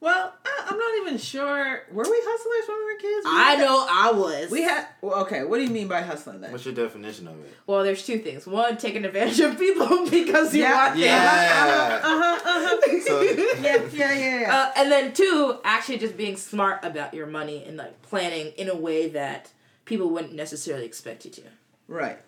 Well, 0.02 0.32
I, 0.44 0.66
I'm 0.68 0.76
not 0.76 0.98
even 1.02 1.16
sure. 1.16 1.82
Were 1.92 2.02
we 2.02 2.20
hustlers 2.24 2.68
when 2.68 2.78
we 2.78 2.92
were 2.92 2.98
kids? 2.98 3.24
We 3.24 3.30
I 3.30 3.50
had- 3.52 3.58
know 3.60 3.86
I 3.88 4.10
was. 4.10 4.50
We 4.50 4.62
had. 4.62 4.86
Well, 5.00 5.20
okay, 5.22 5.44
what 5.44 5.58
do 5.58 5.62
you 5.62 5.70
mean 5.70 5.86
by 5.86 6.02
hustling 6.02 6.40
then? 6.40 6.50
What's 6.50 6.64
your 6.64 6.74
definition 6.74 7.28
of 7.28 7.38
it? 7.44 7.54
Well, 7.68 7.84
there's 7.84 8.04
two 8.04 8.18
things. 8.18 8.44
One, 8.44 8.76
taking 8.78 9.04
advantage 9.04 9.38
of 9.38 9.56
people 9.56 10.04
because 10.10 10.52
you 10.52 10.62
Yeah, 10.62 10.88
want 10.88 10.98
Yeah. 10.98 12.00
Uh 12.02 12.20
huh. 12.20 12.40
Uh 12.44 12.66
huh. 12.66 12.80
them. 12.84 13.00
So- 13.02 13.22
Yeah. 13.62 13.82
Yeah. 13.92 14.12
Yeah. 14.12 14.40
Yeah. 14.40 14.54
Uh, 14.56 14.72
and 14.76 14.90
then 14.90 15.12
two, 15.12 15.58
actually 15.62 15.98
just 15.98 16.16
being 16.16 16.36
smart 16.36 16.84
about 16.84 17.14
your 17.14 17.28
money 17.28 17.64
and 17.64 17.76
like 17.76 18.02
planning 18.02 18.48
in 18.58 18.68
a 18.68 18.74
way 18.76 19.08
that 19.10 19.52
people 19.84 20.10
wouldn't 20.10 20.34
necessarily 20.34 20.84
expect 20.84 21.24
you 21.26 21.30
to. 21.30 21.42
Right. 21.86 22.18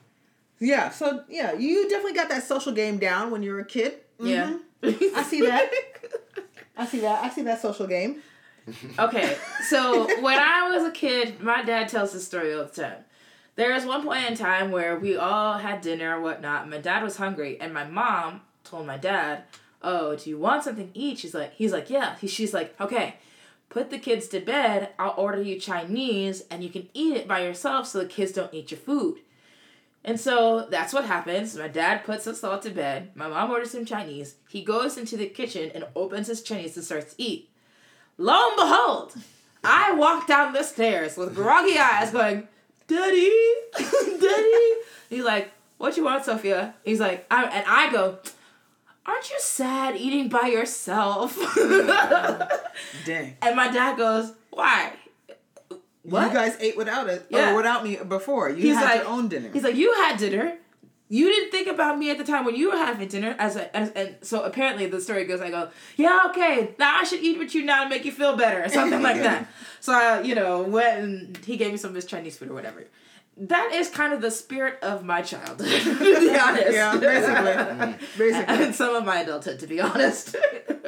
Yeah. 0.60 0.90
So 0.90 1.24
yeah, 1.28 1.54
you 1.54 1.88
definitely 1.88 2.14
got 2.14 2.28
that 2.28 2.44
social 2.44 2.70
game 2.70 2.98
down 2.98 3.32
when 3.32 3.42
you 3.42 3.50
were 3.52 3.60
a 3.60 3.64
kid. 3.66 3.94
Yeah. 4.20 4.58
Mhm. 4.80 5.14
I 5.16 5.22
see 5.24 5.40
that. 5.40 5.68
I 6.76 6.86
see 6.86 7.00
that. 7.00 7.22
I 7.24 7.28
see 7.30 7.42
that 7.42 7.60
social 7.60 7.86
game. 7.86 8.22
Okay, 8.98 9.36
so 9.68 10.06
when 10.22 10.38
I 10.38 10.70
was 10.70 10.84
a 10.84 10.90
kid, 10.90 11.40
my 11.40 11.62
dad 11.62 11.88
tells 11.88 12.12
this 12.12 12.26
story 12.26 12.54
all 12.54 12.64
the 12.64 12.82
time. 12.82 13.04
There 13.56 13.74
was 13.74 13.84
one 13.84 14.02
point 14.02 14.28
in 14.28 14.36
time 14.36 14.70
where 14.72 14.98
we 14.98 15.16
all 15.16 15.58
had 15.58 15.80
dinner 15.82 16.18
or 16.18 16.22
whatnot. 16.22 16.62
and 16.62 16.70
My 16.70 16.78
dad 16.78 17.02
was 17.02 17.16
hungry, 17.18 17.60
and 17.60 17.72
my 17.74 17.84
mom 17.84 18.40
told 18.64 18.86
my 18.86 18.96
dad, 18.96 19.44
"Oh, 19.82 20.16
do 20.16 20.30
you 20.30 20.38
want 20.38 20.64
something 20.64 20.90
to 20.90 20.98
eat?" 20.98 21.18
She's 21.18 21.34
like, 21.34 21.52
"He's 21.54 21.72
like, 21.72 21.90
yeah." 21.90 22.16
He, 22.16 22.26
she's 22.26 22.54
like, 22.54 22.74
"Okay, 22.80 23.16
put 23.68 23.90
the 23.90 23.98
kids 23.98 24.28
to 24.28 24.40
bed. 24.40 24.90
I'll 24.98 25.14
order 25.16 25.42
you 25.42 25.60
Chinese, 25.60 26.42
and 26.50 26.64
you 26.64 26.70
can 26.70 26.88
eat 26.94 27.16
it 27.16 27.28
by 27.28 27.42
yourself, 27.44 27.86
so 27.86 27.98
the 27.98 28.06
kids 28.06 28.32
don't 28.32 28.52
eat 28.54 28.70
your 28.70 28.80
food." 28.80 29.20
And 30.04 30.20
so 30.20 30.66
that's 30.68 30.92
what 30.92 31.06
happens. 31.06 31.56
My 31.56 31.68
dad 31.68 32.04
puts 32.04 32.26
us 32.26 32.44
all 32.44 32.58
to 32.58 32.70
bed. 32.70 33.12
My 33.14 33.26
mom 33.28 33.50
orders 33.50 33.74
him 33.74 33.86
Chinese. 33.86 34.34
He 34.48 34.62
goes 34.62 34.98
into 34.98 35.16
the 35.16 35.26
kitchen 35.26 35.70
and 35.74 35.86
opens 35.96 36.26
his 36.26 36.42
Chinese 36.42 36.76
and 36.76 36.84
starts 36.84 37.14
to 37.14 37.22
eat. 37.22 37.48
Lo 38.18 38.48
and 38.48 38.56
behold, 38.56 39.14
I 39.64 39.92
walk 39.92 40.26
down 40.26 40.52
the 40.52 40.62
stairs 40.62 41.16
with 41.16 41.34
groggy 41.34 41.78
eyes 41.78 42.10
going, 42.10 42.46
Daddy, 42.86 43.32
Daddy. 43.78 44.72
He's 45.08 45.24
like, 45.24 45.50
What 45.78 45.96
you 45.96 46.04
want, 46.04 46.24
Sophia? 46.24 46.74
He's 46.84 47.00
like, 47.00 47.26
I, 47.30 47.44
and 47.44 47.64
I 47.66 47.90
go, 47.90 48.18
Aren't 49.06 49.30
you 49.30 49.36
sad 49.40 49.96
eating 49.96 50.28
by 50.28 50.48
yourself? 50.48 51.34
Dang. 53.06 53.36
and 53.40 53.56
my 53.56 53.70
dad 53.70 53.96
goes, 53.96 54.32
Why? 54.50 54.92
What? 56.04 56.28
You 56.28 56.34
guys 56.38 56.56
ate 56.60 56.76
without 56.76 57.08
it 57.08 57.26
Yeah. 57.30 57.52
or 57.52 57.56
without 57.56 57.82
me 57.84 57.96
before. 57.96 58.48
You 58.50 58.56
He's 58.56 58.76
had 58.76 58.84
like- 58.84 59.00
your 59.00 59.08
own 59.08 59.28
dinner. 59.28 59.50
He's 59.52 59.64
like, 59.64 59.74
you 59.76 59.92
had 59.94 60.18
dinner. 60.18 60.58
You 61.10 61.28
didn't 61.28 61.50
think 61.50 61.68
about 61.68 61.98
me 61.98 62.10
at 62.10 62.16
the 62.18 62.24
time 62.24 62.44
when 62.46 62.56
you 62.56 62.70
were 62.70 62.76
having 62.76 63.06
dinner. 63.08 63.36
As, 63.38 63.56
a, 63.56 63.74
as 63.76 63.90
and 63.90 64.16
so 64.22 64.42
apparently 64.42 64.86
the 64.86 65.00
story 65.00 65.24
goes, 65.26 65.40
I 65.40 65.50
go, 65.50 65.68
yeah, 65.96 66.22
okay, 66.30 66.74
now 66.78 66.96
I 66.98 67.04
should 67.04 67.20
eat 67.20 67.38
with 67.38 67.54
you 67.54 67.62
now 67.64 67.84
to 67.84 67.90
make 67.90 68.04
you 68.06 68.10
feel 68.12 68.36
better 68.36 68.64
or 68.64 68.68
something 68.68 69.02
like 69.02 69.22
that. 69.22 69.46
So 69.80 69.92
I, 69.92 70.22
you 70.22 70.34
know, 70.34 70.62
went 70.62 70.98
and 71.04 71.36
he 71.44 71.58
gave 71.58 71.70
me 71.70 71.76
some 71.76 71.90
of 71.90 71.94
his 71.94 72.06
Chinese 72.06 72.38
food 72.38 72.48
or 72.50 72.54
whatever. 72.54 72.84
That 73.36 73.72
is 73.74 73.90
kind 73.90 74.14
of 74.14 74.22
the 74.22 74.30
spirit 74.30 74.78
of 74.82 75.04
my 75.04 75.20
childhood, 75.20 75.68
to 75.82 76.20
be 76.20 76.30
honest. 76.38 76.72
yeah, 76.72 76.96
basically. 76.96 77.94
basically. 78.16 78.64
and 78.64 78.74
some 78.74 78.94
of 78.96 79.04
my 79.04 79.20
adulthood, 79.20 79.58
to 79.60 79.66
be 79.66 79.80
honest. 79.82 80.36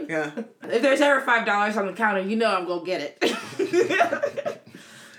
Yeah. 0.09 0.31
if 0.63 0.81
there's 0.81 1.03
ever 1.03 1.21
five 1.21 1.45
dollars 1.45 1.77
on 1.77 1.87
the 1.87 1.93
counter, 1.93 2.21
you 2.23 2.37
know 2.37 2.57
I'm 2.57 2.67
gonna 2.67 2.85
get 2.87 3.19
it. 3.21 4.63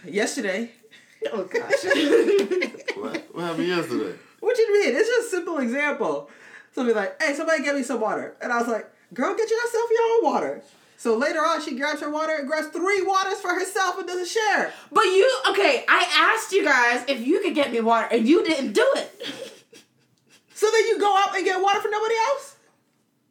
Yesterday. 0.07 0.71
oh 1.33 1.43
gosh. 1.43 1.83
What, 2.97 3.27
what 3.31 3.43
happened 3.43 3.67
yesterday? 3.67 4.17
What 4.39 4.57
you 4.57 4.73
mean? 4.73 4.95
It's 4.95 5.07
just 5.07 5.27
a 5.27 5.29
simple 5.29 5.59
example. 5.59 6.31
Somebody 6.73 6.95
like, 6.95 7.21
hey, 7.21 7.35
somebody 7.35 7.61
get 7.63 7.75
me 7.75 7.83
some 7.83 8.01
water. 8.01 8.35
And 8.41 8.51
I 8.51 8.57
was 8.57 8.67
like, 8.67 8.89
girl, 9.13 9.35
get 9.35 9.47
yourself 9.47 9.89
your 9.91 10.01
own 10.15 10.23
water. 10.33 10.63
So 10.97 11.15
later 11.15 11.39
on, 11.39 11.61
she 11.61 11.77
grabs 11.77 12.01
her 12.01 12.09
water 12.09 12.33
and 12.33 12.47
grabs 12.47 12.69
three 12.69 13.03
waters 13.03 13.39
for 13.39 13.53
herself 13.53 13.99
and 13.99 14.07
doesn't 14.07 14.27
share. 14.27 14.73
But 14.91 15.03
you 15.03 15.31
okay? 15.51 15.85
I 15.87 16.33
asked 16.35 16.51
you 16.51 16.63
guys 16.63 17.03
if 17.07 17.25
you 17.25 17.39
could 17.41 17.53
get 17.53 17.71
me 17.71 17.81
water, 17.81 18.07
and 18.11 18.27
you 18.27 18.43
didn't 18.43 18.73
do 18.73 18.85
it. 18.95 19.11
So 20.55 20.65
then 20.71 20.87
you 20.87 20.99
go 20.99 21.15
out 21.15 21.35
and 21.35 21.45
get 21.45 21.61
water 21.61 21.79
for 21.81 21.89
nobody 21.89 22.15
else? 22.15 22.55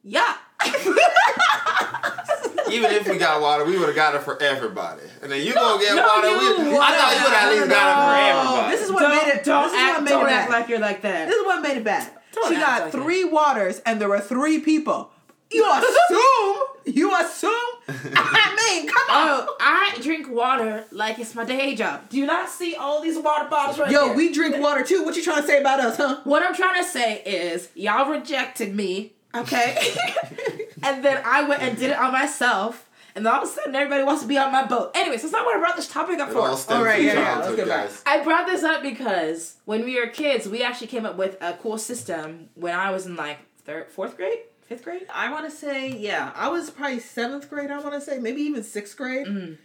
Yeah. 0.05 0.37
Even 2.71 2.91
if 2.93 3.09
we 3.09 3.19
got 3.19 3.41
water, 3.41 3.65
we 3.65 3.79
would 3.79 3.87
have 3.89 3.97
got 3.97 4.15
it 4.15 4.23
for 4.23 4.41
everybody. 4.43 5.03
And 5.23 5.31
then 5.31 5.43
you 5.45 5.55
gonna 5.55 5.81
get 5.83 5.95
no, 5.95 6.03
water. 6.07 6.29
you 6.29 6.71
we, 6.71 6.77
I 6.79 6.97
thought 6.97 7.15
you 7.15 7.23
would 7.23 7.31
would've. 7.31 7.33
at 7.33 7.53
least 7.53 7.69
got 7.71 7.89
it 7.91 7.97
for 8.07 8.17
everybody. 8.51 8.77
This 8.77 8.85
is 8.87 8.93
what 8.93 9.01
don't 9.03 9.11
made 9.27 9.35
it. 9.35 9.45
don't 9.45 9.63
this 9.65 9.73
is 9.73 9.79
act, 9.79 9.95
what 9.95 10.05
made 10.05 10.11
don't 10.11 10.27
it 10.27 10.33
act 10.33 10.51
bad. 10.51 10.61
like 10.61 10.69
you're 10.69 10.79
like 10.79 11.03
that. 11.03 11.29
This 11.29 11.37
is 11.37 11.45
what 11.47 11.63
made 11.63 11.77
it 11.77 11.85
bad. 11.85 12.11
Don't 12.33 12.49
she 12.49 12.55
got 12.55 12.81
like 12.83 12.95
it. 12.95 12.97
three 12.97 13.25
waters 13.25 13.81
and 13.87 14.01
there 14.01 14.09
were 14.09 14.21
three 14.21 14.59
people. 14.61 15.11
You 15.53 15.65
assume? 15.65 16.59
you 16.87 17.15
assume? 17.21 17.53
I 17.89 18.73
mean, 18.75 18.89
come 18.89 19.11
on. 19.11 19.47
Oh, 19.49 19.57
I 19.61 19.97
drink 20.03 20.29
water 20.29 20.85
like 20.91 21.21
it's 21.21 21.37
my 21.37 21.45
day 21.45 21.77
job. 21.77 22.09
Do 22.09 22.19
you 22.19 22.27
not 22.27 22.49
see 22.49 22.75
all 22.75 23.01
these 23.01 23.17
water 23.17 23.49
bottles 23.49 23.79
right 23.79 23.91
Yo, 23.91 24.07
here? 24.07 24.17
we 24.17 24.33
drink 24.33 24.57
water 24.59 24.83
too. 24.83 25.05
What 25.05 25.15
you 25.17 25.23
trying 25.23 25.43
to 25.43 25.47
say 25.47 25.61
about 25.61 25.79
us, 25.81 25.97
huh? 25.97 26.21
What 26.25 26.43
I'm 26.43 26.55
trying 26.55 26.83
to 26.83 26.89
say 26.89 27.23
is, 27.23 27.69
y'all 27.77 28.11
rejected 28.11 28.75
me, 28.75 29.13
okay? 29.43 29.95
and 30.83 31.05
then 31.05 31.23
I 31.25 31.43
went 31.49 31.63
and 31.63 31.77
did 31.79 31.91
it 31.91 31.99
on 31.99 32.13
myself, 32.13 32.89
and 33.15 33.25
then 33.25 33.33
all 33.33 33.43
of 33.43 33.49
a 33.49 33.53
sudden 33.53 33.75
everybody 33.75 34.03
wants 34.05 34.23
to 34.23 34.29
be 34.29 34.37
on 34.39 34.53
my 34.53 34.65
boat. 34.67 34.93
Anyways, 34.95 35.23
that's 35.23 35.33
not 35.33 35.45
what 35.45 35.57
I 35.57 35.59
brought 35.61 35.77
this 35.77 35.89
topic 35.89 36.19
up 36.21 36.29
It 36.29 36.33
for. 36.33 36.41
all 36.41 36.59
Alright, 36.71 37.03
yeah, 37.03 37.15
yeah, 37.15 37.39
let's 37.39 37.57
get 37.57 37.67
back. 37.69 37.91
I 38.07 38.23
brought 38.23 38.47
this 38.47 38.63
up 38.63 38.83
because 38.83 39.57
when 39.65 39.85
we 39.85 39.99
were 40.01 40.07
kids, 40.09 40.49
we 40.49 40.63
actually 40.63 40.89
came 40.89 41.07
up 41.07 41.17
with 41.17 41.37
a 41.41 41.55
cool 41.55 41.79
system 41.79 42.51
when 42.55 42.75
I 42.75 42.91
was 42.91 43.07
in 43.07 43.17
like 43.17 43.39
third, 43.65 43.91
fourth 43.91 44.17
grade, 44.17 44.39
fifth 44.63 44.85
grade. 44.85 45.07
I 45.13 45.31
want 45.31 45.45
to 45.49 45.51
say, 45.57 45.89
yeah, 45.91 46.31
I 46.35 46.49
was 46.49 46.71
probably 46.71 47.01
seventh 47.01 47.49
grade. 47.51 47.71
I 47.71 47.79
want 47.81 47.95
to 47.95 48.01
say 48.01 48.19
maybe 48.19 48.43
even 48.43 48.63
sixth 48.63 48.97
grade, 48.97 49.27
Mhm. 49.27 49.57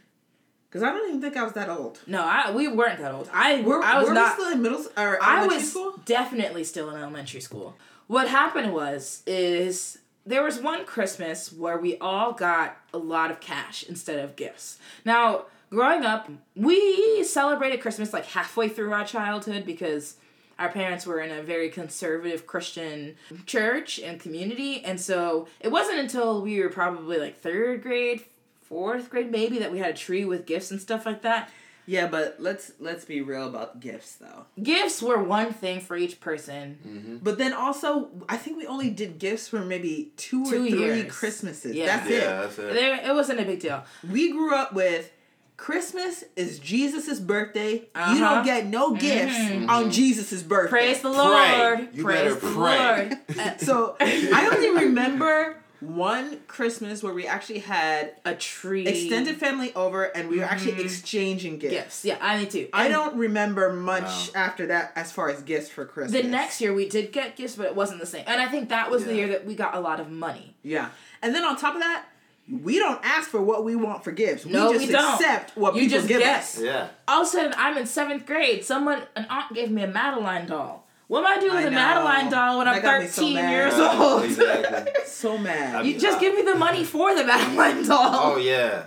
because 0.70 0.82
I 0.84 0.90
don't 0.92 1.08
even 1.10 1.22
think 1.22 1.36
I 1.36 1.44
was 1.44 1.54
that 1.54 1.68
old. 1.70 2.00
No, 2.08 2.22
I 2.24 2.52
we 2.52 2.68
weren't 2.70 3.00
that 3.00 3.14
old. 3.14 3.30
I 3.34 3.62
Were, 3.62 3.84
I 3.84 4.00
was 4.00 4.08
were 4.08 4.14
not. 4.14 4.38
we 4.38 4.44
still 4.44 4.54
in 4.54 4.62
middle 4.62 4.80
s- 4.80 4.88
or 4.98 5.20
I 5.22 5.46
was 5.46 5.70
school? 5.72 6.00
definitely 6.06 6.64
still 6.64 6.90
in 6.90 6.96
elementary 7.02 7.42
school. 7.42 7.76
What 8.12 8.28
happened 8.28 8.74
was 8.74 9.24
is 9.26 10.00
there 10.26 10.44
was 10.44 10.60
one 10.60 10.84
Christmas 10.84 11.54
where 11.54 11.78
we 11.78 11.98
all 12.00 12.34
got 12.34 12.76
a 12.94 12.98
lot 12.98 13.32
of 13.32 13.40
cash 13.40 13.86
instead 13.88 14.20
of 14.20 14.36
gifts. 14.36 14.80
Now, 15.06 15.46
growing 15.70 16.04
up, 16.04 16.30
we 16.54 17.24
celebrated 17.24 17.80
Christmas 17.80 18.12
like 18.12 18.26
halfway 18.26 18.68
through 18.68 18.92
our 18.92 19.06
childhood 19.06 19.66
because 19.66 20.18
our 20.60 20.68
parents 20.68 21.06
were 21.06 21.22
in 21.22 21.32
a 21.32 21.42
very 21.42 21.70
conservative 21.70 22.46
Christian 22.46 23.16
church 23.46 23.98
and 23.98 24.20
community. 24.20 24.84
And 24.84 25.00
so 25.00 25.48
it 25.62 25.72
wasn't 25.72 26.00
until 26.00 26.42
we 26.42 26.60
were 26.60 26.68
probably 26.68 27.18
like 27.18 27.38
third 27.38 27.82
grade, 27.82 28.26
fourth 28.62 29.10
grade 29.10 29.32
maybe 29.32 29.58
that 29.60 29.72
we 29.72 29.80
had 29.80 29.92
a 29.92 29.98
tree 29.98 30.26
with 30.26 30.46
gifts 30.46 30.70
and 30.70 30.82
stuff 30.82 31.06
like 31.06 31.22
that. 31.22 31.50
Yeah, 31.88 32.08
but 32.08 32.36
let's 32.40 32.72
let's 32.80 33.06
be 33.06 33.22
real 33.22 33.48
about 33.48 33.80
gifts 33.80 34.16
though. 34.16 34.46
Gifts 34.62 35.02
were 35.02 35.22
one 35.24 35.52
thing 35.54 35.80
for 35.82 35.98
each 35.98 36.20
person. 36.20 36.78
Mm-hmm. 36.88 37.18
But 37.24 37.38
then 37.38 37.54
also, 37.54 38.10
I 38.30 38.38
think 38.38 38.58
we 38.58 38.68
only 38.68 38.90
did 38.90 39.18
gifts 39.20 39.48
for 39.48 39.60
maybe 39.60 40.12
two, 40.18 40.46
Two 40.46 40.64
or 40.66 40.70
three 40.70 40.80
years. 40.80 41.12
Christmases. 41.12 41.76
Yeah. 41.76 41.86
That's 41.88 42.10
Yeah, 42.10 42.18
it. 42.18 42.22
that's 42.42 42.60
it. 42.60 42.74
There, 42.74 43.10
it 43.10 43.14
wasn't 43.14 43.40
a 43.40 43.46
big 43.46 43.60
deal. 43.60 43.84
We 44.10 44.32
grew 44.32 44.54
up 44.56 44.74
with 44.74 45.12
Christmas 45.58 46.24
is 46.36 46.58
Jesus' 46.58 47.20
birthday. 47.20 47.88
Uh-huh. 47.94 48.14
You 48.14 48.20
don't 48.20 48.44
get 48.44 48.66
no 48.66 48.96
gifts 48.96 49.38
Mhm. 49.38 49.70
on 49.70 49.92
Jesus' 49.92 50.42
birthday. 50.42 50.70
Praise 50.70 51.02
the 51.02 51.12
Pray. 51.14 51.58
Lord. 51.60 51.90
You 51.94 52.04
Praise 52.04 52.18
better 52.18 52.34
the 52.34 52.40
pray. 52.40 52.50
Lord. 52.56 53.18
Uh, 53.40 53.58
So 53.58 53.96
I 54.00 54.50
only 54.52 54.86
remember 54.86 55.58
one 55.82 56.40
Christmas 56.48 57.02
where 57.04 57.14
we 57.14 57.26
actually 57.28 57.60
had 57.60 58.14
a 58.24 58.34
tree. 58.36 58.86
extended 58.88 59.38
family 59.38 59.74
over 59.76 60.04
and 60.06 60.30
we 60.30 60.38
were 60.38 60.46
actually 60.46 60.74
Mhm. 60.74 60.86
exchanging 60.86 61.58
gifts. 61.58 61.74
gifts. 61.74 62.06
Yeah, 62.06 62.18
I 62.22 62.38
need 62.38 62.52
to. 62.52 62.70
I 62.72 62.88
don't 62.88 63.16
remember 63.18 63.74
much 63.74 64.04
Wow. 64.04 64.42
after 64.44 64.68
that 64.68 64.92
as 64.96 65.12
far 65.12 65.30
as 65.30 65.42
gifts 65.42 65.70
for 65.70 65.84
Christmas. 65.86 66.22
The 66.22 66.28
next 66.28 66.62
year 66.62 66.74
we 66.74 66.88
did 66.88 67.12
get 67.12 67.36
gifts, 67.36 67.56
but 67.56 67.66
it 67.66 67.76
wasn't 67.76 68.00
the 68.00 68.06
same. 68.06 68.24
And 68.28 68.40
I 68.40 68.48
think 68.48 68.70
that 68.70 68.90
was 68.92 69.06
the 69.06 69.16
year 69.16 69.28
that 69.30 69.46
we 69.46 69.56
got 69.56 69.76
a 69.76 69.80
lot 69.80 70.00
of 70.00 70.10
money. 70.10 70.56
Yeah. 70.64 70.90
And 71.22 71.34
then 71.34 71.44
on 71.44 71.58
top 71.58 71.74
of 71.74 71.82
that, 71.82 72.06
we 72.50 72.78
don't 72.80 73.00
ask 73.04 73.30
for 73.30 73.42
what 73.42 73.64
we 73.64 73.76
want 73.76 74.04
for 74.04 74.12
gifts. 74.12 74.46
No, 74.46 74.68
we 74.72 74.74
just 74.78 74.88
we 74.88 74.92
don't. 74.94 75.14
accept 75.16 75.56
what 75.58 75.74
You 75.76 75.82
people 75.82 75.98
just 75.98 76.08
give 76.08 76.20
guess. 76.20 76.58
us. 76.58 76.64
Yeah. 76.64 76.88
All 77.08 77.22
of 77.22 77.28
a 77.28 77.30
sudden, 77.30 77.54
I'm 77.58 77.78
in 77.78 77.86
seventh 77.88 78.26
grade. 78.26 78.64
Someone, 78.66 79.02
an 79.16 79.26
aunt 79.30 79.54
gave 79.54 79.72
me 79.72 79.84
a 79.84 79.88
Madeline 79.88 80.48
doll. 80.48 80.86
What 81.12 81.26
am 81.26 81.38
I 81.38 81.42
doing 81.42 81.56
with 81.56 81.66
I 81.66 81.68
a 81.68 81.72
know. 81.72 81.76
Madeline 81.76 82.32
doll 82.32 82.58
when 82.60 82.68
That 82.68 82.76
I'm 82.78 82.82
got 82.82 83.02
me 83.02 83.08
so 83.08 83.22
13 83.24 83.50
years 83.50 83.74
old? 83.78 84.24
Exactly. 84.24 84.94
So 85.06 85.38
mad. 85.38 85.86
You 85.86 86.00
just 86.00 86.20
give 86.22 86.34
me 86.34 86.42
the 86.42 86.56
money 86.56 86.84
for 86.86 87.14
the 87.14 87.26
Madeline 87.26 87.86
doll. 87.88 88.34
Oh 88.34 88.38
yeah. 88.38 88.86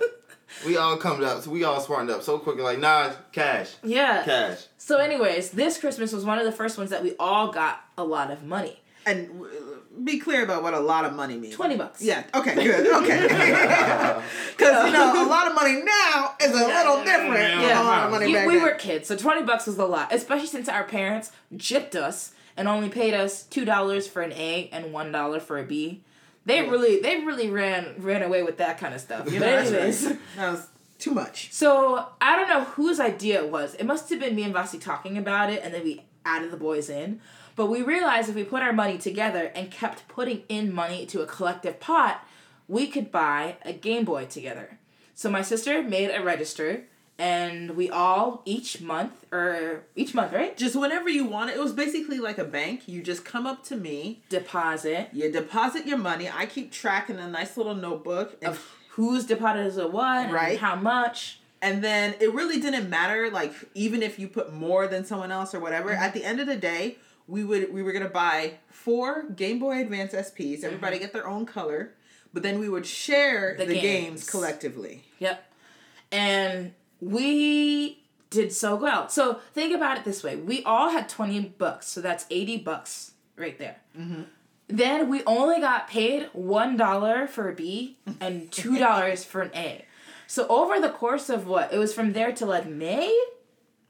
We 0.66 0.76
all 0.78 0.96
come 0.96 1.22
up. 1.22 1.42
So 1.42 1.50
we 1.50 1.64
all 1.64 1.80
smartened 1.80 2.10
up 2.10 2.22
so 2.22 2.38
quickly. 2.38 2.62
Like 2.62 2.78
nah, 2.78 3.12
cash, 3.32 3.74
Yeah. 3.84 4.22
cash. 4.24 4.64
So, 4.78 4.96
anyways, 4.98 5.50
this 5.50 5.78
Christmas 5.78 6.12
was 6.12 6.24
one 6.24 6.38
of 6.38 6.44
the 6.46 6.52
first 6.52 6.78
ones 6.78 6.90
that 6.90 7.02
we 7.02 7.14
all 7.18 7.52
got 7.52 7.80
a 7.98 8.04
lot 8.04 8.30
of 8.30 8.42
money. 8.42 8.80
and 9.06 9.28
w- 9.28 9.50
be 10.03 10.18
clear 10.18 10.42
about 10.45 10.62
what 10.62 10.74
a 10.74 10.80
lot 10.80 11.05
of 11.05 11.14
money 11.14 11.36
means. 11.36 11.55
20 11.55 11.76
bucks. 11.76 12.03
Yeah. 12.03 12.24
Okay. 12.34 12.55
Good. 12.55 12.86
Okay. 13.03 13.26
Because 14.57 14.86
you 14.86 14.92
know, 14.92 15.26
a 15.26 15.28
lot 15.28 15.47
of 15.49 15.55
money 15.55 15.82
now 15.82 16.34
is 16.40 16.51
a 16.51 16.55
little 16.66 17.05
different 17.05 17.34
than 17.34 17.61
Yeah. 17.61 17.82
a 17.82 17.84
lot 17.84 18.05
of 18.05 18.11
money 18.11 18.28
You- 18.28 18.34
back 18.36 18.47
we 18.47 18.55
then. 18.55 18.62
were 18.62 18.74
kids, 18.74 19.09
so 19.09 19.16
20 19.16 19.42
bucks 19.42 19.66
was 19.66 19.78
a 19.78 19.84
lot, 19.84 20.12
especially 20.12 20.47
since 20.47 20.68
our 20.68 20.84
parents 20.84 21.30
gypped 21.55 21.95
us 21.95 22.32
and 22.57 22.68
only 22.68 22.88
paid 22.88 23.14
us 23.14 23.45
$2 23.51 24.09
for 24.09 24.22
an 24.22 24.32
A 24.32 24.68
and 24.72 24.86
$1 24.92 25.40
for 25.42 25.59
a 25.59 25.64
B. 25.64 26.03
They 26.47 26.62
Yeah. 26.62 26.70
really 26.70 27.01
they 27.01 27.20
really 27.24 27.49
ran 27.51 27.95
ran 27.99 28.22
away 28.22 28.42
with 28.42 28.59
that 28.59 28.78
kind 28.78 28.95
of 28.95 29.01
stuff. 29.01 29.30
You 29.32 29.40
but 29.40 29.47
know, 29.47 29.57
anyways, 29.57 30.07
right. 30.07 30.18
that 30.36 30.51
was 30.53 30.66
too 30.99 31.11
much. 31.12 31.49
so 31.53 32.07
I 32.20 32.36
don't 32.36 32.49
know 32.49 32.64
whose 32.64 33.01
idea 33.01 33.42
it 33.42 33.51
was. 33.51 33.74
It 33.74 33.84
must 33.86 34.09
have 34.11 34.20
been 34.20 34.34
me 34.36 34.42
and 34.45 34.55
Vasi 34.55 34.80
talking 34.80 35.16
about 35.18 35.51
it 35.51 35.62
and 35.64 35.72
then 35.74 35.82
we 35.84 36.03
added 36.24 36.51
the 36.51 36.57
boys 36.57 36.88
in. 36.90 37.20
But 37.57 37.66
we 37.66 37.82
realized 37.82 38.28
if 38.28 38.34
we 38.34 38.44
put 38.44 38.62
our 38.62 38.72
money 38.72 38.98
together 38.98 39.52
and 39.55 39.70
kept 39.70 40.09
putting 40.09 40.42
in 40.48 40.72
money 40.74 41.07
to 41.07 41.22
a 41.22 41.26
collective 41.26 41.78
pot, 41.80 42.26
we 42.68 42.86
could 42.86 43.12
buy 43.12 43.57
a 43.62 43.72
Game 43.72 44.05
Boy 44.05 44.24
together. 44.26 44.78
So 45.14 45.30
my 45.30 45.42
sister 45.42 45.82
made 45.82 46.11
a 46.11 46.22
register 46.22 46.84
and 47.16 47.76
we 47.76 47.88
all 47.88 48.42
each 48.44 48.80
month 48.80 49.24
or 49.30 49.84
each 49.94 50.14
month, 50.14 50.32
right? 50.32 50.57
Just 50.57 50.74
whenever 50.74 51.09
you 51.09 51.24
want 51.24 51.50
it, 51.50 51.57
it 51.57 51.61
was 51.62 51.72
basically 51.72 52.18
like 52.18 52.38
a 52.38 52.44
bank. 52.44 52.88
You 52.88 53.02
just 53.02 53.24
come 53.24 53.46
up 53.46 53.62
to 53.66 53.76
me, 53.76 54.22
Deposit 54.28 55.11
you 55.12 55.30
deposit 55.30 55.86
your 55.86 55.98
money. 55.98 56.28
I 56.28 56.46
keep 56.46 56.72
track 56.72 57.09
in 57.09 57.18
a 57.20 57.28
nice 57.28 57.57
little 57.57 57.76
notebook, 57.76 58.42
of 58.44 58.68
who's 58.90 59.24
deposited 59.26 59.92
what 59.92 60.32
Right. 60.32 60.50
and 60.52 60.59
how 60.59 60.74
much. 60.74 61.38
and 61.62 61.84
then 61.84 62.14
it 62.20 62.34
really 62.34 62.61
didn't 62.61 62.90
matter. 62.90 63.30
Like 63.30 63.52
even 63.74 64.02
if 64.02 64.18
you 64.18 64.26
put 64.26 64.52
more 64.52 64.88
than 64.88 65.05
someone 65.05 65.30
else 65.30 65.55
or 65.55 65.61
whatever, 65.61 65.90
Mm-hmm. 65.90 66.02
at 66.02 66.14
the 66.14 66.24
end 66.24 66.40
of 66.40 66.48
the 66.48 66.57
day, 66.57 66.96
we 67.26 67.44
would 67.44 67.72
we 67.72 67.82
were 67.82 67.92
gonna 67.92 68.08
buy 68.08 68.54
four 68.70 69.24
Game 69.30 69.58
Boy 69.58 69.80
Advance 69.80 70.12
SPs. 70.12 70.56
Mm-hmm. 70.58 70.64
Everybody 70.66 70.98
get 70.98 71.12
their 71.12 71.26
own 71.28 71.46
color, 71.46 71.94
but 72.32 72.42
then 72.42 72.58
we 72.58 72.68
would 72.68 72.86
share 72.86 73.56
The 73.58 73.64
the, 73.66 73.74
games. 73.74 73.82
games. 73.82 74.30
collectively. 74.30 75.04
Yep. 75.18 75.44
And 76.12 76.72
we 77.00 78.02
did 78.30 78.52
so 78.52 78.76
well. 78.76 79.08
So 79.08 79.40
think 79.52 79.74
about 79.74 79.98
it 79.98 80.04
this 80.04 80.22
way: 80.22 80.36
we 80.36 80.62
all 80.64 80.90
had 80.90 81.08
twenty 81.08 81.40
bucks, 81.40 81.88
so 81.88 82.00
that's 82.00 82.26
eighty 82.30 82.56
bucks 82.58 83.12
right 83.36 83.58
there. 83.58 83.76
Mm-hmm. 83.98 84.22
Then 84.68 85.10
we 85.10 85.22
only 85.24 85.60
got 85.60 85.88
paid 85.88 86.28
one 86.32 86.76
dollar 86.76 87.26
for 87.26 87.48
a 87.48 87.54
B 87.54 87.98
and 88.20 88.50
two 88.50 88.78
dollars 88.86 89.24
for 89.24 89.42
an 89.42 89.50
A. 89.54 89.84
So 90.26 90.46
over 90.48 90.80
the 90.80 90.88
course 90.88 91.28
of 91.28 91.46
what 91.46 91.72
it 91.72 91.78
was 91.78 91.92
from 91.94 92.12
there 92.14 92.32
to 92.32 92.46
like 92.46 92.66
May 92.66 93.14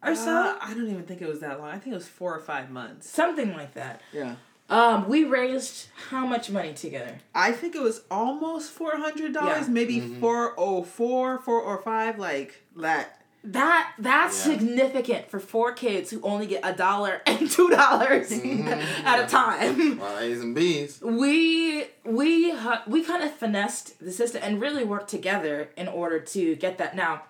or 0.04 0.14
so, 0.14 0.30
Uh, 0.30 0.56
I 0.60 0.74
don't 0.74 0.88
even 0.88 1.04
think 1.04 1.22
it 1.22 1.28
was 1.28 1.40
that 1.40 1.58
long. 1.60 1.68
I 1.70 1.78
think 1.78 1.92
it 1.94 1.98
was 1.98 2.08
four 2.08 2.34
or 2.34 2.40
five 2.40 2.70
months. 2.70 3.08
something 3.08 3.52
like 3.54 3.74
that. 3.74 4.00
Yeah. 4.12 4.34
Um, 4.70 5.08
we 5.08 5.24
raised 5.24 5.88
how 6.10 6.24
much 6.26 6.50
money 6.50 6.72
together? 6.72 7.18
I 7.34 7.52
think 7.52 7.74
it 7.74 7.82
was 7.82 8.00
almost 8.10 8.70
four 8.70 8.96
hundred 8.96 9.34
dollars, 9.34 9.66
Yeah. 9.66 9.72
maybe 9.74 10.00
Mhm. 10.00 10.20
four 10.20 10.54
oh 10.56 10.82
four, 10.84 11.38
four 11.40 11.60
or 11.60 11.82
five, 11.82 12.18
like 12.18 12.62
that. 12.76 13.20
That 13.46 13.92
that's 13.98 14.46
Yeah. 14.46 14.54
significant 14.56 15.30
for 15.30 15.38
four 15.38 15.72
kids 15.72 16.10
who 16.10 16.18
only 16.22 16.46
get 16.46 16.62
a 16.64 16.72
dollar 16.72 17.20
and 17.26 17.50
two 17.50 17.68
dollars 17.68 18.30
Mhm. 18.32 18.66
at 19.04 19.22
a 19.22 19.26
time. 19.26 19.98
Well, 19.98 20.18
A's 20.18 20.40
and 20.40 20.54
B's. 20.54 20.98
We 21.02 21.84
we 22.04 22.54
we 22.86 23.02
kind 23.04 23.22
of 23.22 23.32
finessed 23.34 24.00
the 24.02 24.12
system 24.12 24.40
and 24.42 24.62
really 24.62 24.82
worked 24.84 25.10
together 25.10 25.68
in 25.76 25.88
order 25.88 26.18
to 26.20 26.56
get 26.56 26.78
that. 26.78 26.96
Now, 26.96 27.24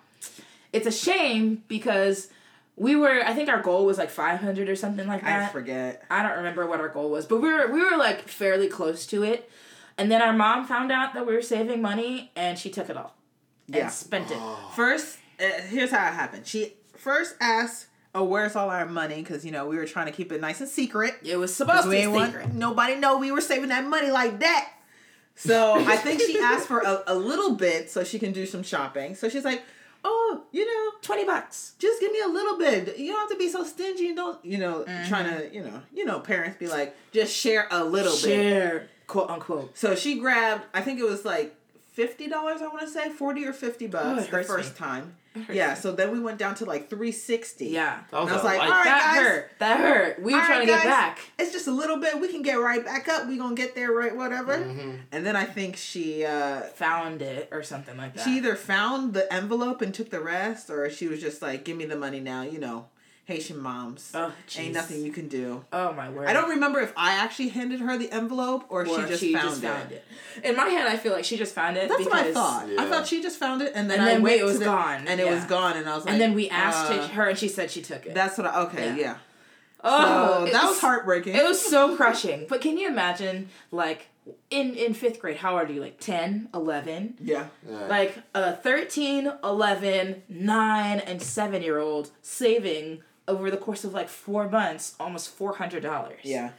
it's 0.73 0.87
a 0.87 0.93
shame 0.93 1.65
because 1.67 2.29
we 2.77 2.97
were 2.97 3.23
I 3.25 3.35
think 3.35 3.49
our 3.49 3.61
goal 3.63 3.87
was 3.87 3.99
like 3.99 4.11
five 4.11 4.41
hundred 4.41 4.69
or 4.69 4.77
something 4.77 5.07
like 5.07 5.23
that. 5.23 5.43
I 5.43 5.53
forget. 5.53 6.05
I 6.11 6.23
don't 6.23 6.37
remember 6.39 6.67
what 6.67 6.81
our 6.81 6.89
goal 6.89 7.11
was, 7.11 7.27
but 7.27 7.41
we 7.41 7.49
were 7.53 7.71
we 7.73 7.81
were 7.85 7.97
like 7.97 8.29
fairly 8.29 8.69
close 8.69 9.07
to 9.09 9.23
it. 9.23 9.51
And 9.97 10.11
then 10.11 10.21
our 10.21 10.33
mom 10.33 10.67
found 10.67 10.91
out 10.91 11.15
that 11.15 11.25
we 11.27 11.35
were 11.35 11.43
saving 11.43 11.81
money 11.81 12.33
and 12.35 12.59
she 12.59 12.69
took 12.71 12.91
it 12.91 12.97
all 12.97 13.15
and 13.69 13.77
Yeah. 13.77 13.89
spent 13.89 14.31
it. 14.33 14.39
Oh. 14.41 14.73
First, 14.77 15.19
uh, 15.41 15.45
here's 15.69 15.91
how 15.93 16.09
it 16.09 16.15
happened. 16.15 16.47
She 16.47 16.73
first 16.97 17.37
asked, 17.41 17.87
"Oh, 18.15 18.25
where's 18.25 18.57
all 18.57 18.71
our 18.71 18.87
money?" 18.87 19.17
Because 19.23 19.45
you 19.45 19.53
know 19.53 19.67
we 19.69 19.77
were 19.77 19.87
trying 19.87 20.07
to 20.07 20.13
keep 20.13 20.33
it 20.33 20.41
nice 20.41 20.61
and 20.61 20.69
secret. 20.69 21.15
It 21.25 21.37
was 21.37 21.55
supposed 21.55 21.85
to 21.85 21.89
we 21.91 21.97
be 21.97 22.03
ain't 22.03 22.13
want 22.13 22.33
secret. 22.33 22.55
nobody 22.55 22.97
know 22.97 23.19
we 23.19 23.31
were 23.31 23.41
saving 23.41 23.69
that 23.69 23.85
money 23.85 24.11
like 24.11 24.41
that. 24.41 24.71
So 25.37 25.75
I 25.75 25.97
think 25.97 26.21
she 26.21 26.39
asked 26.39 26.67
for 26.69 26.81
a, 26.81 27.03
a 27.09 27.15
little 27.15 27.57
bit 27.57 27.91
so 27.91 28.05
she 28.05 28.19
can 28.21 28.33
do 28.33 28.47
some 28.47 28.63
shopping. 28.63 29.15
So 29.17 29.29
she's 29.29 29.45
like, 29.45 29.63
"Oh, 30.05 30.43
you 30.53 30.67
know, 30.67 30.93
Twenty 31.03 31.25
bucks. 31.25 31.75
just 31.79 32.01
give 32.01 32.13
me 32.13 32.21
a 32.21 32.29
little 32.29 32.57
bit. 32.59 32.97
You 32.99 33.13
don't 33.13 33.21
have 33.21 33.31
to 33.31 33.37
be 33.37 33.49
so 33.49 33.65
stingy. 33.65 34.09
and 34.09 34.17
Don't 34.17 34.45
you 34.45 34.59
know? 34.59 34.85
Mhm. 34.87 35.09
Trying 35.09 35.37
to 35.37 35.55
you 35.55 35.63
know 35.63 35.83
you 35.93 36.05
know 36.05 36.21
parents 36.21 36.59
be 36.59 36.67
like, 36.69 36.95
just 37.13 37.35
share 37.35 37.67
a 37.71 37.85
little 37.85 38.13
bit. 38.13 38.21
Share, 38.21 38.89
quote 39.07 39.31
unquote. 39.31 39.77
So 39.77 39.95
she 39.95 40.19
grabbed. 40.19 40.65
I 40.75 40.81
think 40.83 40.99
it 41.01 41.05
was 41.05 41.25
like 41.25 41.55
fifty 41.93 42.29
dollars. 42.29 42.63
I 42.63 42.69
want 42.69 42.81
to 42.81 42.89
say 42.89 43.11
forty 43.11 43.45
or 43.47 43.53
fifty 43.53 43.87
Oh, 43.87 43.91
bucks 43.91 44.25
it 44.27 44.31
the 44.31 44.43
first 44.45 44.73
me. 44.75 44.79
time. 44.79 45.17
It 45.35 45.43
hurts 45.43 45.57
Yeah. 45.57 45.75
So 45.75 45.93
then 45.93 46.13
we 46.13 46.21
went 46.21 46.39
down 46.39 46.55
to 46.57 46.65
like 46.65 46.89
three 46.89 47.13
sixty. 47.13 47.67
Yeah. 47.67 48.01
That 48.11 48.23
was, 48.23 48.31
I 48.31 48.35
was 48.35 48.45
like, 48.45 48.59
life. 48.59 48.69
all 48.69 48.75
right, 48.77 48.85
that 48.85 49.13
guys. 49.15 49.27
hurt. 49.27 49.51
That 49.59 49.81
hurt. 49.81 50.23
We 50.23 50.33
were 50.35 50.41
trying 50.41 50.51
right, 50.51 50.61
to 50.61 50.67
get 50.67 50.77
guys. 50.79 50.87
back. 50.87 51.19
It's 51.39 51.53
just 51.53 51.67
a 51.67 51.73
little 51.73 51.99
bit. 51.99 52.21
We 52.21 52.29
can 52.29 52.43
get 52.43 52.55
right 52.55 52.85
back 52.85 53.09
up. 53.09 53.27
We 53.29 53.37
gonna 53.37 53.55
get 53.55 53.75
there 53.75 53.91
right. 53.93 54.15
Whatever. 54.15 54.57
Mhm. 54.59 55.01
And 55.13 55.27
then 55.27 55.37
I 55.37 55.45
think 55.45 55.77
she 55.77 56.25
uh 56.25 56.61
Found 56.77 57.21
it 57.23 57.49
or 57.53 57.63
something 57.63 57.97
like 57.97 58.15
that. 58.15 58.25
she 58.25 58.37
either 58.37 58.55
found 58.55 59.15
the 59.15 59.33
envelope 59.33 59.83
and 59.83 59.93
took 59.93 60.11
the 60.11 60.21
rest, 60.21 60.71
or 60.71 60.89
she 60.91 61.09
was 61.09 61.21
just 61.21 61.43
like, 61.43 61.65
"Give 61.65 61.77
me 61.77 61.85
the 61.85 61.97
money 61.97 62.21
now." 62.21 62.43
You 62.43 62.59
know, 62.59 62.87
Haitian 63.27 63.59
moms. 63.59 64.11
oh, 64.15 64.33
Ain't 64.59 64.75
nothing 64.75 65.03
you 65.03 65.11
can 65.11 65.29
do. 65.29 65.65
Oh 65.73 65.93
my 65.95 66.11
word. 66.11 66.27
I 66.29 66.35
don't 66.35 66.51
remember 66.51 66.81
if 66.81 66.93
I 66.97 67.13
actually 67.15 67.49
handed 67.49 67.81
her 67.81 67.97
the 67.97 68.11
envelope 68.13 68.67
or, 68.69 68.83
Or 68.83 68.87
she 69.17 69.33
just, 69.33 69.63
found, 69.63 69.93
it. 69.93 70.05
In 70.45 70.55
my 70.57 70.67
head, 70.67 70.87
I 70.87 70.99
feel 70.99 71.13
like 71.13 71.25
she 71.25 71.39
just 71.39 71.55
found 71.55 71.79
it. 71.79 71.89
That's 71.89 72.05
because, 72.05 72.13
what 72.13 72.27
I 72.27 72.33
thought. 72.35 72.69
I 72.79 72.89
thought 72.91 73.07
she 73.07 73.23
just 73.23 73.39
found 73.39 73.63
it, 73.63 73.73
and 73.75 73.89
then 73.91 74.01
And 74.01 74.09
I 74.09 74.13
then 74.15 74.23
went 74.23 74.41
it 74.41 74.45
was 74.45 74.55
to 74.55 74.59
the- 74.59 74.65
gone, 74.67 75.09
and 75.09 75.21
it 75.21 75.27
was 75.27 75.45
gone, 75.45 75.77
and 75.79 75.89
I 75.89 75.95
was 75.97 76.05
like, 76.05 76.13
And 76.13 76.21
then 76.21 76.35
we 76.35 76.51
asked 76.51 76.91
uh, 76.93 77.09
her, 77.09 77.29
and 77.31 77.39
she 77.39 77.49
said 77.49 77.71
she 77.71 77.81
took 77.81 78.05
it. 78.05 78.13
That's 78.15 78.37
what 78.37 78.47
I 78.47 78.61
okay, 78.65 78.89
Yeah. 78.89 78.97
yeah. 78.97 79.17
oh, 79.83 80.41
so 80.41 80.45
it 80.47 80.53
that 80.53 80.65
was 80.65 80.81
heartbreaking. 80.81 81.35
It 81.35 81.45
was 81.45 81.65
so 81.65 81.97
crushing. 81.97 82.45
But 82.49 82.61
can 82.61 82.77
you 82.77 82.89
imagine, 82.89 83.49
like, 83.71 84.09
in, 84.51 84.75
in 84.75 84.93
fifth 84.95 85.19
grade, 85.21 85.39
how 85.39 85.59
old 85.59 85.69
are 85.69 85.73
you? 85.73 85.81
Like 85.81 85.99
10, 85.99 86.49
11? 86.53 87.15
yeah. 87.23 87.47
Yeah. 87.67 87.87
Like 87.87 88.19
a 88.35 88.55
13, 88.55 89.33
11, 89.43 90.23
9, 90.29 90.99
and 91.01 91.23
7 91.23 91.63
year 91.63 91.79
old 91.79 92.11
saving 92.23 93.03
over 93.27 93.51
the 93.51 93.57
course 93.57 93.85
of 93.85 93.93
like 93.95 94.09
four 94.09 94.49
months 94.49 94.95
almost 95.01 95.39
$400. 95.39 96.15
Yeah. 96.23 96.51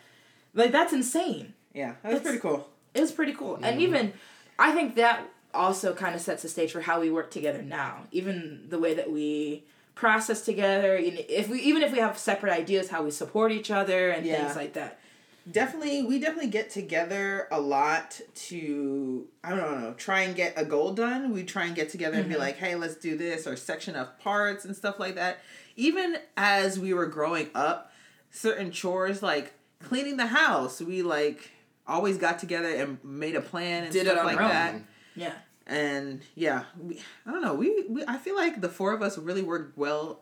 Like, 0.54 0.72
that's 0.72 0.94
insane. 0.94 1.54
Yeah. 1.74 1.96
That 2.02 2.10
was 2.14 2.16
It's- 2.22 2.24
pretty 2.24 2.40
cool. 2.40 2.70
It 2.94 3.02
was 3.02 3.12
pretty 3.12 3.34
cool. 3.34 3.56
And 3.62 3.78
Mhm. 3.78 3.82
even, 3.82 4.14
I 4.58 4.72
think 4.72 4.96
that 4.96 5.28
also 5.54 5.94
kind 5.94 6.16
of 6.16 6.22
sets 6.22 6.42
the 6.44 6.50
stage 6.50 6.72
for 6.72 6.82
how 6.82 7.00
we 7.00 7.10
work 7.12 7.30
together 7.32 7.62
now. 7.62 8.04
Even 8.12 8.66
the 8.70 8.80
way 8.80 8.94
that 8.94 9.12
we 9.12 9.64
process 9.96 10.42
together, 10.42 10.98
you 11.00 11.12
know, 11.12 11.22
if 11.30 11.48
we 11.50 11.60
even 11.62 11.82
if 11.82 11.92
we 11.92 12.00
have 12.00 12.18
separate 12.18 12.52
ideas, 12.54 12.90
how 12.90 13.04
we 13.04 13.12
support 13.12 13.52
each 13.52 13.72
other 13.72 14.10
and 14.10 14.26
Yeah. 14.26 14.44
things 14.44 14.56
like 14.56 14.74
that. 14.74 15.00
definitely 15.52 16.02
we 16.02 16.18
definitely 16.18 16.50
get 16.50 16.72
together 16.72 17.48
a 17.52 17.62
lot 17.62 18.20
to 18.34 19.28
i 19.44 19.52
don't 19.52 19.60
know 19.80 19.94
try 19.96 20.22
and 20.22 20.36
get 20.36 20.52
a 20.58 20.66
goal 20.66 20.92
done 20.92 21.32
we 21.32 21.44
try 21.44 21.66
and 21.66 21.76
get 21.76 21.88
together 21.88 22.18
and 22.18 22.28
be 22.28 22.36
like 22.36 22.58
hey 22.58 22.74
let's 22.74 22.96
do 22.96 23.16
this 23.16 23.46
or 23.46 23.56
section 23.56 23.96
of 23.96 24.18
parts 24.18 24.66
and 24.66 24.76
stuff 24.76 25.00
like 25.00 25.14
that 25.14 25.38
even 25.76 26.18
as 26.38 26.80
we 26.80 26.94
were 26.94 27.06
growing 27.06 27.50
up 27.56 27.92
certain 28.32 28.72
chores 28.72 29.22
like 29.24 29.54
cleaning 29.80 30.18
the 30.18 30.28
house 30.28 30.82
we 30.82 31.02
like 31.02 31.52
always 31.88 32.18
got 32.18 32.40
together 32.40 32.68
and 32.70 32.98
made 33.04 33.36
a 33.36 33.42
plan 33.42 33.84
and 33.84 33.94
Did 33.94 34.08
it 34.08 34.12
stuff 34.12 34.20
on 34.20 34.26
like 34.26 34.38
our 34.38 34.44
own. 34.44 34.50
that 34.50 34.76
Yeah. 35.16 35.34
and 35.68 36.22
yeah 36.36 36.64
we, 36.80 37.00
i 37.26 37.32
don't 37.32 37.42
know 37.42 37.54
we, 37.54 37.86
we 37.88 38.04
i 38.08 38.18
feel 38.18 38.36
like 38.36 38.62
the 38.62 38.70
four 38.70 38.94
of 38.94 39.02
us 39.02 39.18
really 39.18 39.42
worked 39.44 39.78
well 39.78 40.22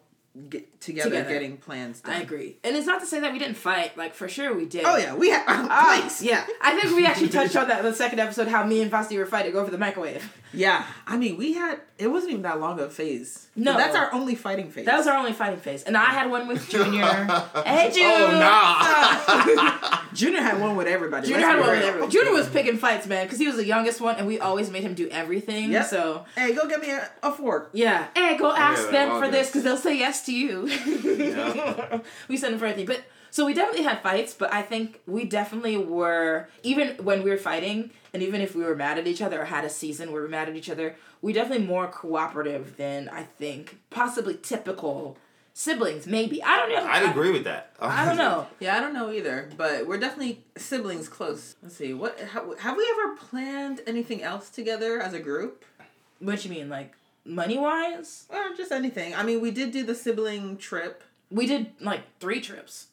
get 0.50 0.82
together, 0.82 1.10
Together. 1.12 1.30
getting 1.30 1.58
plans 1.58 2.02
done 2.02 2.16
I 2.16 2.22
agree. 2.22 2.58
And 2.64 2.76
it's 2.76 2.88
not 2.88 3.00
to 3.02 3.06
say 3.06 3.20
that 3.20 3.32
we 3.32 3.40
didn't 3.40 3.56
fight, 3.58 3.96
like 3.98 4.14
for 4.16 4.28
sure 4.28 4.54
we 4.54 4.66
did. 4.66 4.84
oh 4.86 4.98
yeah 4.98 5.14
we 5.16 5.30
had 5.30 5.44
ah, 5.48 6.00
please 6.02 6.24
yeah 6.24 6.46
I 6.62 6.80
think 6.80 6.96
we 6.96 7.06
actually 7.06 7.30
touched 7.40 7.56
on 7.56 7.68
that 7.68 7.80
in 7.80 7.86
the 7.86 7.94
second 7.96 8.20
episode 8.20 8.48
how 8.48 8.66
me 8.66 8.82
and 8.82 8.90
Basti 8.92 9.18
were 9.18 9.26
fighting 9.26 9.56
over 9.56 9.70
the 9.72 9.78
microwave. 9.78 10.32
Yeah, 10.56 10.86
I 11.08 11.18
mean, 11.18 11.36
we 11.38 11.54
had 11.54 11.80
it 11.98 12.08
wasn't 12.08 12.34
even 12.34 12.44
that 12.44 12.60
long 12.60 12.80
of 12.80 12.86
a 12.86 12.90
phase. 12.92 13.48
No. 13.56 13.74
But 13.74 13.78
that's 13.80 13.96
our 13.96 14.14
only 14.14 14.36
fighting 14.36 14.70
phase. 14.70 14.86
That 14.86 14.98
was 14.98 15.08
our 15.08 15.18
only 15.18 15.34
fighting 15.34 15.58
phase. 15.60 15.82
And 15.82 15.98
I 15.98 16.06
had 16.06 16.30
one 16.30 16.48
with 16.48 16.70
Junior. 16.70 17.06
hey 17.06 17.88
oh, 17.88 17.90
Junior. 17.92 18.38
Oh 18.38 18.40
nah. 18.40 20.00
Junior 20.14 20.42
had 20.42 20.62
one 20.62 20.76
with 20.76 20.86
everybody. 20.88 21.28
Junior 21.28 21.42
let's 21.42 21.50
had 21.50 21.56
be 21.56 21.62
one 21.62 21.70
with 21.72 21.80
real. 21.80 21.88
everyone. 21.90 22.12
Junior 22.12 22.34
was 22.34 22.50
picking 22.50 22.78
fights, 22.78 23.08
man, 23.08 23.26
because 23.26 23.40
he 23.40 23.48
was 23.48 23.56
the 23.56 23.66
youngest 23.66 24.00
one, 24.00 24.16
and 24.18 24.28
we 24.28 24.40
always 24.40 24.70
made 24.70 24.84
him 24.84 24.94
do 24.94 25.10
everything. 25.10 25.72
Yep. 25.72 25.86
So 25.88 26.26
Hey, 26.36 26.54
go 26.54 26.68
get 26.68 26.82
me 26.82 26.92
a, 26.92 27.10
a 27.24 27.32
fork. 27.32 27.70
yeah, 27.74 28.08
hey, 28.16 28.38
go 28.38 28.52
ask 28.56 28.86
Yeah, 28.86 28.92
them 28.92 29.12
all 29.14 29.22
for 29.22 29.30
this 29.30 29.48
because 29.48 29.64
they'll 29.64 29.76
say 29.78 29.98
yes 29.98 30.23
to 30.26 30.34
you. 30.34 30.68
Yeah. 31.24 32.00
we 32.28 32.38
send 32.38 32.54
them 32.54 32.60
for 32.60 32.66
everything, 32.66 32.86
but 32.86 33.04
so 33.30 33.46
we 33.46 33.54
definitely 33.54 33.84
had 33.84 34.04
fights, 34.04 34.34
but 34.34 34.54
I 34.54 34.62
think 34.62 35.02
we 35.08 35.26
definitely 35.26 35.78
were 35.78 36.48
even 36.62 36.98
when 37.04 37.24
we 37.24 37.32
were 37.32 37.38
fighting, 37.38 37.90
and 38.14 38.22
even 38.22 38.42
if 38.42 38.56
we 38.56 38.64
were 38.64 38.76
mad 38.76 38.98
at 39.00 39.08
each 39.08 39.22
other 39.22 39.42
or 39.42 39.46
had 39.46 39.66
a 39.66 39.70
season 39.70 40.12
where 40.12 40.22
we 40.22 40.26
were 40.26 40.32
mad 40.32 40.50
at 40.50 40.56
each 40.56 40.70
other, 40.70 40.96
we 41.22 41.34
definitely 41.34 41.66
more 41.66 41.88
cooperative 41.88 42.78
than 42.78 43.10
I 43.10 43.24
think 43.24 43.80
possibly 43.90 44.36
typical 44.36 45.18
siblings. 45.54 46.06
Maybe 46.06 46.44
I 46.44 46.58
don't 46.58 46.70
know. 46.70 46.86
I'd 46.88 47.10
agree 47.10 47.32
with 47.32 47.46
that. 47.46 47.76
I 47.80 48.06
don't 48.06 48.18
know. 48.18 48.48
Yeah, 48.60 48.78
I 48.78 48.80
don't 48.80 48.94
know 48.94 49.12
either, 49.12 49.50
but 49.58 49.88
we're 49.88 49.98
definitely 50.00 50.44
siblings 50.58 51.08
close. 51.10 51.56
Let's 51.64 51.76
see, 51.76 51.94
what 51.94 52.20
how, 52.20 52.56
have 52.58 52.78
we 52.78 52.88
ever 53.00 53.16
planned 53.16 53.82
anything 53.88 54.22
else 54.22 54.50
together 54.50 55.02
as 55.02 55.14
a 55.14 55.20
group? 55.20 55.66
What 56.20 56.46
you 56.46 56.52
mean, 56.52 56.70
like 56.70 56.94
money 57.26 57.58
wise? 57.58 58.26
Or 58.30 58.56
just 58.56 58.72
anything. 58.72 59.14
I 59.16 59.24
mean, 59.24 59.42
we 59.42 59.52
did 59.52 59.72
do 59.72 59.84
the 59.84 59.96
sibling 59.96 60.58
trip. 60.58 61.04
We 61.30 61.48
did 61.48 61.72
like 61.80 62.02
three 62.20 62.42
trips. 62.42 62.88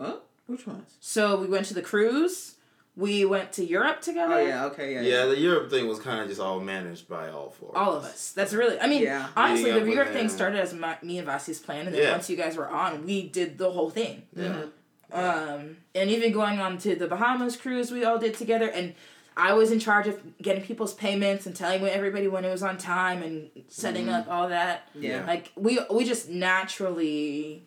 Oh, 0.00 0.20
which 0.46 0.66
ones? 0.66 0.94
So 1.00 1.40
we 1.40 1.46
went 1.46 1.66
to 1.66 1.74
the 1.74 1.82
cruise. 1.82 2.54
We 2.96 3.24
went 3.24 3.52
to 3.52 3.64
Europe 3.64 4.00
together. 4.00 4.34
Oh 4.34 4.44
yeah, 4.46 4.64
okay, 4.66 4.94
yeah. 4.94 5.00
Yeah, 5.02 5.26
the 5.26 5.38
Europe 5.38 5.70
thing 5.70 5.86
was 5.86 6.00
kind 6.00 6.20
of 6.20 6.28
just 6.28 6.40
all 6.40 6.58
managed 6.58 7.08
by 7.08 7.28
all 7.30 7.50
four. 7.50 7.76
All 7.76 7.94
of 7.96 8.04
us. 8.04 8.32
That's 8.32 8.52
really. 8.52 8.78
I 8.80 8.88
mean, 8.88 9.02
Yeah. 9.02 9.28
honestly, 9.36 9.70
Meeting 9.70 9.86
the 9.88 9.92
Europe 9.94 10.12
thing 10.12 10.28
started 10.28 10.58
as 10.58 10.74
my, 10.74 10.96
me 11.00 11.18
and 11.18 11.28
Vasi's 11.28 11.60
plan, 11.60 11.86
and 11.86 11.94
then 11.94 12.02
Yeah. 12.02 12.12
once 12.12 12.28
you 12.28 12.36
guys 12.36 12.56
were 12.56 12.68
on, 12.68 13.04
we 13.06 13.28
did 13.28 13.56
the 13.58 13.70
whole 13.70 13.90
thing. 13.90 14.24
Yeah. 14.34 14.64
Um, 15.12 15.76
and 15.94 16.10
even 16.10 16.32
going 16.32 16.58
on 16.58 16.76
to 16.78 16.94
the 16.96 17.06
Bahamas 17.06 17.56
cruise, 17.56 17.90
we 17.92 18.04
all 18.04 18.18
did 18.18 18.34
together, 18.34 18.68
and 18.68 18.94
I 19.38 19.52
was 19.52 19.70
in 19.70 19.78
charge 19.78 20.08
of 20.08 20.20
getting 20.42 20.62
people's 20.64 20.92
payments 20.94 21.46
and 21.46 21.54
telling 21.54 21.82
everybody 21.84 22.26
when 22.26 22.44
it 22.44 22.50
was 22.50 22.62
on 22.64 22.76
time 22.76 23.22
and 23.22 23.48
setting 23.68 24.06
Mm-hmm. 24.06 24.14
up 24.14 24.28
all 24.28 24.48
that. 24.48 24.88
Yeah. 24.94 25.24
Like 25.26 25.52
we 25.56 25.78
we 25.90 26.04
just 26.04 26.28
naturally 26.28 27.62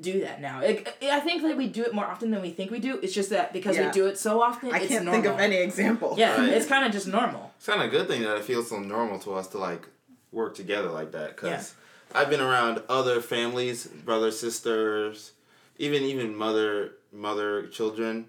do 0.00 0.20
that 0.20 0.40
now. 0.40 0.60
Like, 0.60 0.96
I 1.02 1.20
think 1.20 1.42
that 1.42 1.56
we 1.56 1.66
do 1.68 1.82
it 1.82 1.92
more 1.94 2.06
often 2.06 2.30
than 2.30 2.40
we 2.42 2.50
think 2.50 2.70
we 2.70 2.78
do. 2.78 2.98
It's 3.02 3.12
just 3.12 3.30
that 3.30 3.52
because 3.52 3.76
Yeah. 3.76 3.86
we 3.86 3.92
do 3.92 4.06
it 4.06 4.18
so 4.18 4.40
often, 4.42 4.72
I 4.72 4.78
it's 4.78 4.88
can't 4.88 5.04
normal. 5.04 5.22
think 5.22 5.34
of 5.34 5.40
any 5.40 5.56
example. 5.56 6.14
Yeah, 6.16 6.36
Right. 6.38 6.48
it's 6.50 6.66
kind 6.66 6.84
of 6.84 6.92
just 6.92 7.06
normal. 7.06 7.52
It's 7.56 7.66
kind 7.66 7.80
of 7.82 7.88
a 7.88 7.90
good 7.90 8.06
thing 8.06 8.22
that 8.22 8.36
it 8.36 8.44
feels 8.44 8.68
so 8.70 8.78
normal 8.78 9.18
to 9.20 9.34
us 9.34 9.48
to 9.48 9.58
like 9.58 9.86
work 10.32 10.54
together 10.54 10.90
like 10.90 11.12
that. 11.12 11.36
Cause 11.36 11.74
I've 12.14 12.30
been 12.30 12.40
around 12.40 12.82
other 12.88 13.20
families, 13.20 13.86
brothers, 13.86 14.38
sisters, 14.38 15.32
even 15.78 16.02
even 16.02 16.36
mother, 16.36 16.92
mother, 17.12 17.66
children, 17.66 18.26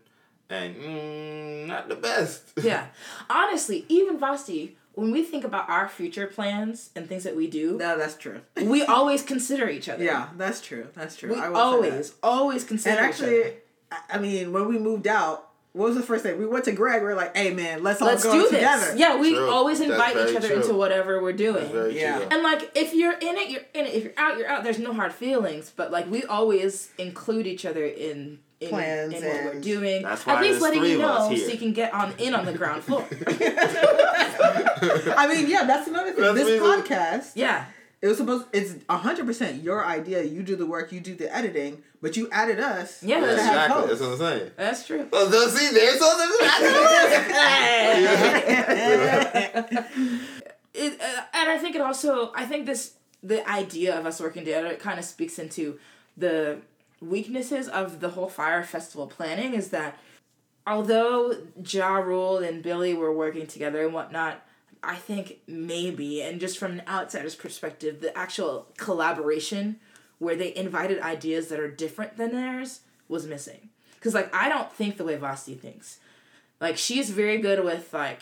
and 0.52 0.76
mm, 0.76 1.68
not 1.68 1.90
the 1.90 1.96
best. 1.96 2.44
yeah. 2.62 2.88
Honestly, 3.30 3.86
even 3.90 4.20
Vasti, 4.20 4.72
when 4.94 5.12
we 5.12 5.24
think 5.24 5.44
about 5.44 5.70
our 5.70 5.88
future 5.88 6.28
plans 6.28 6.90
and 6.96 7.08
things 7.08 7.24
that 7.24 7.36
we 7.36 7.48
do, 7.48 7.78
No, 7.78 7.98
that's 7.98 8.16
true. 8.18 8.42
we 8.62 8.84
always 8.84 9.24
consider 9.24 9.70
each 9.70 9.88
other. 9.90 10.04
Yeah, 10.04 10.30
that's 10.38 10.62
true. 10.62 10.88
That's 10.94 11.16
true. 11.16 11.34
We 11.34 11.40
I 11.40 11.48
will 11.50 11.56
that. 11.56 11.62
always, 11.62 12.14
always 12.22 12.64
consider 12.64 12.98
And 12.98 13.06
each 13.08 13.14
actually, 13.14 13.40
other. 13.42 13.54
I- 13.54 13.58
I 14.12 14.20
mean, 14.20 14.54
when 14.54 14.68
we 14.70 14.80
moved 14.80 15.06
out, 15.06 15.50
what 15.74 15.88
was 15.90 15.96
the 15.98 16.04
first 16.04 16.24
thing? 16.24 16.38
We 16.40 16.46
went 16.46 16.64
to 16.66 16.72
Greg. 16.74 17.02
We 17.02 17.10
are 17.10 17.16
like, 17.16 17.36
"Hey, 17.36 17.54
man, 17.54 17.82
let's 17.84 18.02
all 18.02 18.08
Let's 18.10 18.24
go 18.24 18.34
do 18.34 18.50
together." 18.50 18.88
this. 18.92 18.98
Yeah, 19.00 19.18
we 19.20 19.34
True. 19.34 19.50
always 19.50 19.80
invite 19.82 20.16
each 20.18 20.36
other 20.36 20.48
true. 20.50 20.58
into 20.62 20.74
whatever 20.74 21.22
we're 21.22 21.32
doing. 21.34 21.56
That's 21.64 21.72
very 21.72 21.98
Yeah. 22.00 22.18
true. 22.20 22.28
and 22.32 22.42
like 22.44 22.72
if 22.76 22.94
you're 22.94 23.14
in 23.14 23.38
it, 23.38 23.50
you're 23.50 23.62
in 23.74 23.86
it. 23.86 23.94
If 23.94 24.04
you're 24.06 24.14
out, 24.18 24.38
you're 24.38 24.48
out. 24.48 24.64
There's 24.66 24.80
no 24.80 24.94
hard 24.94 25.14
feelings. 25.14 25.72
But 25.76 25.92
like 25.92 26.10
we 26.12 26.24
always 26.24 26.90
include 26.98 27.48
each 27.48 27.66
other 27.66 27.86
in 27.86 28.40
in, 28.62 28.70
Plans 28.70 29.14
in 29.14 29.24
what 29.24 29.44
we're 29.44 29.60
doing. 29.60 30.04
That's 30.04 30.26
At 30.28 30.42
least 30.42 30.62
letting 30.62 30.82
three 30.82 30.92
you 30.92 31.00
know 31.00 31.36
so 31.36 31.52
you 31.52 31.58
can 31.58 31.74
get 31.74 31.92
on 31.94 32.14
in 32.20 32.36
on 32.36 32.46
the 32.46 32.54
ground 32.54 32.84
floor. 32.84 33.06
I 35.18 35.28
mean, 35.34 35.50
yeah, 35.50 35.64
that's 35.66 35.88
another 35.88 36.14
thing. 36.14 36.22
That's 36.24 36.36
this 36.36 36.62
reason- 36.62 36.68
podcast, 36.68 37.32
yeah. 37.36 37.66
it 38.02 38.08
was 38.08 38.18
supposed. 38.18 38.46
It's 38.54 38.76
hundred 38.88 39.26
percent 39.26 39.64
your 39.64 39.84
idea. 39.84 40.22
You 40.24 40.44
do 40.44 40.56
the 40.56 40.68
work. 40.68 40.92
You 40.92 41.00
do 41.00 41.16
the 41.16 41.36
editing, 41.36 41.82
but 42.04 42.16
you 42.16 42.30
added 42.32 42.60
us. 42.60 43.02
Yeah, 43.02 43.22
that's 43.22 43.34
exactly. 43.34 43.74
hosts. 43.74 43.90
That's 43.90 44.02
what 44.02 44.12
I'm 44.12 44.18
saying. 44.40 44.52
That's 44.56 44.86
true. 44.86 45.08
Well, 45.12 45.32
so 45.32 45.48
see, 45.48 45.74
there's 45.74 45.98
something. 46.00 46.30
it, 50.74 51.02
uh, 51.02 51.22
and 51.34 51.50
I 51.50 51.58
think 51.60 51.76
it 51.76 51.82
also 51.82 52.32
I 52.36 52.46
think 52.46 52.66
this 52.68 52.94
the 53.24 53.48
idea 53.50 53.98
of 54.00 54.06
us 54.06 54.20
working 54.20 54.44
together 54.44 54.68
it 54.68 54.80
kind 54.80 55.00
of 55.00 55.06
speaks 55.06 55.40
into 55.40 55.80
the 56.18 56.60
weaknesses 57.02 57.68
of 57.68 58.00
the 58.00 58.10
whole 58.10 58.30
Fyre 58.30 58.64
festival 58.64 59.08
planning 59.08 59.54
is 59.54 59.70
that 59.70 59.98
although 60.66 61.36
Ja 61.66 61.96
Rule 61.96 62.38
and 62.38 62.62
Billy 62.62 62.94
were 62.94 63.14
working 63.14 63.48
together 63.48 63.84
and 63.84 63.94
whatnot, 63.94 64.46
I 64.84 64.96
think 64.96 65.40
maybe 65.48 66.22
and 66.22 66.40
just 66.40 66.58
from 66.58 66.74
an 66.74 66.84
outsider's 66.88 67.36
perspective, 67.36 68.02
the 68.02 68.16
actual 68.18 68.68
collaboration 68.78 69.80
where 70.20 70.36
they 70.36 70.56
invited 70.56 71.00
ideas 71.00 71.48
that 71.48 71.60
are 71.60 71.70
different 71.70 72.18
than 72.18 72.32
theirs 72.32 72.82
was 73.08 73.26
missing. 73.26 73.70
Cause 74.00 74.14
like 74.14 74.34
I 74.34 74.50
don't 74.50 74.72
think 74.72 74.98
the 74.98 75.04
way 75.04 75.18
Vasti 75.18 75.60
thinks. 75.60 76.00
Like 76.60 76.78
she's 76.78 77.10
very 77.10 77.40
good 77.40 77.64
with 77.64 77.94
like 77.94 78.22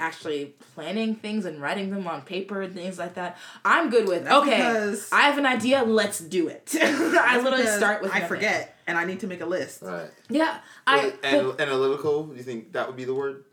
actually 0.00 0.54
planning 0.74 1.14
things 1.14 1.44
and 1.44 1.60
writing 1.60 1.90
them 1.90 2.06
on 2.08 2.22
paper 2.22 2.62
and 2.62 2.74
things 2.74 2.98
like 2.98 3.14
that. 3.14 3.36
I'm 3.64 3.90
good 3.90 4.08
with 4.08 4.24
That's 4.24 4.34
okay. 4.42 4.96
I 5.12 5.22
have 5.22 5.38
an 5.38 5.46
idea. 5.46 5.82
Let's 5.84 6.18
do 6.18 6.48
it. 6.48 6.74
I 6.82 7.40
literally 7.40 7.66
start 7.66 8.02
with 8.02 8.10
I 8.10 8.14
nothing. 8.20 8.28
forget, 8.28 8.76
and 8.86 8.96
I 8.98 9.04
need 9.04 9.20
to 9.20 9.26
make 9.26 9.40
a 9.40 9.46
list. 9.46 9.82
right. 9.82 10.10
Yeah, 10.28 10.58
I. 10.86 11.12
and 11.22 11.46
but- 11.48 11.60
analytical. 11.60 12.24
Do 12.26 12.36
you 12.36 12.42
think 12.42 12.72
that 12.72 12.86
would 12.88 12.96
be 12.96 13.04
the 13.04 13.14
word? 13.14 13.44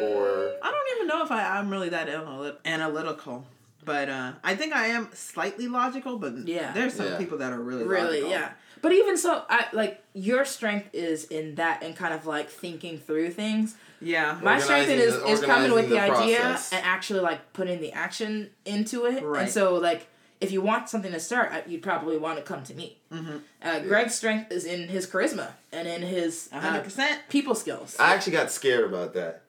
Or 0.00 0.52
I 0.62 0.70
don't 0.70 0.96
even 0.96 1.06
know 1.08 1.24
if 1.24 1.30
I, 1.30 1.58
I'm 1.58 1.70
really 1.70 1.88
that 1.90 2.08
analy- 2.08 2.56
analytical, 2.64 3.46
but 3.84 4.08
uh, 4.08 4.32
I 4.42 4.54
think 4.56 4.74
I 4.74 4.88
am 4.88 5.08
slightly 5.14 5.68
logical. 5.68 6.18
But 6.18 6.46
Yeah. 6.48 6.72
there's 6.72 6.94
some 6.94 7.06
Yeah. 7.06 7.18
people 7.18 7.38
that 7.38 7.52
are 7.52 7.60
really 7.60 7.84
really 7.84 8.22
logical. 8.22 8.30
yeah 8.30 8.52
but 8.84 8.92
even 8.92 9.16
so 9.16 9.42
i 9.48 9.66
like 9.72 10.02
your 10.12 10.44
strength 10.44 10.88
is 10.92 11.24
in 11.24 11.54
that 11.56 11.82
and 11.82 11.96
kind 11.96 12.14
of 12.14 12.26
like 12.26 12.48
thinking 12.48 12.98
through 12.98 13.30
things 13.30 13.74
yeah. 14.00 14.38
my 14.42 14.58
strength 14.60 14.90
Organizing 14.90 14.98
is, 15.08 15.22
the- 15.22 15.28
is 15.28 15.40
coming 15.52 15.72
with 15.72 15.88
the, 15.88 15.94
the 15.96 16.00
idea 16.00 16.38
process. 16.40 16.72
and 16.74 16.84
actually 16.84 17.20
like 17.20 17.40
putting 17.54 17.80
the 17.80 17.92
action 17.92 18.50
into 18.66 19.06
it 19.06 19.22
Right. 19.24 19.42
and 19.42 19.50
so 19.50 19.74
like 19.76 20.06
if 20.40 20.52
you 20.52 20.60
want 20.60 20.88
something 20.90 21.12
to 21.12 21.20
start 21.20 21.66
you'd 21.66 21.82
probably 21.82 22.18
want 22.18 22.36
to 22.38 22.42
come 22.44 22.62
to 22.64 22.74
me 22.74 22.98
Mm-hmm. 23.12 23.36
uh, 23.62 23.78
greg's 23.80 24.14
strength 24.14 24.50
is 24.52 24.64
in 24.64 24.88
his 24.88 25.06
charisma 25.06 25.48
and 25.72 25.86
in 25.88 26.02
his 26.02 26.48
A 26.52 26.60
hundred 26.60 26.80
uh, 26.80 26.82
percent. 26.82 27.20
people 27.30 27.54
skills 27.54 27.96
I 27.98 28.12
actually 28.14 28.32
got 28.34 28.50
scared 28.50 28.84
about 28.84 29.14
that. 29.14 29.42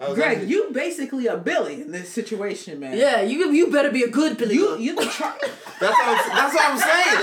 I 0.00 0.14
Greg, 0.14 0.38
actually- 0.38 0.50
you 0.52 0.70
basically 0.72 1.26
a 1.26 1.36
Billy 1.36 1.80
in 1.82 1.90
this 1.90 2.08
situation, 2.08 2.78
man. 2.78 2.96
yeah 2.96 3.20
you 3.22 3.50
you 3.52 3.66
better 3.68 3.90
be 3.90 4.02
a 4.04 4.08
good 4.08 4.36
Billy 4.38 4.54
You 4.54 4.66
Goat. 4.68 4.80
you 4.80 4.94
the 4.94 5.06
char- 5.18 5.36
That's 5.80 5.98
what 5.98 6.08
I'm, 6.08 6.18
that's 6.38 6.54
what 6.54 6.64
I'm 6.70 6.78
saying. 6.88 7.18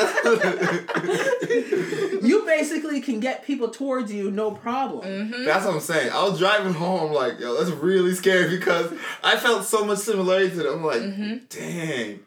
That's, 1.05 2.23
you 2.23 2.43
basically 2.45 3.01
can 3.01 3.19
get 3.19 3.45
people 3.45 3.69
towards 3.69 4.11
you 4.11 4.31
no 4.31 4.51
problem. 4.51 5.05
Mm-hmm. 5.05 5.45
that's 5.45 5.65
what 5.65 5.75
I'm 5.75 5.79
saying. 5.81 6.11
I 6.11 6.23
was 6.27 6.37
driving 6.39 6.73
home 6.73 7.11
like, 7.11 7.39
yo, 7.39 7.55
that's 7.57 7.69
really 7.71 8.13
scary 8.13 8.49
because 8.57 8.91
I 9.23 9.37
felt 9.37 9.65
so 9.65 9.85
much 9.85 9.99
similarity 9.99 10.49
to 10.51 10.63
them. 10.63 10.73
I'm 10.79 10.83
like, 10.83 11.01
Mm-hmm. 11.01 11.35
dang. 11.49 12.19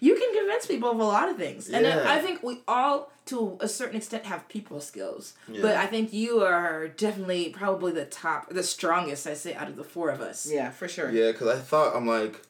you 0.00 0.14
can 0.16 0.34
convince 0.34 0.66
people 0.66 0.90
of 0.90 0.98
a 0.98 1.04
lot 1.04 1.28
of 1.28 1.36
things 1.36 1.68
and 1.70 1.86
I 1.86 2.18
think 2.20 2.42
we 2.42 2.60
all 2.68 3.10
to 3.26 3.56
a 3.60 3.68
certain 3.68 3.96
extent 3.96 4.24
have 4.26 4.46
people 4.48 4.80
skills, 4.80 5.32
Yeah. 5.48 5.62
but 5.62 5.76
I 5.76 5.86
think 5.86 6.12
you 6.12 6.42
are 6.42 6.88
definitely 6.88 7.48
probably 7.50 7.92
the 7.92 8.04
top, 8.04 8.50
the 8.50 8.62
strongest. 8.62 9.26
I 9.26 9.34
say 9.34 9.54
out 9.54 9.68
of 9.68 9.76
the 9.76 9.84
four 9.84 10.10
of 10.10 10.20
us. 10.20 10.46
Yeah, 10.50 10.70
for 10.70 10.88
sure. 10.88 11.10
Yeah, 11.10 11.32
because 11.32 11.48
I 11.48 11.58
thought 11.58 11.96
I'm 11.96 12.06
like, 12.06 12.42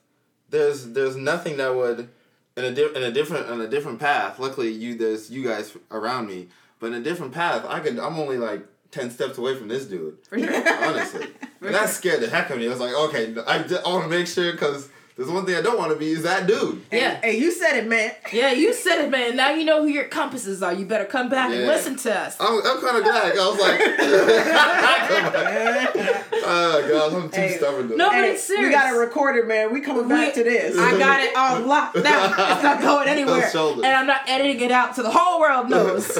there's 0.50 0.86
there's 0.92 1.16
nothing 1.16 1.56
that 1.58 1.74
would 1.74 2.08
in 2.56 2.64
a 2.64 2.72
di- 2.72 2.94
in 2.94 3.02
a 3.02 3.10
different 3.12 3.48
in 3.50 3.60
a 3.60 3.68
different 3.68 3.98
path. 4.00 4.38
Luckily, 4.38 4.70
you 4.72 4.96
there's 4.96 5.30
you 5.30 5.44
guys 5.44 5.76
around 5.90 6.26
me, 6.26 6.48
but 6.80 6.88
in 6.88 6.94
a 6.94 7.00
different 7.02 7.32
path, 7.32 7.64
I 7.68 7.80
could 7.80 7.98
I'm 7.98 8.18
only 8.18 8.38
like 8.38 8.66
ten 8.90 9.10
steps 9.10 9.38
away 9.38 9.56
from 9.56 9.68
this 9.68 9.86
dude. 9.86 10.18
For 10.28 10.38
sure. 10.38 10.84
Honestly, 10.84 11.26
and 11.60 11.74
that 11.74 11.88
scared 11.88 12.20
the 12.20 12.28
heck 12.28 12.46
out 12.46 12.52
of 12.52 12.58
me. 12.58 12.66
I 12.66 12.70
was 12.70 12.80
like, 12.80 12.94
okay, 12.94 13.34
I, 13.46 13.58
d- 13.62 13.76
I 13.84 13.88
want 13.88 14.04
to 14.04 14.10
make 14.10 14.26
sure 14.26 14.52
because 14.52 14.88
there's 15.16 15.28
one 15.30 15.46
thing 15.46 15.54
I 15.54 15.62
don't 15.62 15.78
want 15.78 15.92
to 15.92 15.98
be 15.98 16.10
is 16.10 16.22
that 16.24 16.46
dude. 16.46 16.82
Yeah. 16.90 17.20
Hey, 17.20 17.38
you 17.38 17.52
said 17.52 17.76
it, 17.76 17.86
man. 17.86 18.10
Yeah, 18.32 18.50
you 18.52 18.72
said 18.74 19.04
it, 19.04 19.10
man. 19.10 19.36
Now 19.36 19.50
you 19.50 19.64
know 19.64 19.80
who 19.82 19.88
your 19.88 20.04
compasses 20.04 20.62
are. 20.62 20.72
You 20.72 20.86
better 20.86 21.04
come 21.04 21.28
back 21.28 21.50
and 21.52 21.66
listen 21.66 21.96
to 21.96 22.18
us. 22.18 22.36
I'm, 22.40 22.58
I'm 22.66 22.80
kind 22.80 22.96
of 22.96 23.04
glad. 23.04 23.38
I 23.38 23.48
was 23.48 23.60
like, 23.60 23.80
oh 26.46 26.86
god, 26.88 27.12
I'm 27.14 27.30
too 27.30 27.40
Hey, 27.40 27.56
stubborn. 27.56 27.88
Though. 27.88 27.96
no, 27.96 28.08
but 28.10 28.14
Hey, 28.16 28.30
it's 28.32 28.44
serious. 28.44 28.66
we 28.66 28.72
got 28.72 28.92
it 28.92 28.98
recorded, 28.98 29.46
man. 29.46 29.72
We 29.72 29.80
coming 29.80 30.08
back 30.08 30.34
We- 30.34 30.42
to 30.42 30.48
this. 30.48 30.76
I 30.78 30.98
got 30.98 31.20
it 31.20 31.36
all 31.36 31.60
locked 31.60 32.02
down. 32.02 32.30
It's 32.30 32.62
not 32.62 32.80
going 32.82 33.08
anywhere. 33.08 33.50
And 33.54 33.86
I'm 33.86 34.06
not 34.06 34.28
editing 34.28 34.60
it 34.62 34.70
out 34.72 34.96
so 34.96 35.02
the 35.02 35.10
whole 35.12 35.40
world 35.40 35.70
knows. 35.70 36.16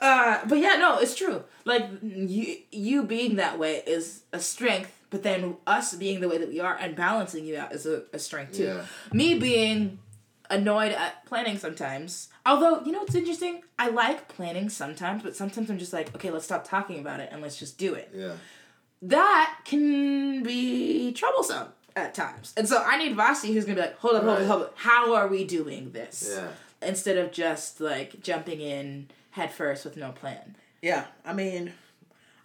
uh, 0.00 0.40
but 0.46 0.58
yeah, 0.58 0.74
no, 0.76 0.98
it's 0.98 1.14
true. 1.14 1.42
Like 1.64 1.88
you, 2.02 2.56
you 2.70 3.02
being 3.02 3.36
that 3.36 3.58
way 3.58 3.82
is 3.86 4.22
a 4.32 4.40
strength. 4.40 4.92
But 5.10 5.22
then 5.22 5.56
us 5.66 5.94
being 5.94 6.20
the 6.20 6.28
way 6.28 6.38
that 6.38 6.48
we 6.48 6.60
are 6.60 6.74
and 6.74 6.96
balancing 6.96 7.44
you 7.46 7.56
out 7.56 7.72
is 7.72 7.86
a, 7.86 8.02
a 8.12 8.18
strength 8.18 8.54
too. 8.54 8.64
Yeah. 8.64 8.84
Me 9.12 9.38
being 9.38 9.98
annoyed 10.50 10.92
at 10.92 11.24
planning 11.26 11.58
sometimes. 11.58 12.28
Although, 12.44 12.82
you 12.84 12.92
know 12.92 13.00
what's 13.00 13.14
interesting? 13.14 13.62
I 13.78 13.88
like 13.88 14.28
planning 14.28 14.68
sometimes, 14.68 15.22
but 15.22 15.36
sometimes 15.36 15.70
I'm 15.70 15.78
just 15.78 15.92
like, 15.92 16.14
okay, 16.14 16.30
let's 16.30 16.44
stop 16.44 16.66
talking 16.66 16.98
about 16.98 17.20
it 17.20 17.28
and 17.32 17.42
let's 17.42 17.56
just 17.56 17.78
do 17.78 17.94
it. 17.94 18.10
Yeah. 18.14 18.34
That 19.02 19.58
can 19.64 20.42
be 20.42 21.12
troublesome 21.12 21.68
at 21.94 22.14
times. 22.14 22.52
And 22.56 22.68
so 22.68 22.82
I 22.82 22.98
need 22.98 23.16
Vasi 23.16 23.52
who's 23.52 23.64
gonna 23.64 23.76
be 23.76 23.82
like, 23.82 23.98
hold 23.98 24.16
up, 24.16 24.24
hold 24.24 24.38
up, 24.38 24.46
hold 24.46 24.62
up. 24.62 24.74
How 24.76 25.14
are 25.14 25.28
we 25.28 25.44
doing 25.44 25.92
this? 25.92 26.34
Yeah. 26.36 26.48
Instead 26.86 27.16
of 27.16 27.32
just 27.32 27.80
like 27.80 28.20
jumping 28.20 28.60
in 28.60 29.08
head 29.30 29.52
first 29.52 29.84
with 29.84 29.96
no 29.96 30.12
plan. 30.12 30.56
Yeah, 30.82 31.06
I 31.24 31.32
mean, 31.32 31.72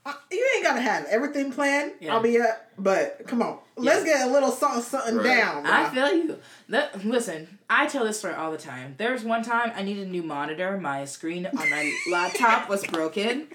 uh, 0.06 0.14
you 0.32 0.50
ain't 0.56 0.64
gotta 0.66 0.82
have 0.82 1.06
everything 1.06 1.52
planned. 1.52 1.92
Yeah. 2.00 2.14
I'll 2.16 2.22
be 2.22 2.40
up, 2.42 2.68
but 2.78 3.26
come 3.28 3.42
on, 3.42 3.60
let's 3.76 4.04
get 4.04 4.28
a 4.28 4.32
little 4.32 4.52
something, 4.52 4.82
something 4.82 5.18
Right. 5.18 5.38
down. 5.38 5.66
I 5.66 5.86
bruh. 5.86 5.94
feel 5.94 6.14
you. 6.14 6.40
That, 6.70 7.06
listen, 7.06 7.60
I 7.70 7.86
tell 7.88 8.04
this 8.06 8.20
story 8.20 8.34
all 8.34 8.52
the 8.52 8.58
time. 8.58 8.96
There 8.98 9.12
was 9.12 9.24
one 9.24 9.44
time 9.44 9.72
I 9.76 9.84
needed 9.84 10.08
a 10.08 10.10
new 10.12 10.24
monitor. 10.24 10.78
My 10.78 11.06
screen 11.06 11.46
on 11.46 11.70
my 11.70 11.94
laptop 12.12 12.68
was 12.70 12.86
broken. 12.88 13.48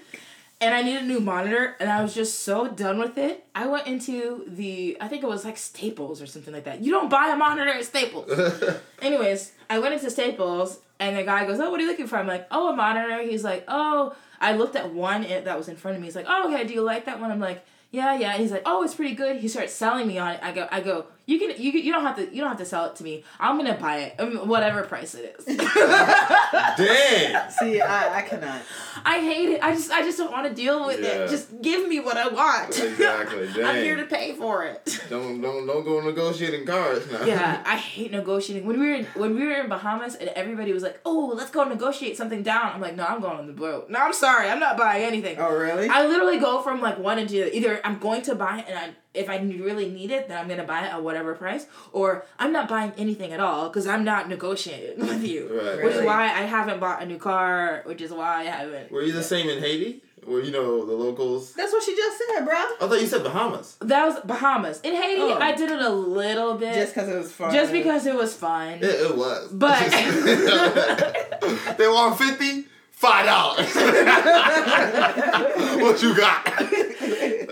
And 0.59 0.73
I 0.73 0.81
needed 0.81 1.03
a 1.03 1.05
new 1.05 1.19
monitor, 1.19 1.75
and 1.79 1.87
I 1.87 2.01
was 2.01 2.15
just 2.15 2.39
so 2.39 2.67
done 2.67 2.97
with 2.97 3.15
it. 3.19 3.45
I 3.53 3.67
went 3.67 3.85
into 3.85 4.43
the, 4.47 4.97
I 4.99 5.07
think 5.07 5.21
it 5.21 5.27
was 5.27 5.45
like 5.45 5.55
Staples 5.55 6.19
or 6.19 6.25
something 6.25 6.51
like 6.51 6.63
that. 6.63 6.81
You 6.81 6.91
don't 6.91 7.11
buy 7.11 7.27
a 7.27 7.35
monitor 7.35 7.69
at 7.69 7.85
Staples. 7.85 8.27
Anyways, 9.03 9.51
I 9.69 9.77
went 9.77 9.93
into 9.93 10.09
Staples, 10.09 10.79
and 10.99 11.15
the 11.15 11.21
guy 11.23 11.45
goes, 11.45 11.59
"Oh, 11.59 11.69
what 11.69 11.79
are 11.79 11.83
you 11.83 11.89
looking 11.89 12.07
for?" 12.07 12.15
I'm 12.17 12.25
like, 12.25 12.47
"Oh, 12.49 12.73
a 12.73 12.75
monitor." 12.75 13.21
He's 13.21 13.43
like, 13.43 13.65
"Oh." 13.67 14.15
I 14.39 14.53
looked 14.53 14.75
at 14.75 14.93
one 14.93 15.23
that 15.23 15.57
was 15.57 15.67
in 15.67 15.75
front 15.75 15.95
of 15.95 16.01
me. 16.01 16.07
He's 16.07 16.15
like, 16.15 16.25
"Oh, 16.27 16.51
okay. 16.51 16.65
Do 16.65 16.73
you 16.73 16.81
like 16.81 17.05
that 17.05 17.19
one?" 17.19 17.31
I'm 17.31 17.39
like, 17.39 17.65
"Yeah, 17.91 18.17
yeah." 18.17 18.31
And 18.33 18.41
he's 18.41 18.51
like, 18.51 18.63
"Oh, 18.65 18.83
it's 18.83 18.95
pretty 18.95 19.15
good." 19.15 19.37
He 19.37 19.47
starts 19.47 19.73
selling 19.73 20.07
me 20.07 20.17
on 20.17 20.33
it. 20.33 20.39
I 20.43 20.51
go, 20.51 20.67
"I 20.71 20.81
go. 20.81 21.07
You 21.27 21.37
can, 21.39 21.49
you 21.61 21.71
you 21.73 21.91
don't 21.91 22.03
have 22.03 22.15
to, 22.15 22.23
you 22.33 22.39
don't 22.39 22.47
have 22.47 22.57
to 22.59 22.65
sell 22.65 22.85
it 22.85 22.95
to 22.95 23.03
me. 23.03 23.23
I'm 23.37 23.57
gonna 23.57 23.75
buy 23.77 23.97
it, 23.97 24.15
um, 24.19 24.47
whatever 24.47 24.81
price 24.83 25.13
it 25.13 25.35
is." 25.37 25.45
Dang. 26.77 27.51
See, 27.51 27.81
I, 27.81 28.19
I 28.19 28.21
cannot. 28.21 28.61
I 29.05 29.19
hate 29.19 29.49
it. 29.49 29.63
I 29.63 29.73
just, 29.73 29.91
I 29.91 30.01
just 30.03 30.17
don't 30.17 30.31
want 30.31 30.47
to 30.47 30.53
deal 30.53 30.85
with 30.87 31.01
Yeah. 31.01 31.25
it. 31.25 31.29
Just 31.29 31.61
give 31.61 31.87
me 31.87 31.99
what 31.99 32.17
I 32.17 32.27
want. 32.29 32.79
Exactly. 32.79 33.47
Dang. 33.53 33.65
I'm 33.65 33.75
here 33.83 33.95
to 33.97 34.05
pay 34.05 34.35
for 34.35 34.63
it. 34.63 34.99
Don't 35.09 35.41
don't 35.41 35.67
don't 35.67 35.83
go 35.83 35.99
negotiating 36.01 36.65
cards 36.65 37.09
now. 37.11 37.23
yeah, 37.25 37.61
I 37.65 37.75
hate 37.77 38.11
negotiating. 38.11 38.65
When 38.67 38.79
we 38.79 38.87
were 38.87 38.93
in, 38.95 39.05
when 39.15 39.35
we 39.35 39.45
were 39.45 39.53
in 39.53 39.67
Bahamas 39.69 40.15
and 40.15 40.29
everybody 40.29 40.73
was 40.73 40.83
like, 40.83 40.99
"Oh, 41.05 41.33
let's 41.35 41.51
go 41.51 41.63
negotiate 41.65 42.15
something 42.17 42.41
down." 42.43 42.71
I'm 42.73 42.81
like, 42.81 42.95
"No, 42.95 43.05
I'm 43.05 43.19
going 43.21 43.37
on 43.37 43.47
the 43.47 43.53
boat. 43.53 43.89
No, 43.89 43.99
I'm 43.99 44.13
sorry, 44.13 44.49
I'm 44.49 44.59
not 44.59 44.77
buying 44.77 45.03
anything." 45.03 45.37
Oh, 45.39 45.53
really? 45.53 45.89
I 45.89 46.05
literally 46.07 46.39
go 46.39 46.61
from 46.61 46.81
like 46.81 46.97
one 46.97 47.19
into 47.19 47.33
the 47.33 47.41
other. 47.43 47.51
Either 47.51 47.81
I'm 47.83 47.99
going 47.99 48.21
to 48.23 48.35
buy 48.35 48.59
it 48.59 48.65
and 48.69 48.77
I 48.79 48.89
if 49.17 49.29
I 49.29 49.37
really 49.37 49.89
need 49.89 50.11
it, 50.11 50.27
then 50.27 50.37
I'm 50.37 50.47
gonna 50.47 50.63
buy 50.63 50.85
it 50.85 50.93
at 50.93 51.01
whatever 51.03 51.33
price, 51.35 51.65
or 51.91 52.25
I'm 52.39 52.51
not 52.51 52.67
buying 52.69 52.93
anything 52.97 53.31
at 53.33 53.39
all 53.39 53.69
because 53.69 53.87
I'm 53.87 54.03
not 54.03 54.29
negotiating 54.29 54.99
with 55.07 55.23
you. 55.23 55.47
Right. 55.51 55.83
Which 55.83 55.95
is 55.95 56.05
why 56.05 56.23
I 56.25 56.43
haven't 56.43 56.79
bought 56.79 57.01
a 57.01 57.05
new 57.05 57.17
car. 57.17 57.81
Which 57.85 58.01
is 58.01 58.11
why 58.11 58.41
I 58.41 58.43
haven't. 58.45 58.91
Were 58.91 59.01
you 59.01 59.13
the 59.13 59.23
same 59.23 59.49
in 59.49 59.59
Haiti? 59.59 60.03
Were 60.25 60.41
you 60.41 60.51
know 60.51 60.85
the 60.85 60.91
locals? 60.93 61.53
That's 61.53 61.71
what 61.71 61.83
she 61.83 61.95
just 61.95 62.17
said, 62.17 62.43
bro. 62.43 62.53
I 62.55 62.75
thought 62.81 62.99
you 62.99 63.07
said 63.07 63.23
Bahamas. 63.23 63.77
That 63.79 64.05
was 64.07 64.19
Bahamas. 64.25 64.81
In 64.81 64.93
Haiti, 64.93 65.21
Oh. 65.21 65.37
I 65.39 65.53
did 65.55 65.71
it 65.71 65.79
a 65.79 65.89
little 65.89 66.55
bit. 66.55 66.73
Just 66.73 66.93
because 66.93 67.07
it 67.07 67.15
was 67.17 67.31
fun. 67.31 67.53
just 67.53 67.71
because 67.71 68.05
it 68.05 68.13
was 68.15 68.33
fun. 68.35 68.79
It, 68.81 68.83
it 68.83 69.15
was. 69.15 69.49
But- 69.63 69.77
they 71.77 71.87
want 71.87 72.17
fifty. 72.17 72.65
Five 72.91 73.25
dollars. 73.27 73.73
what 75.83 76.01
you 76.01 76.15
got? 76.17 76.43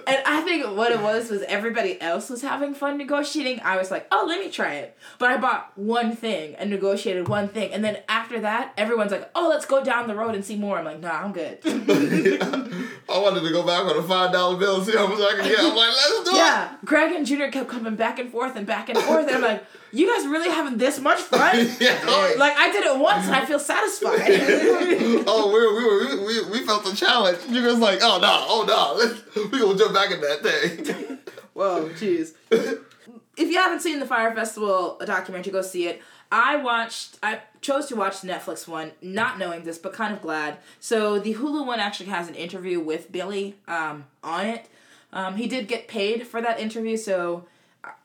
And 0.08 0.18
I 0.26 0.42
think 0.42 0.66
what 0.78 0.92
it 0.92 1.02
was 1.02 1.30
was 1.30 1.42
everybody 1.44 2.00
else 2.02 2.30
was 2.30 2.42
having 2.42 2.74
fun 2.74 2.98
negotiating. 2.98 3.60
I 3.64 3.78
was 3.78 3.92
like, 3.92 4.08
oh, 4.12 4.26
let 4.28 4.40
me 4.40 4.50
try 4.50 4.76
it. 4.76 4.98
But 5.20 5.32
I 5.32 5.38
bought 5.38 5.72
one 5.76 6.16
thing 6.16 6.56
and 6.56 6.70
negotiated 6.70 7.28
one 7.28 7.48
thing. 7.48 7.74
And 7.74 7.84
then 7.84 8.00
after 8.08 8.40
that, 8.42 8.74
everyone's 8.78 9.12
like, 9.12 9.30
oh, 9.36 9.50
let's 9.50 9.66
go 9.66 9.84
down 9.84 10.08
the 10.08 10.16
road 10.16 10.36
and 10.36 10.46
see 10.46 10.56
more. 10.56 10.78
I'm 10.78 10.86
like, 10.86 11.00
nah, 11.00 11.24
I'm 11.24 11.34
good. 11.34 11.60
I 11.66 13.20
wanted 13.20 13.42
to 13.42 13.52
go 13.52 13.66
back 13.66 13.86
on 13.86 13.98
a 13.98 14.04
five 14.04 14.32
dollar 14.32 14.58
bill 14.58 14.78
and 14.78 14.86
see 14.86 14.96
how 14.96 15.08
much 15.08 15.20
I 15.20 15.36
could 15.36 15.46
get. 15.46 15.60
I'm 15.60 15.76
like, 15.76 15.90
let's 15.90 16.30
do 16.30 16.36
it 16.36 16.46
yeah. 16.46 16.76
Greg 16.84 17.12
and 17.14 17.26
Junior 17.26 17.52
kept 17.52 17.70
coming 17.70 17.96
back 17.96 18.20
and 18.20 18.32
forth 18.32 18.56
and 18.56 18.66
back 18.68 18.90
and 18.90 18.98
forth. 19.00 19.28
And 19.28 19.38
I'm 19.38 19.42
like, 19.42 19.64
you 19.96 20.14
guys 20.14 20.28
really 20.28 20.50
having 20.50 20.78
this 20.78 21.00
much 21.00 21.20
fun? 21.20 21.56
yeah. 21.80 22.34
Like, 22.38 22.54
I 22.58 22.70
did 22.72 22.86
it 22.86 22.98
once 22.98 23.28
and 23.28 23.36
I 23.36 23.46
feel 23.46 23.60
satisfied. 23.60 24.20
oh, 25.28 25.52
we 25.54 25.60
were, 25.60 25.76
we 25.76 25.86
were, 25.86 26.52
we, 26.52 26.60
we 26.60 26.66
felt 26.66 26.84
the 26.84 26.96
challenge. 26.96 27.40
You 27.48 27.64
was 27.64 27.80
like, 27.80 28.00
oh 28.02 28.20
no, 28.20 28.46
oh 28.48 28.66
no, 28.68 29.04
let's, 29.04 29.36
we 29.52 29.60
gonna 29.60 29.78
jump 29.78 29.94
back 29.94 30.12
in 30.12 30.22
that 30.22 30.44
thing. 30.44 31.18
Whoa, 31.54 31.90
jeez. 31.90 32.34
if 32.52 33.50
you 33.50 33.58
haven't 33.58 33.82
seen 33.82 34.00
the 34.00 34.06
Fyre 34.06 34.36
Festival 34.36 35.00
documentary, 35.06 35.54
go 35.54 35.62
see 35.62 35.88
it. 35.88 36.02
I 36.32 36.58
watched. 36.58 37.18
I 37.24 37.42
chose 37.62 37.86
to 37.88 37.96
watch 37.96 38.22
the 38.22 38.28
Netflix 38.28 38.68
one, 38.68 38.92
not 39.02 39.40
knowing 39.40 39.64
this, 39.64 39.78
but 39.78 39.94
kind 39.94 40.14
of 40.14 40.22
glad. 40.22 40.58
So 40.80 41.20
the 41.20 41.36
Hulu 41.36 41.66
one 41.66 41.80
actually 41.80 42.08
has 42.08 42.28
an 42.28 42.36
interview 42.36 42.80
with 42.80 43.12
Billy 43.12 43.56
um, 43.68 44.06
on 44.24 44.48
it. 44.48 44.68
Um, 45.14 45.38
he 45.38 45.48
did 45.48 45.70
get 45.70 45.88
paid 45.88 46.28
for 46.28 46.42
that 46.42 46.60
interview, 46.60 46.98
so 46.98 47.46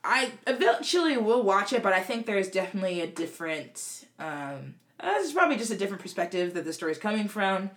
I 0.04 0.32
eventually 0.46 1.16
will 1.16 1.42
watch 1.42 1.72
it. 1.72 1.82
But 1.82 1.92
I 1.92 2.00
think 2.00 2.26
there's 2.26 2.48
definitely 2.48 3.00
a 3.00 3.06
different. 3.06 4.04
Um, 4.18 4.74
uh, 4.98 5.14
this 5.14 5.28
is 5.28 5.32
probably 5.32 5.56
just 5.56 5.70
a 5.70 5.76
different 5.76 6.02
perspective 6.02 6.54
that 6.54 6.64
the 6.64 6.72
story's 6.72 6.98
coming 6.98 7.28
from, 7.28 7.70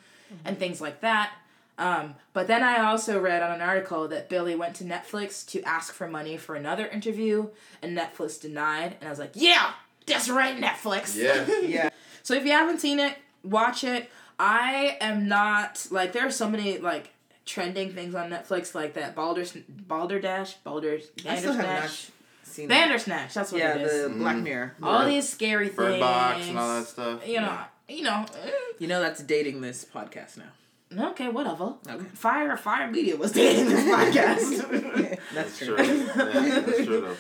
and 0.44 0.58
things 0.58 0.82
like 0.82 1.02
that. 1.02 1.32
Um, 1.78 2.16
but 2.34 2.48
then 2.48 2.64
I 2.64 2.84
also 2.86 3.20
read 3.20 3.42
on 3.42 3.52
an 3.52 3.62
article 3.62 4.08
that 4.10 4.30
Billy 4.30 4.56
went 4.56 4.76
to 4.76 4.84
Netflix 4.84 5.46
to 5.52 5.62
ask 5.64 5.94
for 5.94 6.08
money 6.08 6.38
for 6.38 6.56
another 6.56 6.86
interview, 6.88 7.48
and 7.82 7.98
Netflix 7.98 8.40
denied. 8.40 8.96
And 9.00 9.08
I 9.08 9.10
was 9.10 9.20
like, 9.20 9.32
yeah, 9.34 9.72
that's 10.06 10.30
right, 10.30 10.60
Netflix. 10.60 11.16
Yeah. 11.16 11.48
Yeah. 11.68 11.90
so 12.22 12.34
if 12.36 12.46
you 12.46 12.52
haven't 12.52 12.80
seen 12.80 13.00
it, 13.00 13.18
watch 13.44 13.84
it. 13.84 14.10
I 14.38 14.98
am 15.00 15.28
not 15.28 15.88
like 15.92 16.12
there 16.12 16.28
are 16.28 16.32
so 16.32 16.50
many 16.50 16.78
like 16.78 17.13
trending 17.46 17.92
things 17.94 18.16
on 18.16 18.30
Netflix 18.30 18.74
like 18.74 18.94
that 18.94 19.16
Balder 19.16 19.44
Balderdash 19.88 20.56
Balder 20.64 21.00
I 21.28 21.36
still 21.38 21.54
have 21.54 21.84
not 21.84 22.70
Bandersnatch 22.70 23.28
that. 23.30 23.34
That's 23.34 23.52
what 23.52 23.60
Yeah, 23.62 23.76
it 23.76 23.82
is. 23.82 24.04
the 24.04 24.10
Black 24.18 24.38
Mirror. 24.38 24.76
All 24.82 25.06
these 25.06 25.28
scary 25.28 25.66
things. 25.68 25.78
Bird 25.78 26.00
Box 26.00 26.48
and 26.48 26.58
all 26.60 26.80
that 26.80 26.88
stuff. 26.88 27.28
You 27.28 27.42
know, 27.42 27.58
you 27.90 28.04
know. 28.04 28.26
eh. 28.44 28.52
You 28.80 28.88
know 28.88 29.02
that's 29.02 29.22
dating 29.24 29.62
this 29.62 29.86
podcast 29.86 30.38
now. 30.38 31.06
Okay, 31.10 31.28
whatever. 31.30 31.74
Okay. 31.90 32.06
Fyre 32.14 32.56
Fyre 32.56 32.92
Media 32.92 33.16
was 33.16 33.32
dating 33.32 33.66
this 33.70 33.84
podcast. 33.86 35.20
That's 35.34 35.58
True. 35.58 35.76
true. 35.76 35.86
Yeah, 35.86 36.60
that's 36.60 36.86
true 36.86 37.02
though. 37.02 37.16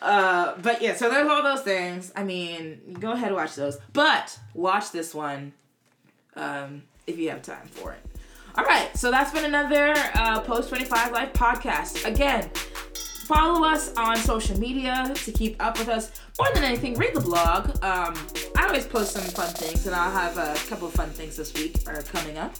uh, 0.06 0.56
but 0.62 0.80
yeah, 0.80 0.94
so 0.94 1.10
there's 1.10 1.28
all 1.28 1.42
those 1.42 1.62
things. 1.62 2.12
I 2.14 2.22
mean, 2.22 2.96
go 3.00 3.10
ahead 3.12 3.28
and 3.28 3.34
watch 3.36 3.56
those, 3.56 3.78
but 3.92 4.38
watch 4.54 4.92
this 4.92 5.12
one 5.12 5.52
um, 6.36 6.82
if 7.08 7.18
you 7.18 7.30
have 7.30 7.42
time 7.42 7.66
for 7.66 7.90
it. 7.92 8.00
All 8.58 8.64
right, 8.64 8.90
so 8.96 9.12
that's 9.12 9.32
been 9.32 9.44
another 9.44 9.94
uh, 10.14 10.40
Post 10.40 10.70
25 10.70 11.12
Life 11.12 11.32
podcast. 11.32 12.04
Again, 12.04 12.50
follow 13.28 13.64
us 13.64 13.94
on 13.94 14.16
social 14.16 14.58
media 14.58 15.12
to 15.14 15.30
keep 15.30 15.62
up 15.62 15.78
with 15.78 15.88
us. 15.88 16.10
More 16.40 16.48
than 16.52 16.64
anything, 16.64 16.94
read 16.94 17.14
the 17.14 17.20
blog. 17.20 17.68
Um, 17.84 18.16
I 18.56 18.66
always 18.66 18.84
post 18.84 19.12
some 19.12 19.22
fun 19.22 19.54
things, 19.54 19.86
and 19.86 19.94
I'll 19.94 20.10
have 20.10 20.38
a 20.38 20.56
couple 20.68 20.88
of 20.88 20.92
fun 20.92 21.08
things 21.10 21.36
this 21.36 21.54
week 21.54 21.76
are 21.86 22.02
coming 22.02 22.36
up. 22.36 22.52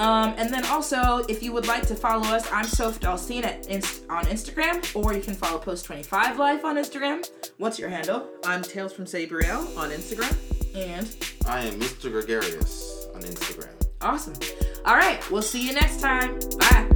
Um, 0.00 0.34
and 0.36 0.52
then 0.52 0.64
also, 0.64 1.18
if 1.28 1.44
you 1.44 1.52
would 1.52 1.68
like 1.68 1.86
to 1.86 1.94
follow 1.94 2.26
us, 2.26 2.50
I'm 2.50 2.64
Soph 2.64 2.98
Dalcine 2.98 3.44
at 3.44 3.68
inst- 3.68 4.02
on 4.10 4.24
Instagram, 4.24 4.84
or 4.96 5.14
you 5.14 5.20
can 5.20 5.34
follow 5.34 5.60
Post 5.60 5.84
25 5.84 6.40
Life 6.40 6.64
on 6.64 6.74
Instagram. 6.74 7.24
What's 7.58 7.78
your 7.78 7.88
handle? 7.88 8.28
I'm 8.44 8.62
Tales 8.62 8.92
from 8.92 9.04
Sabriel 9.04 9.78
on 9.78 9.90
Instagram. 9.90 10.34
And 10.74 11.06
I 11.46 11.66
am 11.66 11.78
Mr. 11.78 12.10
Gregarious 12.10 13.06
on 13.14 13.22
Instagram. 13.22 13.75
Awesome. 14.00 14.34
All 14.84 14.94
right. 14.96 15.18
We'll 15.30 15.42
see 15.42 15.66
you 15.66 15.74
next 15.74 16.00
time. 16.00 16.38
Bye. 16.58 16.95